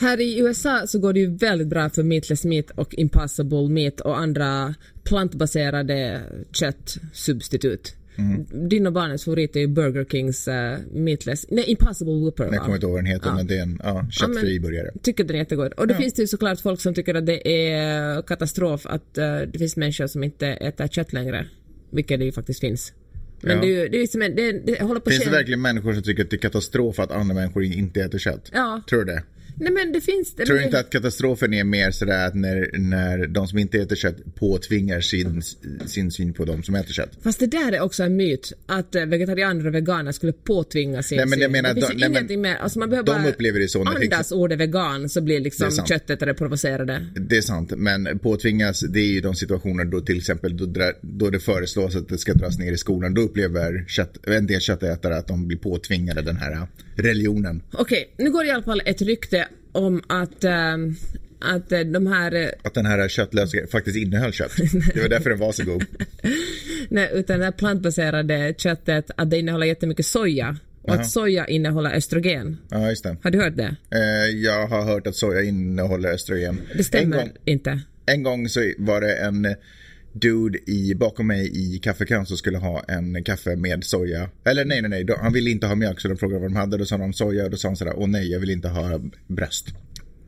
Här 0.00 0.20
i 0.20 0.38
USA 0.38 0.86
så 0.86 0.98
går 0.98 1.12
det 1.12 1.20
ju 1.20 1.36
väldigt 1.36 1.68
bra 1.68 1.90
för 1.90 2.02
meatless 2.02 2.44
meat 2.44 2.70
och 2.70 2.94
impossible 2.94 3.68
meat 3.68 4.00
och 4.00 4.18
andra 4.18 4.74
plantbaserade 5.04 6.22
köttsubstitut. 6.52 7.96
Mm. 8.18 8.68
Din 8.68 8.86
och 8.86 8.92
barnens 8.92 9.24
favorit 9.24 9.56
är 9.56 9.60
ju 9.60 9.66
Burger 9.66 10.04
Kings 10.04 10.48
uh, 10.48 10.54
meatless, 10.92 11.46
nej 11.48 11.64
Impossible 11.64 12.14
Whopper 12.14 12.44
Jag 12.44 12.62
kommer 12.62 12.74
inte 12.74 12.86
ihåg 12.86 12.92
vad 12.92 13.04
den 13.04 13.12
heter 13.12 13.28
ja. 13.28 13.34
men 13.34 13.46
det 13.46 13.58
är 13.58 13.62
en 13.62 13.80
ja, 13.82 14.06
köttfri 14.10 14.56
ja, 14.56 14.62
burgare. 14.62 14.90
Tycker 15.02 15.24
den 15.24 15.36
är 15.36 15.40
jättegod. 15.40 15.72
Och 15.72 15.86
då 15.86 15.94
ja. 15.94 15.98
finns 15.98 16.14
det 16.14 16.22
ju 16.22 16.28
såklart 16.28 16.60
folk 16.60 16.80
som 16.80 16.94
tycker 16.94 17.14
att 17.14 17.26
det 17.26 17.48
är 17.48 18.22
katastrof 18.22 18.86
att 18.86 19.18
uh, 19.18 19.24
det 19.52 19.58
finns 19.58 19.76
människor 19.76 20.06
som 20.06 20.24
inte 20.24 20.46
äter 20.46 20.86
kött 20.88 21.12
längre. 21.12 21.46
Vilket 21.90 22.18
det 22.18 22.24
ju 22.24 22.32
faktiskt 22.32 22.60
finns. 22.60 22.92
Men 23.40 23.56
ja. 23.56 23.62
det, 23.62 23.66
är 23.66 23.82
ju, 23.82 23.88
det, 23.88 23.98
är 23.98 24.28
det, 24.28 24.52
det 24.52 24.82
håller 24.82 25.00
på 25.00 25.10
Finns 25.10 25.24
det 25.24 25.30
verkligen 25.30 25.60
människor 25.60 25.92
som 25.92 26.02
tycker 26.02 26.24
att 26.24 26.30
det 26.30 26.36
är 26.36 26.38
katastrof 26.38 26.98
att 26.98 27.10
andra 27.10 27.34
människor 27.34 27.64
inte 27.64 28.00
äter 28.00 28.18
kött? 28.18 28.50
Ja. 28.52 28.82
Tror 28.88 29.04
du 29.04 29.12
det? 29.12 29.22
Nej 29.58 29.72
men 29.72 29.92
det 29.92 30.00
finns... 30.00 30.34
Det 30.34 30.46
Tror 30.46 30.56
du 30.56 30.64
inte 30.64 30.78
att 30.78 30.90
katastrofen 30.90 31.54
är 31.54 31.64
mer 31.64 31.90
sådär 31.90 32.26
att 32.26 32.34
när, 32.34 32.70
när 32.78 33.26
de 33.26 33.48
som 33.48 33.58
inte 33.58 33.78
äter 33.78 33.96
kött 33.96 34.34
påtvingar 34.34 35.00
sin, 35.00 35.42
sin 35.86 36.10
syn 36.10 36.32
på 36.32 36.44
de 36.44 36.62
som 36.62 36.74
äter 36.74 36.92
kött? 36.92 37.10
Fast 37.22 37.40
det 37.40 37.46
där 37.46 37.72
är 37.72 37.80
också 37.80 38.02
en 38.02 38.16
myt, 38.16 38.52
att 38.66 38.94
eh, 38.94 39.06
vegetarianer 39.06 39.66
och 39.66 39.74
veganer 39.74 40.12
skulle 40.12 40.32
påtvinga 40.32 41.02
sin 41.02 41.16
nej, 41.16 41.26
men 41.26 41.40
jag 41.40 41.50
menar, 41.50 41.74
Det 41.74 41.86
finns 41.86 42.00
de, 42.00 42.06
ingenting 42.06 42.40
mer, 42.40 42.56
alltså 42.56 42.78
man 42.78 42.90
behöver 42.90 43.06
de 43.06 43.22
bara 43.22 43.28
upplever 43.28 43.60
det 43.60 43.68
så 43.68 43.82
andas 43.82 44.32
ordet 44.32 44.58
vegan 44.58 45.08
så 45.08 45.20
blir 45.20 45.40
liksom 45.40 45.70
köttet 45.88 46.22
eller 46.22 46.34
provocerade. 46.34 47.06
Det 47.14 47.36
är 47.36 47.42
sant, 47.42 47.72
men 47.76 48.18
påtvingas 48.18 48.80
det 48.80 49.00
är 49.00 49.06
ju 49.06 49.20
de 49.20 49.34
situationer 49.34 49.84
då 49.84 50.00
till 50.00 50.16
exempel 50.16 50.56
då, 50.56 50.92
då 51.00 51.30
det 51.30 51.40
föreslås 51.40 51.96
att 51.96 52.08
det 52.08 52.18
ska 52.18 52.34
dras 52.34 52.58
ner 52.58 52.72
i 52.72 52.78
skolan. 52.78 53.14
Då 53.14 53.20
upplever 53.20 53.84
kött, 53.88 54.26
en 54.26 54.46
del 54.46 54.60
köttätare 54.60 55.16
att 55.16 55.28
de 55.28 55.46
blir 55.46 55.58
påtvingade 55.58 56.22
den 56.22 56.36
här 56.36 56.66
religionen. 56.96 57.62
Okej, 57.72 58.14
nu 58.16 58.30
går 58.30 58.44
det 58.44 58.48
i 58.48 58.52
alla 58.52 58.62
fall 58.62 58.82
ett 58.84 59.02
rykte 59.02 59.48
om 59.72 60.02
att 60.06 60.44
ähm, 60.44 60.96
att 61.40 61.72
äh, 61.72 61.80
de 61.80 62.06
här... 62.06 62.34
Äh, 62.34 62.48
att 62.62 62.74
den 62.74 62.86
här 62.86 63.08
köttlösa 63.08 63.58
faktiskt 63.70 63.96
innehöll 63.96 64.32
kött. 64.32 64.56
Det 64.94 65.02
var 65.02 65.08
därför 65.08 65.30
den 65.30 65.38
var 65.38 65.52
så 65.52 65.64
god. 65.64 65.84
Nej, 66.88 67.10
utan 67.12 67.38
det 67.38 67.44
här 67.44 67.52
plantbaserade 67.52 68.54
köttet, 68.58 69.10
att 69.16 69.30
det 69.30 69.38
innehåller 69.38 69.66
jättemycket 69.66 70.06
soja. 70.06 70.56
Och 70.82 70.92
Aha. 70.92 71.00
att 71.00 71.10
soja 71.10 71.46
innehåller 71.46 71.90
östrogen. 71.90 72.58
Ja, 72.68 72.88
just 72.88 73.04
det. 73.04 73.16
Har 73.22 73.30
du 73.30 73.38
hört 73.38 73.56
det? 73.56 73.76
Eh, 73.90 74.36
jag 74.36 74.66
har 74.66 74.82
hört 74.82 75.06
att 75.06 75.16
soja 75.16 75.42
innehåller 75.42 76.08
östrogen. 76.08 76.60
Det 76.76 76.84
stämmer 76.84 77.16
gång, 77.16 77.32
inte. 77.44 77.80
En 78.06 78.22
gång 78.22 78.48
så 78.48 78.72
var 78.78 79.00
det 79.00 79.16
en 79.16 79.54
dude 80.20 80.58
i, 80.70 80.94
bakom 80.94 81.26
mig 81.26 81.50
i 81.54 81.78
kaffekön 81.78 82.26
som 82.26 82.36
skulle 82.36 82.58
ha 82.58 82.84
en 82.88 83.24
kaffe 83.24 83.56
med 83.56 83.84
soja. 83.84 84.30
Eller 84.44 84.64
nej, 84.64 84.82
nej, 84.82 85.04
nej, 85.04 85.16
han 85.20 85.32
ville 85.32 85.50
inte 85.50 85.66
ha 85.66 85.74
mjölk 85.74 86.00
så 86.00 86.08
de 86.08 86.16
frågade 86.16 86.40
vad 86.40 86.50
de 86.50 86.56
hade. 86.56 86.76
Då 86.76 86.84
sa 86.84 86.98
de 86.98 87.12
soja 87.12 87.44
och 87.44 87.50
då 87.50 87.56
sa 87.56 87.68
han 87.68 87.76
sådär, 87.76 87.94
åh 87.96 88.08
nej, 88.08 88.30
jag 88.32 88.40
vill 88.40 88.50
inte 88.50 88.68
ha 88.68 89.00
bröst. 89.26 89.66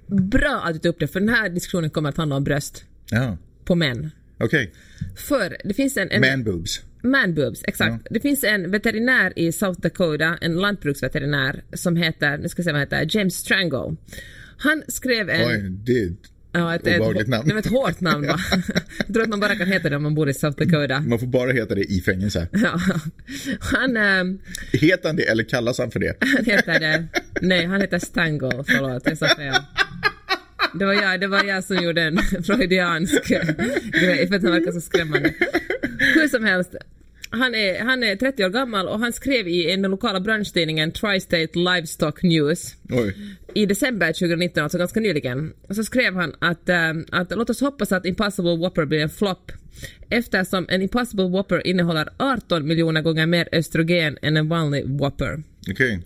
Bra 0.07 0.63
att 0.65 0.73
du 0.73 0.79
tog 0.79 0.91
upp 0.91 1.01
det, 1.01 1.07
för 1.07 1.21
den 1.21 1.29
här 1.29 1.49
diskussionen 1.49 1.91
kommer 1.91 2.09
att 2.09 2.17
handla 2.17 2.37
om 2.37 2.45
bröst. 2.45 2.85
Ja. 3.11 3.39
På 3.65 3.75
män. 3.75 4.11
Okej. 4.41 4.47
Okay. 4.47 4.69
För 5.17 5.57
det 5.65 5.75
finns 5.75 5.97
en... 5.97 6.11
en 6.11 6.21
Man 6.21 6.45
boobs. 6.45 6.83
Man 7.03 7.35
boobs, 7.35 7.61
exakt. 7.65 8.03
Ja. 8.05 8.09
Det 8.11 8.21
finns 8.21 8.45
en 8.45 8.71
veterinär 8.71 9.33
i 9.37 9.53
South 9.53 9.81
Dakota, 9.81 10.39
en 10.41 10.55
lantbruksveterinär 10.55 11.65
som 11.73 11.97
heter, 11.97 12.39
nu 12.39 12.49
ska 12.49 12.61
jag 12.61 12.65
se 12.65 12.73
vad 12.73 12.81
han 12.81 13.01
heter, 13.01 13.19
James 13.19 13.35
Strangle. 13.35 13.97
Han 14.59 14.83
skrev 14.89 15.31
en... 15.31 15.49
Oj, 15.49 15.71
det 15.71 16.17
Ja, 16.53 16.75
ett, 16.75 16.87
ett, 16.87 17.29
namn. 17.29 17.51
Var 17.51 17.59
ett 17.59 17.71
hårt 17.71 18.01
namn 18.01 18.27
va? 18.27 18.39
Jag 19.07 19.15
tror 19.15 19.23
att 19.23 19.29
man 19.29 19.41
bara 19.41 19.57
kan 19.57 19.67
heta 19.67 19.89
det 19.89 19.97
om 19.97 20.03
man 20.03 20.15
bor 20.15 20.29
i 20.29 20.35
South 20.35 20.59
Dakota. 20.59 21.01
Man 21.01 21.19
får 21.19 21.27
bara 21.27 21.53
heta 21.53 21.75
det 21.75 21.85
i 21.85 22.01
fängelse. 22.01 22.49
Ja. 22.63 22.81
Han... 23.61 23.97
Ähm, 23.97 24.39
heter 24.73 25.09
han 25.09 25.17
det 25.17 25.23
eller 25.23 25.45
kallas 25.45 25.79
han 25.79 25.91
för 25.91 26.01
det? 26.01 26.17
Han 26.21 26.45
heter 26.45 26.81
det... 26.81 27.07
Nej, 27.41 27.67
han 27.67 27.81
heter 27.81 27.99
Stangle. 27.99 28.65
Förlåt, 28.67 29.03
jag 29.05 29.19
sa 29.19 29.27
fel. 29.27 29.55
Det 30.75 30.85
var 30.85 30.95
jag, 30.95 31.21
det 31.21 31.27
var 31.27 31.45
jag 31.45 31.65
som 31.65 31.77
gjorde 31.77 32.03
en 32.03 32.19
freudiansk 32.45 33.29
grej 33.93 34.29
för 34.29 34.35
att 34.37 34.43
han 34.43 34.53
verkar 34.53 34.73
så 34.73 34.81
skrämmande. 34.81 35.35
Hur 35.99 36.29
som 36.29 36.45
helst, 36.45 36.75
han 37.31 37.55
är, 37.55 37.85
han 37.85 38.03
är 38.03 38.17
30 38.17 38.45
år 38.45 38.51
gammal 38.51 38.89
och 38.89 38.99
han 39.01 39.13
skrev 39.13 39.49
i 39.49 39.77
den 39.77 39.91
lokala 39.91 40.21
branschtidningen 40.21 40.93
Tri-State 40.93 41.59
Livestock 41.59 42.23
News 42.23 42.77
Oj. 42.91 43.17
i 43.55 43.67
december 43.67 44.07
2019, 44.07 44.63
alltså 44.63 44.79
ganska 44.79 45.01
nyligen, 45.01 45.53
så 45.71 45.85
skrev 45.85 46.15
han 46.15 46.35
att, 46.39 46.69
äh, 46.69 46.93
att 47.11 47.31
låt 47.31 47.51
oss 47.51 47.61
hoppas 47.61 47.93
att 47.93 48.07
Impossible 48.07 48.57
Whopper 48.57 48.85
blir 48.85 48.99
en 48.99 49.11
flopp 49.11 49.53
eftersom 50.11 50.67
en 50.69 50.83
Impossible 50.83 51.29
Whopper 51.29 51.67
innehåller 51.67 52.09
18 52.17 52.67
miljoner 52.67 53.03
gånger 53.03 53.27
mer 53.27 53.49
östrogen 53.53 54.19
än 54.23 54.37
en 54.37 54.49
vanlig 54.49 54.85
Whopper. 54.87 55.43
Okej. 55.71 55.73
Okay. 55.73 55.99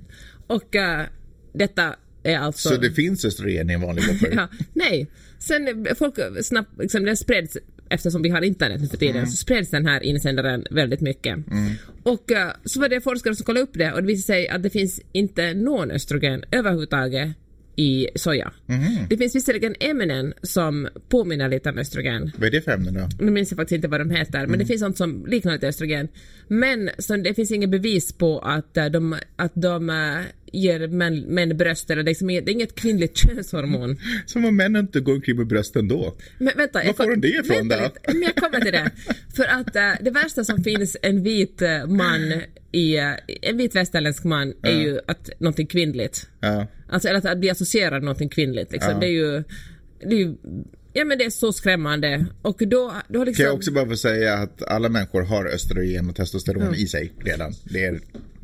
Och 0.47 0.77
äh, 0.77 1.07
detta 1.53 1.97
är 2.23 2.39
alltså... 2.39 2.69
Så 2.69 2.77
det 2.77 2.91
finns 2.91 3.25
östrogen 3.25 3.71
i 3.71 3.73
en 3.73 3.81
vanlig 3.81 4.05
Whopper? 4.05 4.33
ja, 4.37 4.49
nej. 4.73 5.07
Sen 5.39 5.87
folk 5.99 6.15
snabbt, 6.43 6.79
liksom, 6.79 7.05
det 7.05 7.17
spreds 7.17 7.59
eftersom 7.93 8.23
vi 8.23 8.29
har 8.29 8.43
internet 8.43 8.81
nu 8.81 8.89
för 8.89 8.97
tiden, 8.97 9.17
mm. 9.17 9.27
så 9.27 9.37
spreds 9.37 9.71
den 9.71 9.87
här 9.87 10.03
insändaren 10.03 10.65
väldigt 10.71 11.01
mycket. 11.01 11.35
Mm. 11.51 11.73
Och 12.03 12.31
uh, 12.31 12.39
så 12.65 12.81
var 12.81 12.89
det 12.89 13.01
forskare 13.01 13.35
som 13.35 13.45
kollade 13.45 13.65
upp 13.65 13.75
det 13.75 13.93
och 13.93 14.03
det 14.03 14.07
visade 14.07 14.39
sig 14.39 14.49
att 14.49 14.63
det 14.63 14.71
finns 14.71 15.01
inte 15.13 15.55
någon 15.55 15.91
östrogen 15.91 16.45
överhuvudtaget 16.51 17.29
i 17.77 18.09
soja. 18.15 18.53
Mm. 18.69 18.83
Det 19.09 19.17
finns 19.17 19.35
visserligen 19.35 19.75
ämnen 19.81 20.35
som 20.43 20.89
påminner 21.09 21.49
lite 21.49 21.71
om 21.71 21.79
östrogen. 21.79 22.33
Vad 22.37 22.47
är 22.47 22.51
det 22.51 22.61
för 22.61 22.73
ämnen 22.73 22.95
då? 22.95 23.09
Nu 23.25 23.31
minns 23.31 23.51
jag 23.51 23.57
faktiskt 23.57 23.77
inte 23.77 23.89
vad 23.89 24.01
de 24.01 24.11
heter, 24.11 24.39
men 24.39 24.49
det 24.49 24.55
mm. 24.55 24.67
finns 24.67 24.81
sånt 24.81 24.97
som 24.97 25.27
liknar 25.27 25.53
lite 25.53 25.69
östrogen. 25.69 26.09
Men 26.49 26.91
så 26.99 27.17
det 27.17 27.35
finns 27.35 27.51
inget 27.51 27.71
bevis 27.71 28.13
på 28.13 28.39
att 28.39 28.77
uh, 28.77 28.85
de, 28.85 29.19
att 29.37 29.53
de 29.55 29.91
uh, 29.91 30.21
ger 30.53 30.89
män, 30.89 31.21
män 31.21 31.57
bröst 31.57 31.91
eller 31.91 32.03
liksom, 32.03 32.29
det 32.29 32.35
är 32.35 32.51
inget 32.51 32.75
kvinnligt 32.75 33.17
könshormon. 33.27 33.97
Som 34.27 34.45
om 34.45 34.57
män 34.57 34.77
inte 34.77 35.01
går 35.01 35.15
omkring 35.15 35.37
med 35.37 35.47
bröst 35.47 35.77
ändå. 35.77 36.15
Men 36.39 36.53
vänta, 36.57 36.83
Var 36.85 36.93
får 36.93 37.11
de 37.11 37.21
det 37.21 37.29
ifrån 37.29 37.69
då? 37.69 37.91
Men 38.07 38.23
jag 38.23 38.37
kommer 38.37 38.61
till 38.61 38.73
det. 38.73 38.91
För 39.37 39.45
att 39.45 39.77
uh, 39.77 40.05
det 40.05 40.11
värsta 40.11 40.45
som 40.45 40.65
finns 40.65 40.97
en 41.03 41.23
vit 41.23 41.63
man 41.89 42.33
i, 42.73 42.97
en 43.43 43.57
vit 43.57 43.75
västerländsk 43.75 44.25
man 44.25 44.55
är 44.63 44.81
ju 44.81 45.01
att 45.07 45.31
någonting 45.39 45.67
kvinnligt. 45.67 46.29
Ja. 46.41 46.67
Alltså 46.93 47.09
eller 47.09 47.27
att, 47.27 47.39
bli 47.39 47.51
associerad 47.51 48.03
någonting 48.03 48.29
kvinnligt 48.29 48.73
liksom. 48.73 48.93
Ja. 48.93 48.99
Det 48.99 49.07
är 49.07 49.11
ju, 49.11 49.45
det 50.01 50.15
är 50.15 50.19
ju 50.19 50.35
Ja 50.93 51.05
men 51.05 51.19
det 51.19 51.25
är 51.25 51.31
så 51.31 51.53
skrämmande. 51.53 52.27
Och 52.43 52.63
då, 52.67 52.93
då 53.09 53.25
liksom... 53.25 53.43
Kan 53.43 53.47
jag 53.47 53.55
också 53.55 53.73
bara 53.73 53.87
få 53.87 53.97
säga 53.97 54.35
att 54.35 54.63
alla 54.63 54.89
människor 54.89 55.23
har 55.23 55.47
östrogen 55.47 56.09
och 56.09 56.17
testosteron 56.17 56.63
mm. 56.63 56.75
i 56.75 56.87
sig 56.87 57.13
redan. 57.19 57.53
Det 57.65 57.85
är 57.85 58.01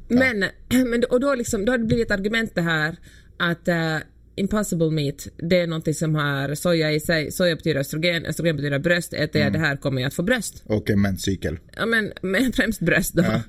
men, 0.08 0.44
men 0.90 1.04
och 1.04 1.20
då, 1.20 1.34
liksom, 1.34 1.64
då 1.64 1.72
har 1.72 1.78
det 1.78 1.84
blivit 1.84 2.06
ett 2.06 2.18
argument 2.18 2.54
det 2.54 2.60
här 2.60 2.96
att 3.36 3.68
uh, 3.68 3.98
impossible 4.38 4.90
meat, 4.90 5.28
det 5.36 5.60
är 5.60 5.66
någonting 5.66 5.94
som 5.94 6.14
har 6.14 6.54
soja 6.54 6.92
i 6.92 7.00
sig. 7.00 7.32
Soja 7.32 7.56
betyder 7.56 7.80
östrogen, 7.80 8.26
östrogen 8.26 8.56
betyder 8.56 8.78
bröst. 8.78 9.12
Äter 9.12 9.40
jag 9.40 9.48
mm. 9.48 9.52
det 9.52 9.66
här 9.68 9.76
kommer 9.76 10.02
jag 10.02 10.08
att 10.08 10.14
få 10.14 10.22
bröst. 10.22 10.62
Och 10.66 10.90
en 10.90 11.00
menscykel. 11.00 11.58
Ja 11.76 11.86
men, 11.86 12.12
men 12.22 12.52
främst 12.56 12.80
bröst 12.80 13.14
då. 13.14 13.22
Ja. 13.22 13.42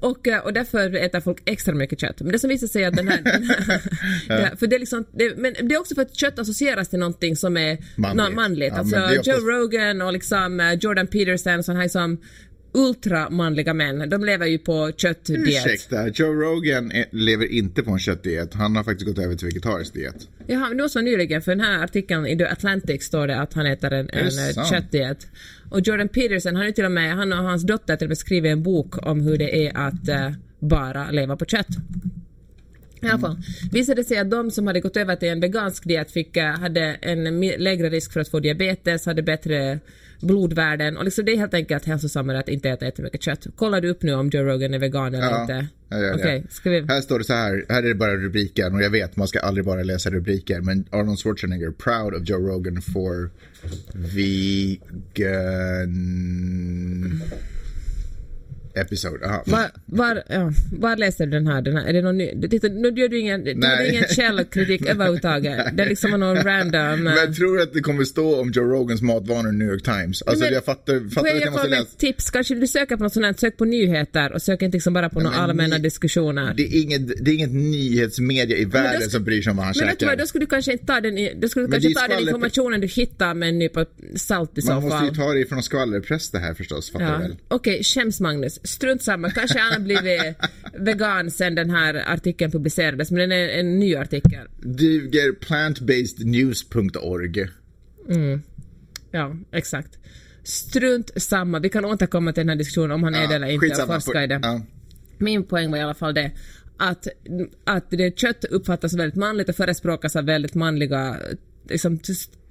Och, 0.00 0.28
eh, 0.28 0.38
och 0.38 0.52
därför 0.52 0.94
äter 0.94 1.20
folk 1.20 1.38
extra 1.44 1.74
mycket 1.74 2.00
kött. 2.00 2.20
Men 2.20 2.32
det 2.32 2.38
som 2.38 2.50
visar 2.50 2.66
sig 2.66 2.84
att 2.84 2.96
den 2.96 3.08
här... 3.08 3.22
Den 3.32 3.44
här 3.44 3.80
ja. 4.50 4.56
för 4.56 4.66
det 4.66 4.76
är 4.76 4.80
liksom, 4.80 5.04
det, 5.12 5.36
men 5.36 5.54
det 5.62 5.74
är 5.74 5.80
också 5.80 5.94
för 5.94 6.02
att 6.02 6.14
kött 6.14 6.38
associeras 6.38 6.88
till 6.88 6.98
någonting 6.98 7.36
som 7.36 7.56
är 7.56 7.78
manligt. 7.96 8.34
manligt. 8.34 8.72
Ja, 8.72 8.78
alltså 8.78 9.30
Joe 9.30 9.40
Rogan 9.40 10.02
och 10.02 10.12
liksom 10.12 10.60
eh, 10.60 10.72
Jordan 10.72 11.06
Peterson, 11.06 11.62
sån 11.62 11.76
här 11.76 11.88
som 11.88 12.18
ultramanliga 12.74 13.74
män, 13.74 14.10
de 14.10 14.24
lever 14.24 14.46
ju 14.46 14.58
på 14.58 14.92
köttdiet. 14.96 15.48
Ursäkta, 15.48 16.08
Joe 16.08 16.32
Rogan 16.32 16.92
lever 17.10 17.52
inte 17.52 17.82
på 17.82 17.90
en 17.90 17.98
köttdiet. 17.98 18.54
Han 18.54 18.76
har 18.76 18.84
faktiskt 18.84 19.08
gått 19.08 19.18
över 19.24 19.34
till 19.34 19.46
vegetarisk 19.46 19.94
diet. 19.94 20.28
Ja, 20.46 20.68
det 20.74 20.82
var 20.82 20.88
så 20.88 21.00
nyligen, 21.00 21.42
för 21.42 21.52
den 21.52 21.60
här 21.60 21.84
artikeln 21.84 22.26
i 22.26 22.38
The 22.38 22.44
Atlantic 22.44 23.04
står 23.04 23.26
det 23.26 23.40
att 23.40 23.54
han 23.54 23.66
äter 23.66 23.92
en, 23.92 24.10
en 24.10 24.26
eh, 24.26 24.70
köttdiet. 24.70 25.26
Och 25.70 25.80
Jordan 25.80 26.08
Peterson, 26.08 26.56
han 26.56 26.66
är 26.66 26.72
till 26.72 26.84
och 26.84 26.92
med, 26.92 27.16
han 27.16 27.32
och 27.32 27.38
hans 27.38 27.62
dotter 27.62 27.96
till 27.96 28.06
och 28.06 28.10
med 28.10 28.18
skrivit 28.18 28.52
en 28.52 28.62
bok 28.62 29.06
om 29.06 29.20
hur 29.20 29.38
det 29.38 29.66
är 29.66 29.76
att 29.76 30.08
uh, 30.08 30.36
bara 30.58 31.10
leva 31.10 31.36
på 31.36 31.44
kött. 31.44 31.66
I 33.02 33.06
alla 33.06 33.18
fall, 33.18 33.36
visade 33.72 34.00
det 34.00 34.04
sig 34.04 34.18
att 34.18 34.30
de 34.30 34.50
som 34.50 34.66
hade 34.66 34.80
gått 34.80 34.96
över 34.96 35.16
till 35.16 35.28
en 35.28 35.40
vegansk 35.40 35.84
diet 35.84 36.10
fick, 36.10 36.36
eh, 36.36 36.44
hade 36.44 36.80
en 36.80 37.40
lägre 37.40 37.90
risk 37.90 38.12
för 38.12 38.20
att 38.20 38.28
få 38.28 38.40
diabetes, 38.40 39.06
hade 39.06 39.22
bättre 39.22 39.80
blodvärden 40.22 40.96
och 40.96 41.04
liksom 41.04 41.24
det 41.24 41.32
är 41.32 41.36
helt 41.36 41.54
enkelt 41.54 41.84
hälsosammare 41.84 42.38
att 42.38 42.48
inte 42.48 42.70
äta 42.70 42.84
jättemycket 42.84 43.22
kött. 43.22 43.46
Kollar 43.56 43.80
du 43.80 43.88
upp 43.90 44.02
nu 44.02 44.14
om 44.14 44.28
Joe 44.28 44.42
Rogan 44.42 44.74
är 44.74 44.78
vegan 44.78 45.14
eller 45.14 45.30
Ja, 45.30 45.42
inte? 45.42 45.66
det. 45.88 46.14
Okej, 46.14 46.44
ska 46.50 46.70
vi... 46.70 46.80
Här 46.80 47.00
står 47.00 47.18
det 47.18 47.24
så 47.24 47.32
här, 47.32 47.64
här 47.68 47.82
är 47.82 47.88
det 47.88 47.94
bara 47.94 48.16
rubriken 48.16 48.74
och 48.74 48.82
jag 48.82 48.90
vet 48.90 49.16
man 49.16 49.28
ska 49.28 49.40
aldrig 49.40 49.64
bara 49.64 49.82
läsa 49.82 50.10
rubriker 50.10 50.60
men 50.60 50.84
Arnold 50.90 51.18
Schwarzenegger 51.18 51.70
proud 51.70 52.14
of 52.14 52.28
Joe 52.28 52.48
Rogan 52.48 52.82
for 52.82 53.30
vegan 53.92 54.82
episode. 58.74 59.26
Aha. 59.26 59.42
Var, 59.46 59.70
var, 59.86 60.22
ja, 60.28 60.52
var 60.72 60.96
läser 60.96 61.26
du 61.26 61.32
den 61.32 61.46
här? 61.46 61.62
Den 61.62 61.76
här 61.76 61.84
är 61.86 61.92
det 61.92 62.02
någon 62.02 62.18
ny? 62.18 62.48
Titta, 62.50 62.68
nu 62.68 62.88
gör 62.88 63.08
du 63.08 63.18
ingen, 63.20 63.44
du 63.44 63.50
gjorde 63.50 63.88
ingen 63.88 64.04
källkritik 64.08 64.86
överhuvudtaget. 64.88 65.76
Det 65.76 65.82
är 65.82 65.88
liksom 65.88 66.10
någon 66.10 66.36
random... 66.44 67.02
Men 67.02 67.06
eh, 67.06 67.14
jag 67.14 67.34
tror 67.36 67.60
att 67.60 67.72
det 67.72 67.80
kommer 67.80 68.04
stå 68.04 68.40
om 68.40 68.50
Joe 68.54 68.64
Rogans 68.64 69.02
matvanor 69.02 69.52
i 69.52 69.56
New 69.56 69.68
York 69.68 69.82
Times. 69.82 70.22
Alltså 70.22 70.44
men- 70.44 70.54
jag 70.54 70.64
fattar, 70.64 71.10
fattar 71.10 71.28
jag 71.28 71.36
att 71.36 71.42
jag 71.44 71.52
måste 71.52 71.68
läsa. 71.68 71.82
ett 71.82 71.98
tips? 71.98 72.30
Kanske 72.30 72.54
du 72.54 72.66
söker 72.66 72.96
på 72.96 73.02
något 73.02 73.12
sånt 73.12 73.26
här, 73.26 73.32
sök 73.32 73.56
på 73.56 73.64
nyheter 73.64 74.32
och 74.32 74.42
sök 74.42 74.62
inte 74.62 74.76
liksom 74.76 74.92
bara 74.94 75.08
på 75.08 75.20
några 75.20 75.30
men 75.36 75.40
allmänna 75.50 75.76
ni- 75.76 75.82
diskussioner. 75.82 76.54
Det 76.56 76.62
är, 76.62 76.82
inget, 76.82 77.24
det 77.24 77.30
är 77.30 77.34
inget 77.34 77.52
nyhetsmedia 77.52 78.56
i 78.56 78.64
världen 78.64 79.00
ska- 79.00 79.10
som 79.10 79.24
bryr 79.24 79.42
sig 79.42 79.50
om 79.50 79.56
vad 79.56 79.66
han 79.66 79.74
Men 79.78 79.88
käkar. 79.88 80.06
vad, 80.06 80.18
då 80.18 80.26
skulle 80.26 80.42
du 80.44 80.48
kanske 80.50 80.72
inte 80.72 80.86
ta 80.86 81.00
den, 81.00 81.40
då 81.40 81.48
skulle 81.48 81.66
du 81.66 81.70
Men 81.70 81.80
kanske 81.80 82.00
ta 82.00 82.08
den 82.08 82.20
informationen 82.20 82.80
du 82.80 82.86
hittar 82.86 83.34
med 83.34 83.48
en 83.48 83.58
nypa 83.58 83.86
salt 84.16 84.58
i 84.58 84.62
så 84.62 84.72
Man 84.72 84.82
måste 84.82 85.04
ju 85.04 85.14
fall. 85.14 85.16
ta 85.16 85.32
det 85.34 85.46
från 85.46 85.62
skvallerpress 85.62 86.30
det 86.30 86.38
här 86.38 86.54
förstås, 86.54 86.90
fattar 86.92 87.12
Ja. 87.12 87.18
väl? 87.18 87.36
Okej, 87.48 87.84
skäms 87.84 88.20
Magnus. 88.20 88.60
Strunt 88.64 89.02
samma. 89.02 89.30
Kanske 89.30 89.58
han 89.58 89.72
har 89.72 89.80
blivit 89.80 90.36
vegan 90.78 91.30
sen 91.30 91.54
den 91.54 91.70
här 91.70 92.04
artikeln 92.06 92.50
publicerades, 92.50 93.10
men 93.10 93.20
den 93.20 93.32
är 93.32 93.48
en 93.48 93.78
ny 93.78 93.96
artikel. 93.96 94.48
Duger 94.60 95.32
plantbasednews.org. 95.32 97.48
Ja, 99.10 99.36
exakt. 99.52 99.98
Strunt 100.44 101.10
samma. 101.16 101.58
Vi 101.58 101.68
kan 101.68 101.84
återkomma 101.84 102.32
till 102.32 102.40
den 102.40 102.48
här 102.48 102.56
diskussionen 102.56 102.90
om 102.90 103.02
han 103.02 103.14
är 103.14 103.28
det 103.28 103.34
eller 103.34 103.46
inte 103.46 103.82
och 103.82 103.88
forska 103.88 104.24
i 104.24 104.26
det. 104.26 104.40
Ja. 104.42 104.62
Min 105.18 105.44
poäng 105.44 105.70
var 105.70 105.78
i 105.78 105.80
alla 105.80 105.94
fall 105.94 106.14
det 106.14 106.30
att, 106.76 107.08
att 107.64 107.90
det 107.90 108.18
kött 108.18 108.44
uppfattas 108.44 108.94
väldigt 108.94 109.16
manligt 109.16 109.48
och 109.48 109.56
förespråkas 109.56 110.16
av 110.16 110.24
väldigt 110.24 110.54
manliga 110.54 111.16
liksom, 111.68 111.98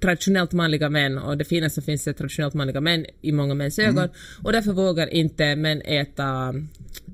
traditionellt 0.02 0.52
manliga 0.52 0.88
män 0.88 1.18
och 1.18 1.38
det 1.38 1.44
fina 1.44 1.70
som 1.70 1.82
finns 1.82 2.06
är 2.06 2.12
traditionellt 2.12 2.54
manliga 2.54 2.80
män 2.80 3.06
i 3.22 3.32
många 3.32 3.54
mäns 3.54 3.78
Mm. 3.78 3.90
ögon 3.98 4.08
och 4.42 4.52
därför 4.52 4.72
vågar 4.72 5.06
inte 5.14 5.56
män 5.56 5.82
äta 5.84 6.54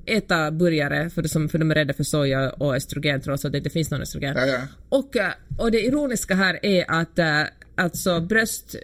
äta 0.07 0.51
burgare 0.51 1.11
för, 1.11 1.23
de- 1.23 1.49
för 1.49 1.59
de 1.59 1.71
är 1.71 1.75
rädda 1.75 1.95
för 1.95 2.05
soja 2.05 2.51
och 2.51 2.77
östrogen 2.77 3.21
trots 3.21 3.45
att 3.45 3.53
det 3.53 3.59
inte 3.59 3.71
finns 3.71 3.91
någon 3.91 4.03
östrogen. 4.03 4.35
Ja, 4.37 4.47
ja. 4.47 4.61
Och, 4.89 5.17
eh, 5.17 5.33
och 5.59 5.71
det 5.71 5.81
ironiska 5.81 6.35
här 6.35 6.59
är 6.63 6.85
att 6.89 7.19
eh, 7.19 7.43
alltså 7.75 8.21
bröst, 8.21 8.75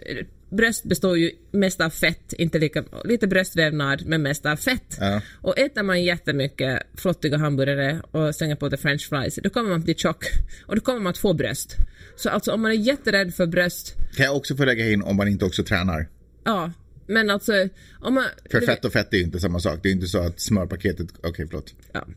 bröst 0.49 0.83
består 0.83 1.17
ju 1.17 1.31
mest 1.51 1.81
av 1.81 1.89
fett, 1.89 2.33
inte 2.33 2.59
lika, 2.59 2.83
lite 3.05 3.27
bröstvävnad 3.27 4.03
men 4.05 4.21
mest 4.21 4.45
av 4.45 4.55
fett. 4.55 4.97
Ja. 4.99 5.21
Och 5.41 5.59
äter 5.59 5.83
man 5.83 6.03
jättemycket 6.03 6.79
flottiga 6.97 7.37
hamburgare 7.37 8.01
och 8.11 8.35
slänger 8.35 8.55
på 8.55 8.69
det 8.69 8.77
french 8.77 9.09
fries, 9.09 9.39
då 9.43 9.49
kommer 9.49 9.69
man 9.69 9.81
bli 9.81 9.93
tjock. 9.95 10.25
Och 10.65 10.75
då 10.75 10.81
kommer 10.81 10.99
man 10.99 11.09
att 11.09 11.17
få 11.17 11.33
bröst. 11.33 11.75
Så 12.15 12.29
alltså 12.29 12.51
om 12.51 12.61
man 12.61 12.71
är 12.71 12.75
jätterädd 12.75 13.33
för 13.33 13.47
bröst, 13.47 13.95
Kan 14.15 14.25
jag 14.25 14.35
också 14.35 14.55
få 14.55 14.65
lägga 14.65 14.91
in 14.91 15.01
om 15.01 15.15
man 15.15 15.27
inte 15.27 15.45
också 15.45 15.63
tränar? 15.63 16.07
ja. 16.43 16.71
Men 17.07 17.29
alltså, 17.29 17.69
om 17.99 18.13
man... 18.13 18.23
För 18.51 18.61
fett 18.61 18.85
och 18.85 18.93
fett 18.93 19.13
är 19.13 19.17
ju 19.17 19.23
inte 19.23 19.39
samma 19.39 19.59
sak. 19.59 19.79
Det 19.83 19.89
är 19.89 19.93
inte 19.93 20.07
så 20.07 20.19
att 20.19 20.39
smörpaketet, 20.39 21.07
okej 21.23 21.47
förlåt. 21.47 21.73
Ja. 21.91 22.07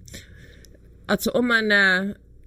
Alltså 1.06 1.30
om 1.30 1.48
man... 1.48 1.70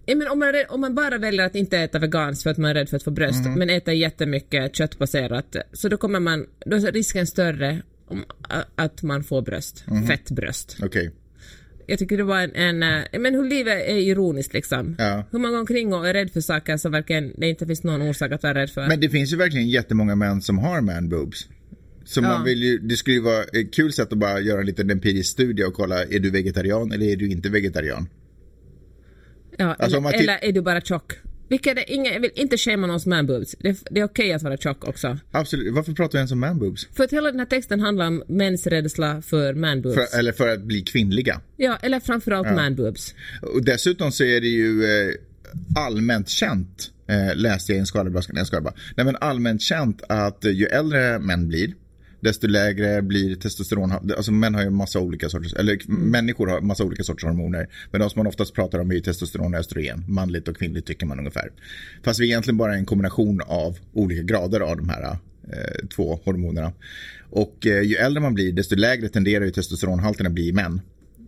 ja, 0.06 0.16
men 0.16 0.28
om, 0.28 0.40
man 0.40 0.54
om 0.70 0.82
man 0.82 0.96
bara 0.96 1.18
väljer 1.18 1.46
att 1.46 1.56
inte 1.56 1.78
äta 1.78 2.00
veganskt 2.00 2.44
för 2.44 2.50
att 2.50 2.58
man 2.58 2.70
är 2.72 2.74
rädd 2.74 2.90
för 2.90 2.98
att 2.98 3.04
få 3.04 3.12
bröst, 3.12 3.46
men 3.58 3.70
äter 3.70 3.94
jättemycket 3.94 4.76
köttbaserat, 4.76 5.56
så 5.74 5.90
då 5.90 5.98
kommer 5.98 6.20
man... 6.20 6.46
Då 6.66 6.76
är 6.76 6.92
risken 6.92 7.28
större 7.28 7.82
om, 8.08 8.26
att 8.76 9.04
man 9.04 9.24
får 9.24 9.42
bröst. 9.42 9.84
Fett 10.08 10.32
bröst. 10.32 10.78
Okej. 10.84 11.12
Jag 11.92 12.00
tycker 12.00 12.18
det 12.18 12.24
var 12.24 12.40
en... 12.40 12.56
en 12.56 12.84
eh, 12.84 13.20
men 13.20 13.36
hur 13.36 13.50
livet 13.50 13.90
är 13.90 13.96
ironiskt 13.96 14.54
liksom. 14.54 14.96
Ja. 15.00 15.24
Hur 15.32 15.40
man 15.40 15.52
går 15.52 15.60
omkring 15.60 15.94
och 15.94 16.08
är 16.08 16.14
rädd 16.14 16.32
för 16.32 16.42
saker 16.42 16.78
som 16.78 16.92
verkligen 16.92 17.34
det 17.38 17.50
inte 17.50 17.66
finns 17.66 17.84
någon 17.84 18.02
orsak 18.02 18.32
att 18.32 18.44
vara 18.44 18.54
rädd 18.54 18.70
för. 18.70 18.88
Men 18.88 19.00
det 19.00 19.10
finns 19.10 19.34
ju 19.34 19.38
verkligen 19.38 19.70
jättemånga 19.70 20.16
män 20.16 20.42
som 20.42 20.58
har 20.58 20.82
man 20.82 21.10
boobs. 21.10 21.48
Så 22.06 22.22
man 22.22 22.32
Ja. 22.32 22.44
vill 22.46 22.64
ju, 22.64 22.78
det 22.78 22.96
skulle 22.96 23.16
ju 23.16 23.22
vara 23.22 23.44
ett 23.44 23.74
kul 23.74 23.94
sätt 23.94 24.12
att 24.12 24.18
bara 24.18 24.40
göra 24.40 24.60
en 24.60 24.66
liten 24.66 24.90
empirisk 24.90 25.30
studie 25.32 25.64
och 25.64 25.74
kolla, 25.74 26.04
är 26.04 26.20
du 26.20 26.30
vegetarian 26.32 26.92
eller 26.92 27.06
är 27.06 27.16
du 27.16 27.30
inte 27.32 27.50
vegetarian? 27.50 28.08
ja, 29.58 29.76
alltså 29.80 30.00
man 30.02 30.14
eller, 30.14 30.24
eller 30.24 30.46
är 30.46 30.52
du 30.52 30.62
bara 30.62 30.82
tjock? 30.82 31.14
Vilket 31.52 31.78
är 31.78 31.92
inga, 31.92 32.14
jag 32.14 32.20
vill 32.20 32.32
inte 32.36 32.58
shamea 32.58 32.88
någons 32.88 33.06
manboobs. 33.06 33.56
Det, 33.60 33.78
det 33.92 34.00
är 34.00 34.04
okej 34.04 34.34
att 34.34 34.42
vara 34.42 34.58
tjock 34.58 34.88
också. 34.88 35.18
Absolut, 35.32 35.74
varför 35.74 35.94
pratar 35.94 36.12
vi 36.12 36.18
ens 36.18 36.32
om 36.32 36.40
man 36.40 36.60
boobs? 36.60 36.88
För 36.94 37.04
att 37.04 37.14
hela 37.14 37.32
den 37.32 37.40
här 37.40 37.46
texten 37.46 37.80
handlar 37.80 38.08
om 38.08 38.24
mäns 38.28 38.68
rädsla 38.68 39.22
för 39.22 39.54
manboobs. 39.54 39.96
För, 39.96 40.20
eller 40.20 40.32
för 40.32 40.48
att 40.48 40.62
bli 40.62 40.82
kvinnliga. 40.82 41.42
Ja, 41.58 41.78
eller 41.82 42.00
framförallt 42.00 42.56
manboobs. 42.56 43.16
Och 43.42 43.66
dessutom 43.66 44.12
så 44.12 44.24
är 44.24 44.42
det 44.42 44.48
ju 44.48 44.84
eh, 44.84 45.14
allmänt 45.76 46.30
känt, 46.30 46.92
eh, 47.08 47.36
läste 47.36 47.72
jag 47.72 47.78
i 47.78 47.80
en 47.80 47.86
skvallerbraskan, 47.86 48.36
jag 48.38 48.48
skojar 48.48 48.62
bara. 48.62 48.74
Nej 48.96 49.06
men 49.06 49.16
allmänt 49.22 49.62
känt 49.62 50.02
att 50.10 50.46
ju 50.46 50.66
äldre 50.66 51.20
män 51.20 51.48
blir, 51.48 51.74
desto 52.22 52.48
lägre 52.48 53.02
blir 53.02 53.36
testosteron. 53.36 53.92
Alltså 53.92 54.32
män 54.32 54.56
har 54.56 54.64
ju 54.64 54.70
massa 54.70 55.00
olika 55.00 55.30
sorters, 55.30 55.54
eller 55.54 55.80
människor 55.88 56.48
har 56.48 56.62
massa 56.62 56.84
olika 56.84 57.04
sorters 57.04 57.24
hormoner. 57.24 57.68
Men 57.92 58.02
de 58.02 58.10
som 58.10 58.20
man 58.20 58.28
oftast 58.28 58.54
pratar 58.54 58.80
om 58.80 58.92
är 58.92 58.96
ju 58.96 59.02
testosteron 59.02 59.54
och 59.54 59.60
östrogen. 59.60 60.04
Manligt 60.08 60.48
och 60.48 60.58
kvinnligt 60.58 60.88
tycker 60.88 61.06
man 61.06 61.20
ungefär. 61.20 61.52
Fast 62.04 62.20
vi 62.20 62.24
är 62.24 62.28
egentligen 62.28 62.58
bara 62.58 62.76
en 62.76 62.86
kombination 62.86 63.42
av 63.46 63.78
olika 63.94 64.22
grader 64.22 64.60
av 64.60 64.78
de 64.78 64.90
här 64.90 65.04
eh, 65.04 65.88
två 65.96 66.20
hormonerna. 66.26 66.74
Och 67.30 67.68
eh, 67.68 67.82
ju 67.82 67.96
äldre 67.96 68.22
man 68.22 68.34
blir, 68.34 68.54
desto 68.54 68.76
lägre 68.76 69.10
tenderar 69.10 69.46
ju 69.46 69.52
testosteronhalten 69.52 70.26
att 70.26 70.32
bli 70.32 70.48
i 70.48 70.54
män. 70.54 70.82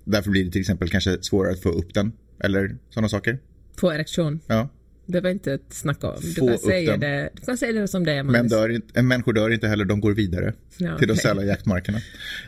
Därför 0.03 0.31
blir 0.31 0.45
det 0.45 0.51
till 0.51 0.61
exempel 0.61 0.89
kanske 0.89 1.17
svårare 1.21 1.53
att 1.53 1.61
få 1.61 1.69
upp 1.69 1.93
den. 1.93 2.11
Eller 2.43 2.77
sådana 2.89 3.09
saker. 3.09 3.39
Få 3.77 3.91
erektion. 3.91 4.39
Ja. 4.47 4.69
Du 5.05 5.11
behöver 5.11 5.29
inte 5.29 5.59
snacka 5.69 6.07
om. 6.07 6.19
Du 6.21 6.33
kan, 6.33 6.57
säga 6.57 6.91
den. 6.91 6.99
det, 6.99 7.29
du 7.33 7.45
kan 7.45 7.57
säga 7.57 7.81
det 7.81 7.87
som 7.87 8.03
det 8.03 8.11
är. 8.11 8.23
Men 8.23 8.47
dör 8.47 8.69
inte, 8.69 8.99
en 8.99 9.07
människor 9.07 9.33
dör 9.33 9.49
inte 9.49 9.67
heller, 9.67 9.85
de 9.85 10.01
går 10.01 10.11
vidare 10.11 10.53
Ja, 10.77 10.97
till 10.97 11.07
de 11.07 11.15
sälla 11.17 11.43
jaktmarkerna. 11.43 11.97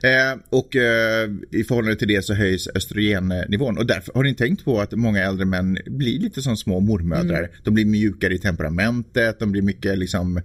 Eh, 0.04 0.40
och 0.50 0.76
eh, 0.76 1.30
i 1.52 1.64
förhållande 1.64 1.96
till 1.96 2.08
det 2.08 2.26
så 2.26 2.34
höjs 2.34 2.68
östrogennivån. 2.76 3.78
Och 3.78 3.86
därför 3.86 4.14
har 4.14 4.24
ni 4.24 4.34
tänkt 4.34 4.66
på 4.66 4.82
att 4.82 4.92
många 4.92 5.24
äldre 5.24 5.46
män 5.46 5.78
blir 5.86 6.20
lite 6.20 6.42
som 6.42 6.58
små 6.58 6.80
mormödrar. 6.80 7.40
Mm. 7.40 7.52
De 7.64 7.74
blir 7.74 7.86
mjukare 7.86 8.34
i 8.34 8.40
temperamentet, 8.40 9.40
de 9.40 9.52
blir 9.52 9.62
mycket 9.62 9.98
liksom 9.98 10.38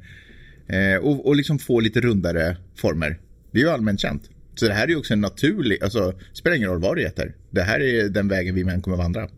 eh, 0.69 0.97
och, 1.01 1.27
och 1.27 1.37
liksom 1.37 1.59
får 1.59 1.83
lite 1.83 2.01
rundare 2.01 2.57
former. 2.77 3.19
Det 3.53 3.59
är 3.59 3.63
ju 3.63 3.71
allmänt 3.71 4.01
känt. 4.01 4.31
Så 4.55 4.67
det 4.67 4.75
här 4.75 4.85
är 4.85 4.89
ju 4.89 4.97
också 4.97 5.13
en 5.13 5.21
naturlig, 5.21 5.83
alltså 5.83 6.15
spelar 6.33 6.57
ingen 6.57 6.69
roll 6.69 6.81
vad 6.81 6.97
du 6.97 7.07
äter. 7.07 7.35
Det 7.51 7.63
här 7.63 7.81
är 7.81 8.09
den 8.09 8.29
vägen 8.29 8.55
vi 8.55 8.65
män 8.65 8.83
kommer 8.83 8.97
vandra. 8.97 9.29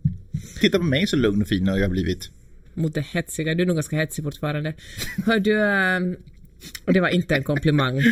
Titta 0.60 0.78
på 0.78 0.84
mig 0.84 1.06
så 1.06 1.16
lugn 1.16 1.42
och 1.42 1.48
fin 1.48 1.66
jag 1.66 1.80
har 1.80 1.88
blivit. 1.88 2.30
Mot 2.74 2.94
det 2.94 3.00
hetsiga. 3.00 3.54
Du 3.54 3.62
är 3.62 3.66
nog 3.66 3.76
ganska 3.76 3.96
hetsig 3.96 4.24
fortfarande. 4.24 4.74
Hör 5.26 5.40
du... 5.40 5.62
Ehm, 5.62 6.16
och 6.84 6.92
det 6.92 7.00
var 7.00 7.08
inte 7.08 7.36
en 7.36 7.44
komplimang. 7.44 8.02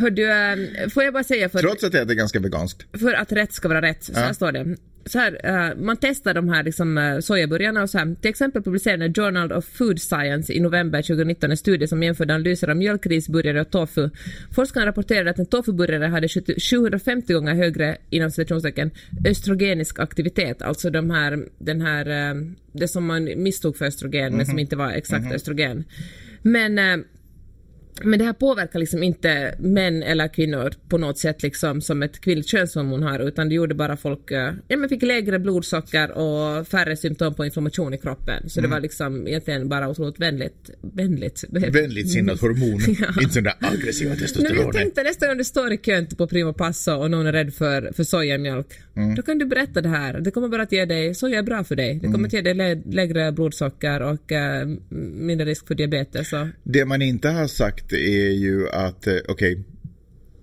Hör 0.00 0.10
du, 0.10 0.32
ehm, 0.32 0.90
får 0.90 1.02
jag 1.04 1.12
bara 1.12 1.24
säga 1.24 1.48
för, 1.48 1.58
Trots 1.58 1.84
att 1.84 1.94
jag 1.94 2.02
äter 2.02 2.14
ganska 2.14 2.40
veganskt. 2.40 2.86
för 3.00 3.12
att 3.12 3.32
rätt 3.32 3.52
ska 3.52 3.68
vara 3.68 3.82
rätt. 3.82 4.04
Så 4.04 4.12
här 4.14 4.26
Ja. 4.26 4.34
står 4.34 4.52
det. 4.52 4.76
Så 5.06 5.18
här, 5.18 5.40
eh, 5.44 5.76
man 5.76 5.96
testar 6.00 6.34
de 6.34 6.48
här 6.48 6.62
liksom, 6.62 6.98
uh, 6.98 7.20
sojaburgarna 7.20 7.82
och 7.82 7.90
så 7.90 7.98
här. 7.98 8.14
Till 8.20 8.30
exempel 8.30 8.62
publicerade 8.62 9.12
Journal 9.14 9.52
of 9.52 9.64
Food 9.64 10.00
Science 10.00 10.52
i 10.52 10.60
november 10.60 11.02
2019 11.02 11.50
en 11.50 11.56
studie 11.56 11.86
som 11.86 12.02
jämförde 12.02 12.34
analyser 12.34 12.68
av 12.68 12.76
mjölkrisburgare 12.76 13.60
och 13.60 13.70
tofu. 13.70 14.10
Forskarna 14.54 14.86
rapporterade 14.86 15.30
att 15.30 15.38
en 15.38 15.46
tofuburgare 15.46 16.06
hade 16.06 16.28
70 16.28 16.60
750 16.60 17.32
gånger 17.32 17.54
högre 17.54 17.96
inom 18.10 18.30
citationstecken 18.30 18.90
östrogenisk 19.26 19.98
aktivitet, 19.98 20.62
alltså 20.62 20.90
de 20.90 21.10
här, 21.10 21.38
den 21.58 21.80
här, 21.80 22.30
eh, 22.30 22.34
det 22.72 22.88
som 22.88 23.06
man 23.06 23.24
misstog 23.24 23.76
för 23.76 23.84
östrogen 23.84 24.36
men 24.36 24.46
som 24.46 24.58
inte 24.58 24.76
var 24.76 24.90
exakt 24.90 25.32
östrogen. 25.32 25.84
Men 26.42 26.78
eh, 26.78 26.96
men 28.04 28.18
det 28.18 28.24
här 28.24 28.32
påverkar 28.32 28.78
liksom 28.78 29.02
inte 29.02 29.54
män 29.58 30.02
eller 30.02 30.28
kvinnor 30.28 30.72
på 30.88 30.98
något 30.98 31.18
sätt 31.18 31.42
liksom 31.42 31.80
som 31.80 32.02
ett 32.02 32.20
kvinnligt 32.20 32.48
könshormon 32.48 33.02
har 33.02 33.18
utan 33.18 33.48
det 33.48 33.54
gjorde 33.54 33.74
bara 33.74 33.96
folk, 33.96 34.30
eh, 34.30 34.52
ja 34.68 34.76
men 34.76 34.88
fick 34.88 35.02
lägre 35.02 35.38
blodsocker 35.38 36.10
och 36.10 36.68
färre 36.68 36.96
symptom 36.96 37.34
på 37.34 37.44
inflammation 37.44 37.94
i 37.94 37.98
kroppen. 37.98 38.48
Så 38.50 38.60
det 38.60 38.68
var 38.68 38.80
liksom 38.80 39.28
egentligen 39.28 39.68
bara 39.68 39.88
otroligt 39.88 40.20
vänligt, 40.20 40.70
vänligt. 40.80 41.44
Vänligt 41.50 42.12
sinnat 42.12 42.40
hormon. 42.40 42.80
Ja. 43.00 43.22
Inte 43.22 43.40
där 43.40 43.54
aggressiva 43.60 44.14
Nej, 44.14 44.52
men 44.52 44.56
jag 44.56 44.72
tänkte 44.72 45.02
nästa 45.02 45.26
gång 45.26 45.36
du 45.38 45.44
står 45.44 45.72
i 45.72 45.76
kön 45.76 46.06
på 46.06 46.26
Primo 46.26 46.52
Passo 46.52 46.92
och 46.92 47.10
någon 47.10 47.26
är 47.26 47.32
rädd 47.32 47.54
för, 47.54 47.92
för 47.92 48.04
sojamjölk, 48.04 48.66
då 49.16 49.22
kan 49.22 49.38
du 49.38 49.46
berätta 49.46 49.80
det 49.80 49.88
här. 49.88 50.20
Det 50.20 50.30
kommer 50.30 50.48
bara 50.48 50.62
att 50.62 50.72
ge 50.72 50.84
dig, 50.84 51.14
soja 51.14 51.38
är 51.38 51.42
bra 51.42 51.64
för 51.64 51.76
dig. 51.76 51.98
Det 52.02 52.08
kommer 52.08 52.26
att 52.28 52.32
ge 52.32 52.40
dig 52.40 52.54
lä- 52.54 52.82
lägre 52.90 53.32
blodsocker 53.32 54.02
och 54.02 54.32
eh, 54.32 54.68
mindre 55.28 55.46
risk 55.46 55.66
för 55.66 55.74
diabetes. 55.74 56.32
Och, 56.32 56.46
Det 56.62 56.84
man 56.84 57.02
inte 57.02 57.28
har 57.28 57.46
sagt 57.46 57.89
är 57.92 58.30
ju 58.30 58.68
att, 58.68 59.06
eh, 59.06 59.16
okej, 59.28 59.64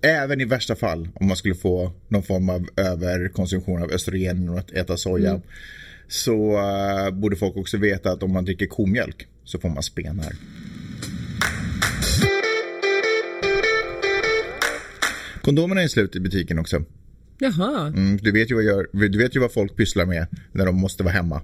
även 0.00 0.40
i 0.40 0.44
värsta 0.44 0.76
fall 0.76 1.08
om 1.14 1.26
man 1.26 1.36
skulle 1.36 1.54
få 1.54 1.92
någon 2.08 2.22
form 2.22 2.48
av 2.48 2.68
överkonsumtion 2.76 3.82
av 3.82 3.90
östrogen 3.90 4.48
och 4.48 4.58
att 4.58 4.70
äta 4.70 4.96
soja. 4.96 5.40
så 6.08 6.58
uh, 6.58 7.10
borde 7.10 7.36
folk 7.36 7.56
också 7.56 7.76
veta 7.76 8.10
att 8.10 8.22
om 8.22 8.32
man 8.32 8.44
dricker 8.44 8.66
komjölk 8.66 9.26
så 9.44 9.58
får 9.58 9.68
man 9.68 9.82
spenar. 9.82 10.32
Kondomerna 15.42 15.82
är 15.82 15.88
slut 15.88 16.16
i 16.16 16.20
butiken 16.20 16.58
också. 16.58 16.84
Jaha. 17.38 17.86
Mm, 17.86 18.16
du, 18.16 18.32
vet 18.32 18.50
ju 18.50 18.54
vad 18.54 18.64
gör, 18.64 18.88
du 18.92 19.18
vet 19.18 19.36
ju 19.36 19.40
vad 19.40 19.52
folk 19.52 19.76
pysslar 19.76 20.06
med 20.06 20.26
när 20.52 20.66
de 20.66 20.80
måste 20.80 21.02
vara 21.02 21.12
hemma. 21.12 21.42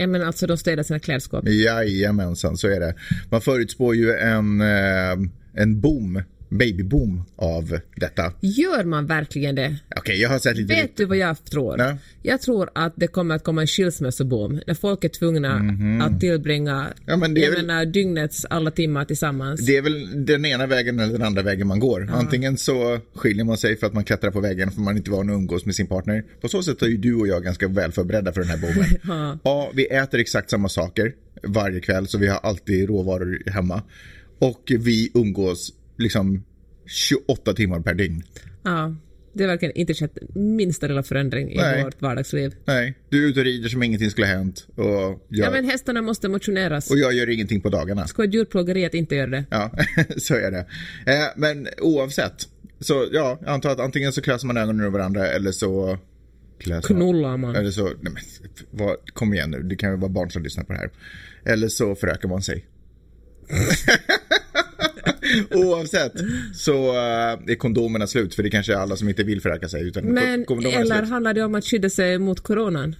Ja 0.00 0.06
men 0.06 0.22
alltså 0.22 0.46
de 0.46 0.56
städar 0.56 0.82
sina 0.82 0.98
klädskåp. 0.98 1.48
Jajamensan, 1.48 2.56
så 2.56 2.68
är 2.68 2.80
det. 2.80 2.94
Man 3.30 3.40
förutspår 3.40 3.94
ju 3.96 4.12
en, 4.12 4.60
eh, 4.60 5.28
en 5.54 5.80
boom 5.80 6.22
babyboom 6.50 7.24
av 7.36 7.78
detta. 7.96 8.32
Gör 8.40 8.84
man 8.84 9.06
verkligen 9.06 9.54
det? 9.54 9.76
Okej, 9.88 10.00
okay, 10.00 10.16
jag 10.16 10.28
har 10.28 10.38
sett 10.38 10.56
lite... 10.56 10.74
Vet 10.74 10.96
du 10.96 11.04
vad 11.04 11.16
jag 11.16 11.44
tror? 11.44 11.76
Nej. 11.76 11.96
Jag 12.22 12.40
tror 12.40 12.70
att 12.74 12.92
det 12.96 13.06
kommer 13.06 13.34
att 13.34 13.44
komma 13.44 13.60
en 13.60 13.66
skilsmässoboom 13.66 14.60
när 14.66 14.74
folk 14.74 15.04
är 15.04 15.08
tvungna 15.08 15.56
mm 15.56 15.76
-hmm. 15.76 16.06
att 16.06 16.20
tillbringa 16.20 16.86
ja, 17.06 17.16
men 17.16 17.34
det 17.34 17.44
är 17.44 17.50
väl... 17.50 17.66
menar, 17.66 17.84
dygnets 17.84 18.44
alla 18.50 18.70
timmar 18.70 19.04
tillsammans. 19.04 19.66
Det 19.66 19.76
är 19.76 19.82
väl 19.82 20.24
den 20.24 20.44
ena 20.44 20.66
vägen 20.66 20.98
eller 20.98 21.12
den 21.12 21.22
andra 21.22 21.42
vägen 21.42 21.66
man 21.66 21.80
går. 21.80 22.06
Ja. 22.10 22.14
Antingen 22.14 22.56
så 22.56 22.98
skiljer 23.14 23.44
man 23.44 23.58
sig 23.58 23.76
för 23.76 23.86
att 23.86 23.94
man 23.94 24.04
klättrar 24.04 24.30
på 24.30 24.40
väggen 24.40 24.70
för 24.70 24.80
man 24.80 24.96
inte 24.96 25.10
van 25.10 25.30
att 25.30 25.34
umgås 25.34 25.66
med 25.66 25.74
sin 25.74 25.86
partner. 25.86 26.24
På 26.40 26.48
så 26.48 26.62
sätt 26.62 26.82
är 26.82 26.86
ju 26.86 26.96
du 26.96 27.14
och 27.14 27.28
jag 27.28 27.44
ganska 27.44 27.68
väl 27.68 27.92
förberedda 27.92 28.32
för 28.32 28.40
den 28.40 28.50
här 28.50 28.58
boomen. 28.58 28.86
ja. 29.02 29.38
ja, 29.44 29.70
vi 29.74 29.86
äter 29.86 30.20
exakt 30.20 30.50
samma 30.50 30.68
saker 30.68 31.12
varje 31.42 31.80
kväll 31.80 32.06
så 32.06 32.18
vi 32.18 32.28
har 32.28 32.38
alltid 32.38 32.88
råvaror 32.88 33.50
hemma. 33.50 33.82
Och 34.38 34.72
vi 34.78 35.10
umgås 35.14 35.72
liksom 36.00 36.44
28 36.86 37.52
timmar 37.54 37.80
per 37.80 37.94
dygn. 37.94 38.22
Ja, 38.62 38.96
det 39.32 39.46
verkligen 39.46 39.76
inte 39.76 39.94
skett 39.94 40.18
minsta 40.34 40.86
lilla 40.86 41.02
förändring 41.02 41.52
i 41.52 41.56
Nej. 41.56 41.84
vårt 41.84 42.02
vardagsliv. 42.02 42.54
Nej, 42.64 42.98
du 43.08 43.24
är 43.24 43.28
ute 43.28 43.40
och 43.40 43.44
rider 43.44 43.68
som 43.68 43.82
ingenting 43.82 44.10
skulle 44.10 44.26
ha 44.26 44.34
hänt. 44.34 44.66
Och 44.74 44.84
jag, 44.84 45.20
Ja 45.28 45.50
men 45.50 45.64
hästarna 45.64 46.02
måste 46.02 46.28
motioneras. 46.28 46.90
och 46.90 46.98
jag 46.98 47.12
gör 47.12 47.30
ingenting 47.30 47.60
på 47.60 47.68
dagarna. 47.68 48.06
Ska 48.06 48.24
ett 48.24 48.34
djurplågeri 48.34 48.84
att 48.84 48.94
inte 48.94 49.14
göra 49.14 49.30
det? 49.30 49.44
Ja, 49.50 49.70
så 50.16 50.34
är 50.34 50.50
det. 50.50 50.66
Eh, 51.12 51.26
men 51.36 51.68
oavsett. 51.80 52.48
Så 52.80 53.08
ja, 53.12 53.38
jag 53.40 53.48
antar 53.48 53.70
att 53.70 53.80
antingen 53.80 54.12
så 54.12 54.22
klöser 54.22 54.46
man 54.46 54.56
ögonen 54.56 54.86
ur 54.86 54.90
varandra 54.90 55.26
eller 55.26 55.52
så. 55.52 55.98
Knullar 56.86 57.36
man. 57.36 57.56
Eller 57.56 57.70
så, 57.70 57.84
nej 57.84 57.94
men, 58.12 58.16
vad, 58.70 58.96
kom 59.12 59.34
igen 59.34 59.50
nu, 59.50 59.62
det 59.62 59.76
kan 59.76 59.90
ju 59.90 59.96
vara 59.96 60.10
barn 60.10 60.30
som 60.30 60.42
lyssnar 60.42 60.64
på 60.64 60.72
det 60.72 60.78
här. 60.78 60.90
Eller 61.44 61.68
så 61.68 61.94
förökar 61.94 62.28
man 62.28 62.42
sig. 62.42 62.66
Oavsett 65.50 66.12
så 66.54 66.90
uh, 66.90 67.50
är 67.50 67.54
kondomerna 67.54 68.06
slut 68.06 68.34
för 68.34 68.42
det 68.42 68.50
kanske 68.50 68.72
är 68.72 68.76
alla 68.76 68.96
som 68.96 69.08
inte 69.08 69.22
vill 69.22 69.40
föröka 69.40 69.68
sig. 69.68 69.88
Utan 69.88 70.04
Men 70.04 70.44
eller 70.64 71.02
handlar 71.02 71.34
det 71.34 71.44
om 71.44 71.54
att 71.54 71.64
skydda 71.64 71.90
sig 71.90 72.18
mot 72.18 72.40
coronan? 72.40 72.96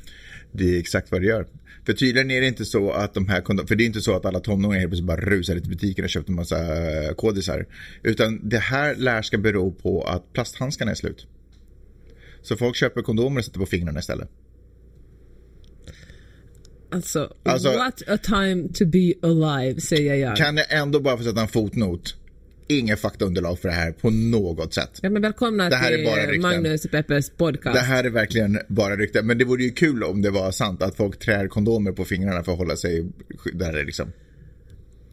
Det 0.52 0.76
är 0.76 0.78
exakt 0.78 1.10
vad 1.10 1.20
det 1.20 1.26
gör. 1.26 1.46
För 1.86 1.92
tydligen 1.92 2.30
är 2.30 2.40
det 2.40 2.46
inte 2.46 2.64
så 2.64 2.90
att 2.90 3.14
de 3.14 3.28
här 3.28 3.40
kondomerna, 3.40 3.68
för 3.68 3.74
det 3.74 3.84
är 3.84 3.86
inte 3.86 4.00
så 4.00 4.16
att 4.16 4.24
alla 4.24 4.40
tonåringar 4.40 4.80
helt 4.80 4.90
plötsligt 4.90 5.06
bara 5.06 5.20
rusar 5.20 5.54
till 5.54 5.70
butiken 5.70 6.04
och 6.04 6.10
köper 6.10 6.30
en 6.30 6.36
massa 6.36 6.56
uh, 6.56 7.14
kodisar. 7.16 7.66
Utan 8.02 8.48
det 8.48 8.58
här 8.58 8.94
lär 8.94 9.22
ska 9.22 9.38
bero 9.38 9.72
på 9.72 10.02
att 10.02 10.32
plasthandskarna 10.32 10.90
är 10.90 10.94
slut. 10.94 11.26
Så 12.42 12.56
folk 12.56 12.76
köper 12.76 13.02
kondomer 13.02 13.38
och 13.38 13.44
sätter 13.44 13.60
på 13.60 13.66
fingrarna 13.66 13.98
istället. 13.98 14.28
Alltså, 16.90 17.32
Alltså- 17.42 17.72
what 17.72 18.02
a 18.08 18.18
time 18.18 18.68
to 18.68 18.86
be 18.86 19.12
alive, 19.22 19.80
säger 19.80 20.14
jag. 20.14 20.36
Kan 20.36 20.56
jag 20.56 20.66
ändå 20.72 21.00
bara 21.00 21.16
få 21.16 21.24
sätta 21.24 21.40
en 21.40 21.48
fotnot? 21.48 22.16
Inget 22.70 23.00
faktaunderlag 23.00 23.58
för 23.58 23.68
det 23.68 23.74
här 23.74 23.92
på 23.92 24.10
något 24.10 24.74
sätt. 24.74 24.98
Ja, 25.02 25.10
men 25.10 25.22
välkomna 25.22 25.70
Det 25.70 25.76
här 25.76 25.92
är 25.92 25.96
till 25.96 26.06
bara 26.06 26.26
rykten. 26.26 26.42
Magnus 26.42 26.86
Peppers 26.90 27.30
podcast. 27.30 27.74
Det 27.74 27.80
här 27.80 28.04
är 28.04 28.10
verkligen 28.10 28.58
bara 28.68 28.96
rykten. 28.96 29.26
Men 29.26 29.38
det 29.38 29.44
vore 29.44 29.62
ju 29.62 29.70
kul 29.70 30.04
om 30.04 30.22
det 30.22 30.30
var 30.30 30.52
sant 30.52 30.82
att 30.82 30.96
folk 30.96 31.18
trär 31.18 31.48
kondomer 31.48 31.92
på 31.92 32.04
fingrarna 32.04 32.42
för 32.42 32.52
att 32.52 32.58
hålla 32.58 32.76
sig 32.76 33.06
skyddade 33.38 33.84
liksom. 33.84 34.12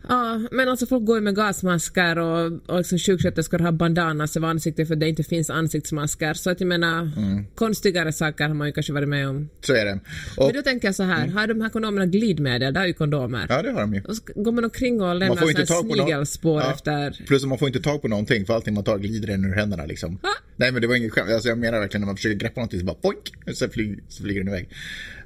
Ja, 0.09 0.41
men 0.51 0.69
alltså 0.69 0.85
folk 0.85 1.05
går 1.05 1.15
ju 1.17 1.21
med 1.21 1.35
gasmasker 1.35 2.17
och, 2.17 2.51
och 2.65 2.77
liksom 2.77 2.99
sjuksköterskor 2.99 3.59
har 3.59 3.71
bandanas 3.71 4.37
över 4.37 4.47
ansiktet 4.47 4.87
för 4.87 4.95
det 4.95 5.09
inte 5.09 5.23
finns 5.23 5.49
ansiktsmasker. 5.49 6.33
Så 6.33 6.49
att 6.49 6.59
jag 6.61 6.67
menar, 6.67 7.11
Mm. 7.17 7.45
konstigare 7.55 8.13
saker 8.13 8.47
har 8.47 8.53
man 8.53 8.67
ju 8.67 8.73
kanske 8.73 8.93
varit 8.93 9.09
med 9.09 9.29
om. 9.29 9.49
Så 9.61 9.73
är 9.73 9.85
det. 9.85 9.99
Och, 10.37 10.45
Men 10.45 10.55
då 10.55 10.61
tänker 10.61 10.87
jag 10.87 10.95
så 10.95 11.03
här, 11.03 11.27
har 11.27 11.47
de 11.47 11.61
här 11.61 11.69
kondomerna 11.69 12.05
glidmedel? 12.05 12.73
Det 12.73 12.79
är 12.79 12.85
ju 12.85 12.93
kondomer. 12.93 13.45
ja, 13.49 13.61
det 13.61 13.71
har 13.71 13.81
de 13.81 13.93
ju. 13.93 14.01
Och 14.01 14.15
så 14.15 14.21
går 14.35 14.51
man 14.51 14.63
omkring 14.63 15.01
och 15.01 15.15
lämnar 15.15 15.35
Man 15.35 15.53
någon- 15.53 15.95
snigelspår 16.05 16.61
Ja. 16.61 16.73
efter... 16.73 17.23
Plus 17.27 17.43
att 17.43 17.49
man 17.49 17.57
får 17.57 17.67
inte 17.67 17.79
tag 17.81 18.01
på 18.01 18.07
någonting 18.07 18.45
för 18.45 18.53
allting 18.53 18.73
man 18.73 18.83
tar 18.83 18.97
glider 18.97 19.33
in 19.33 19.45
ur 19.45 19.53
händerna 19.55 19.85
liksom. 19.85 20.19
Ah. 20.23 20.27
Nej 20.55 20.71
men 20.71 20.81
det 20.81 20.87
var 20.87 20.95
inget 20.95 21.11
skämt. 21.11 21.31
Alltså, 21.31 21.49
jag 21.49 21.57
menar 21.57 21.79
verkligen 21.79 22.01
när 22.01 22.05
man 22.05 22.15
försöker 22.15 22.35
greppa 22.37 22.59
någonting 22.61 22.79
så 22.79 22.85
bara 22.85 22.95
poink, 23.01 23.33
så, 23.53 23.69
flyg, 23.69 23.99
så 24.09 24.23
flyger 24.23 24.39
den 24.43 24.47
iväg. 24.53 24.69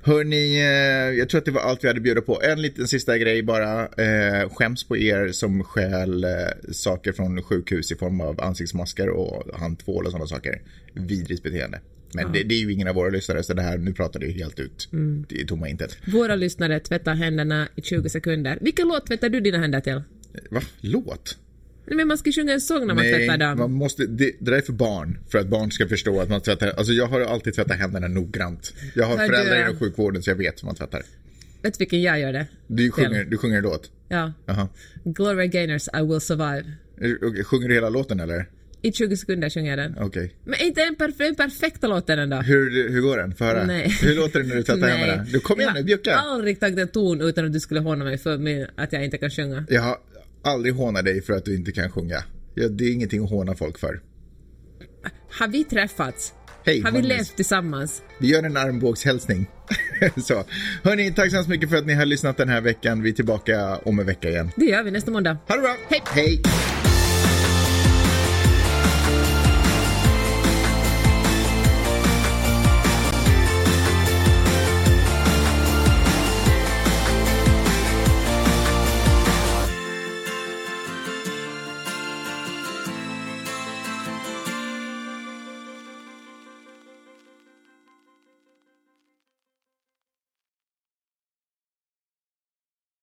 Hörni, 0.03 0.55
eh, 0.55 1.19
jag 1.19 1.29
tror 1.29 1.39
att 1.39 1.45
det 1.45 1.51
var 1.51 1.61
allt 1.61 1.83
vi 1.83 1.87
hade 1.87 1.99
bjuda 1.99 2.21
på. 2.21 2.41
En 2.41 2.61
liten 2.61 2.87
sista 2.87 3.17
grej 3.17 3.43
bara. 3.43 3.87
Eh, 3.87 4.49
skäms 4.49 4.83
på 4.83 4.97
er 4.97 5.31
som 5.31 5.63
stjäl 5.63 6.23
eh, 6.23 6.29
saker 6.71 7.11
från 7.11 7.43
sjukhus 7.43 7.91
i 7.91 7.95
form 7.95 8.21
av 8.21 8.41
ansiktsmasker 8.41 9.09
och 9.09 9.59
handtvål 9.59 10.05
och 10.05 10.11
sådana 10.11 10.27
saker. 10.27 10.61
Vidrigt 10.93 11.43
beteende. 11.43 11.79
Men 12.13 12.31
det, 12.31 12.43
det 12.43 12.55
är 12.55 12.59
ju 12.59 12.73
ingen 12.73 12.87
av 12.87 12.95
våra 12.95 13.09
lyssnare 13.09 13.43
så 13.43 13.53
det 13.53 13.61
här, 13.61 13.77
nu 13.77 13.93
pratar 13.93 14.19
ju 14.19 14.31
helt 14.31 14.59
ut. 14.59 14.89
Mm. 14.93 15.25
Det 15.29 15.41
är 15.41 15.45
tomma 15.45 15.69
intet. 15.69 15.97
Våra 16.07 16.35
lyssnare 16.35 16.79
tvättar 16.79 17.15
händerna 17.15 17.67
i 17.75 17.81
20 17.81 18.09
sekunder. 18.09 18.57
Vilken 18.61 18.87
låt 18.87 19.07
tvättar 19.07 19.29
du 19.29 19.39
dina 19.39 19.57
händer 19.57 19.79
till? 19.79 20.01
Va? 20.49 20.61
Låt? 20.81 21.37
Nej, 21.85 21.97
Men 21.97 22.07
man 22.07 22.17
ska 22.17 22.29
ju 22.29 22.33
sjunga 22.33 22.53
en 22.53 22.61
sång 22.61 22.87
när 22.87 22.95
man 22.95 23.03
tvättar 23.03 23.37
dem. 23.37 23.57
man 23.59 23.71
måste, 23.71 24.05
det, 24.05 24.31
det 24.39 24.51
där 24.51 24.57
är 24.57 24.61
för 24.61 24.73
barn. 24.73 25.17
För 25.31 25.39
att 25.39 25.47
barn 25.47 25.71
ska 25.71 25.87
förstå 25.87 26.21
att 26.21 26.29
man 26.29 26.41
tvättar. 26.41 26.67
Alltså 26.77 26.93
jag 26.93 27.07
har 27.07 27.21
alltid 27.21 27.53
tvättat 27.53 27.77
händerna 27.77 28.07
noggrant. 28.07 28.73
Jag 28.95 29.05
har 29.05 29.17
Hör 29.17 29.27
du, 29.27 29.33
föräldrar 29.33 29.55
eh, 29.55 29.61
inom 29.61 29.79
sjukvården 29.79 30.23
så 30.23 30.29
jag 30.29 30.35
vet 30.35 30.61
hur 30.63 30.65
man 30.65 30.75
tvättar. 30.75 31.03
Vet 31.61 31.73
du 31.73 31.77
vilken 31.79 32.01
jag 32.01 32.19
gör 32.19 32.33
det? 32.33 32.47
Du 32.67 32.91
sjunger, 32.91 33.23
du 33.23 33.37
sjunger 33.37 33.57
en 33.57 33.63
låt? 33.63 33.91
Ja. 34.07 34.33
Jaha. 34.45 34.67
Gloria 35.03 35.45
Gaynors 35.45 35.87
I 35.87 36.01
will 36.07 36.21
survive. 36.21 36.63
Eh, 37.01 37.43
Sjunger 37.43 37.67
du 37.67 37.73
hela 37.73 37.89
låten 37.89 38.19
eller? 38.19 38.45
I 38.83 38.91
20 38.91 39.17
sekunder 39.17 39.49
sjunger 39.49 39.69
jag 39.77 39.79
den. 39.79 39.95
Okej. 39.99 40.35
Men 40.45 40.61
inte 40.61 40.81
en 40.81 40.95
perf 40.95 41.37
perfekta 41.37 41.87
låten 41.87 42.19
ändå. 42.19 42.35
Hur, 42.37 42.89
hur 42.89 43.01
går 43.01 43.17
den? 43.17 43.35
Få 43.35 43.43
höra. 43.45 43.65
Nej. 43.65 43.97
Hur 44.01 44.15
låter 44.15 44.39
det 44.39 44.47
när 44.47 44.55
du 44.55 44.63
tvättar 44.63 44.87
händerna? 44.97 45.23
Du, 45.23 45.39
kom 45.39 45.59
igen 45.59 45.71
nu, 45.73 45.79
Jag 45.79 45.85
bjucka. 45.85 46.17
har 46.17 46.33
aldrig 46.35 46.59
tagit 46.59 46.79
en 46.79 46.87
ton 46.87 47.21
utan 47.21 47.45
att 47.45 47.53
du 47.53 47.59
skulle 47.59 47.79
håna 47.79 48.05
mig 48.05 48.17
för 48.17 48.67
att 48.75 48.93
jag 48.93 49.05
inte 49.05 49.17
kan 49.17 49.29
sjunga. 49.29 49.65
Jag 49.69 49.81
har 49.81 49.97
aldrig 50.43 50.75
hånat 50.75 51.05
dig 51.05 51.21
för 51.21 51.33
att 51.33 51.45
du 51.45 51.55
inte 51.55 51.71
kan 51.71 51.91
sjunga. 51.91 52.23
Ja, 52.55 52.67
det 52.67 52.83
är 52.83 52.93
ingenting 52.93 53.23
att 53.23 53.29
håna 53.29 53.55
folk 53.55 53.77
för. 53.77 54.01
Har 55.39 55.47
vi 55.47 55.63
träffats? 55.63 56.33
Hej, 56.65 56.81
Har 56.81 56.91
vi 56.91 57.01
levt 57.01 57.35
tillsammans? 57.35 58.01
Vi 58.19 58.27
gör 58.27 58.43
en 58.43 58.57
armbågshälsning. 58.57 59.49
så. 60.23 60.43
Hörni, 60.83 61.13
tack 61.13 61.29
så 61.29 61.35
hemskt 61.35 61.49
mycket 61.49 61.69
för 61.69 61.77
att 61.77 61.85
ni 61.85 61.93
har 61.93 62.05
lyssnat 62.05 62.37
den 62.37 62.49
här 62.49 62.61
veckan. 62.61 63.01
Vi 63.01 63.09
är 63.09 63.13
tillbaka 63.13 63.77
om 63.77 63.99
en 63.99 64.05
vecka 64.05 64.29
igen. 64.29 64.51
Det 64.55 64.65
gör 64.65 64.83
vi 64.83 64.91
nästa 64.91 65.11
måndag. 65.11 65.37
Ha 65.47 65.55
det 65.55 65.61
bra! 65.61 65.75
Hej. 65.89 66.01
Hej. 66.05 66.41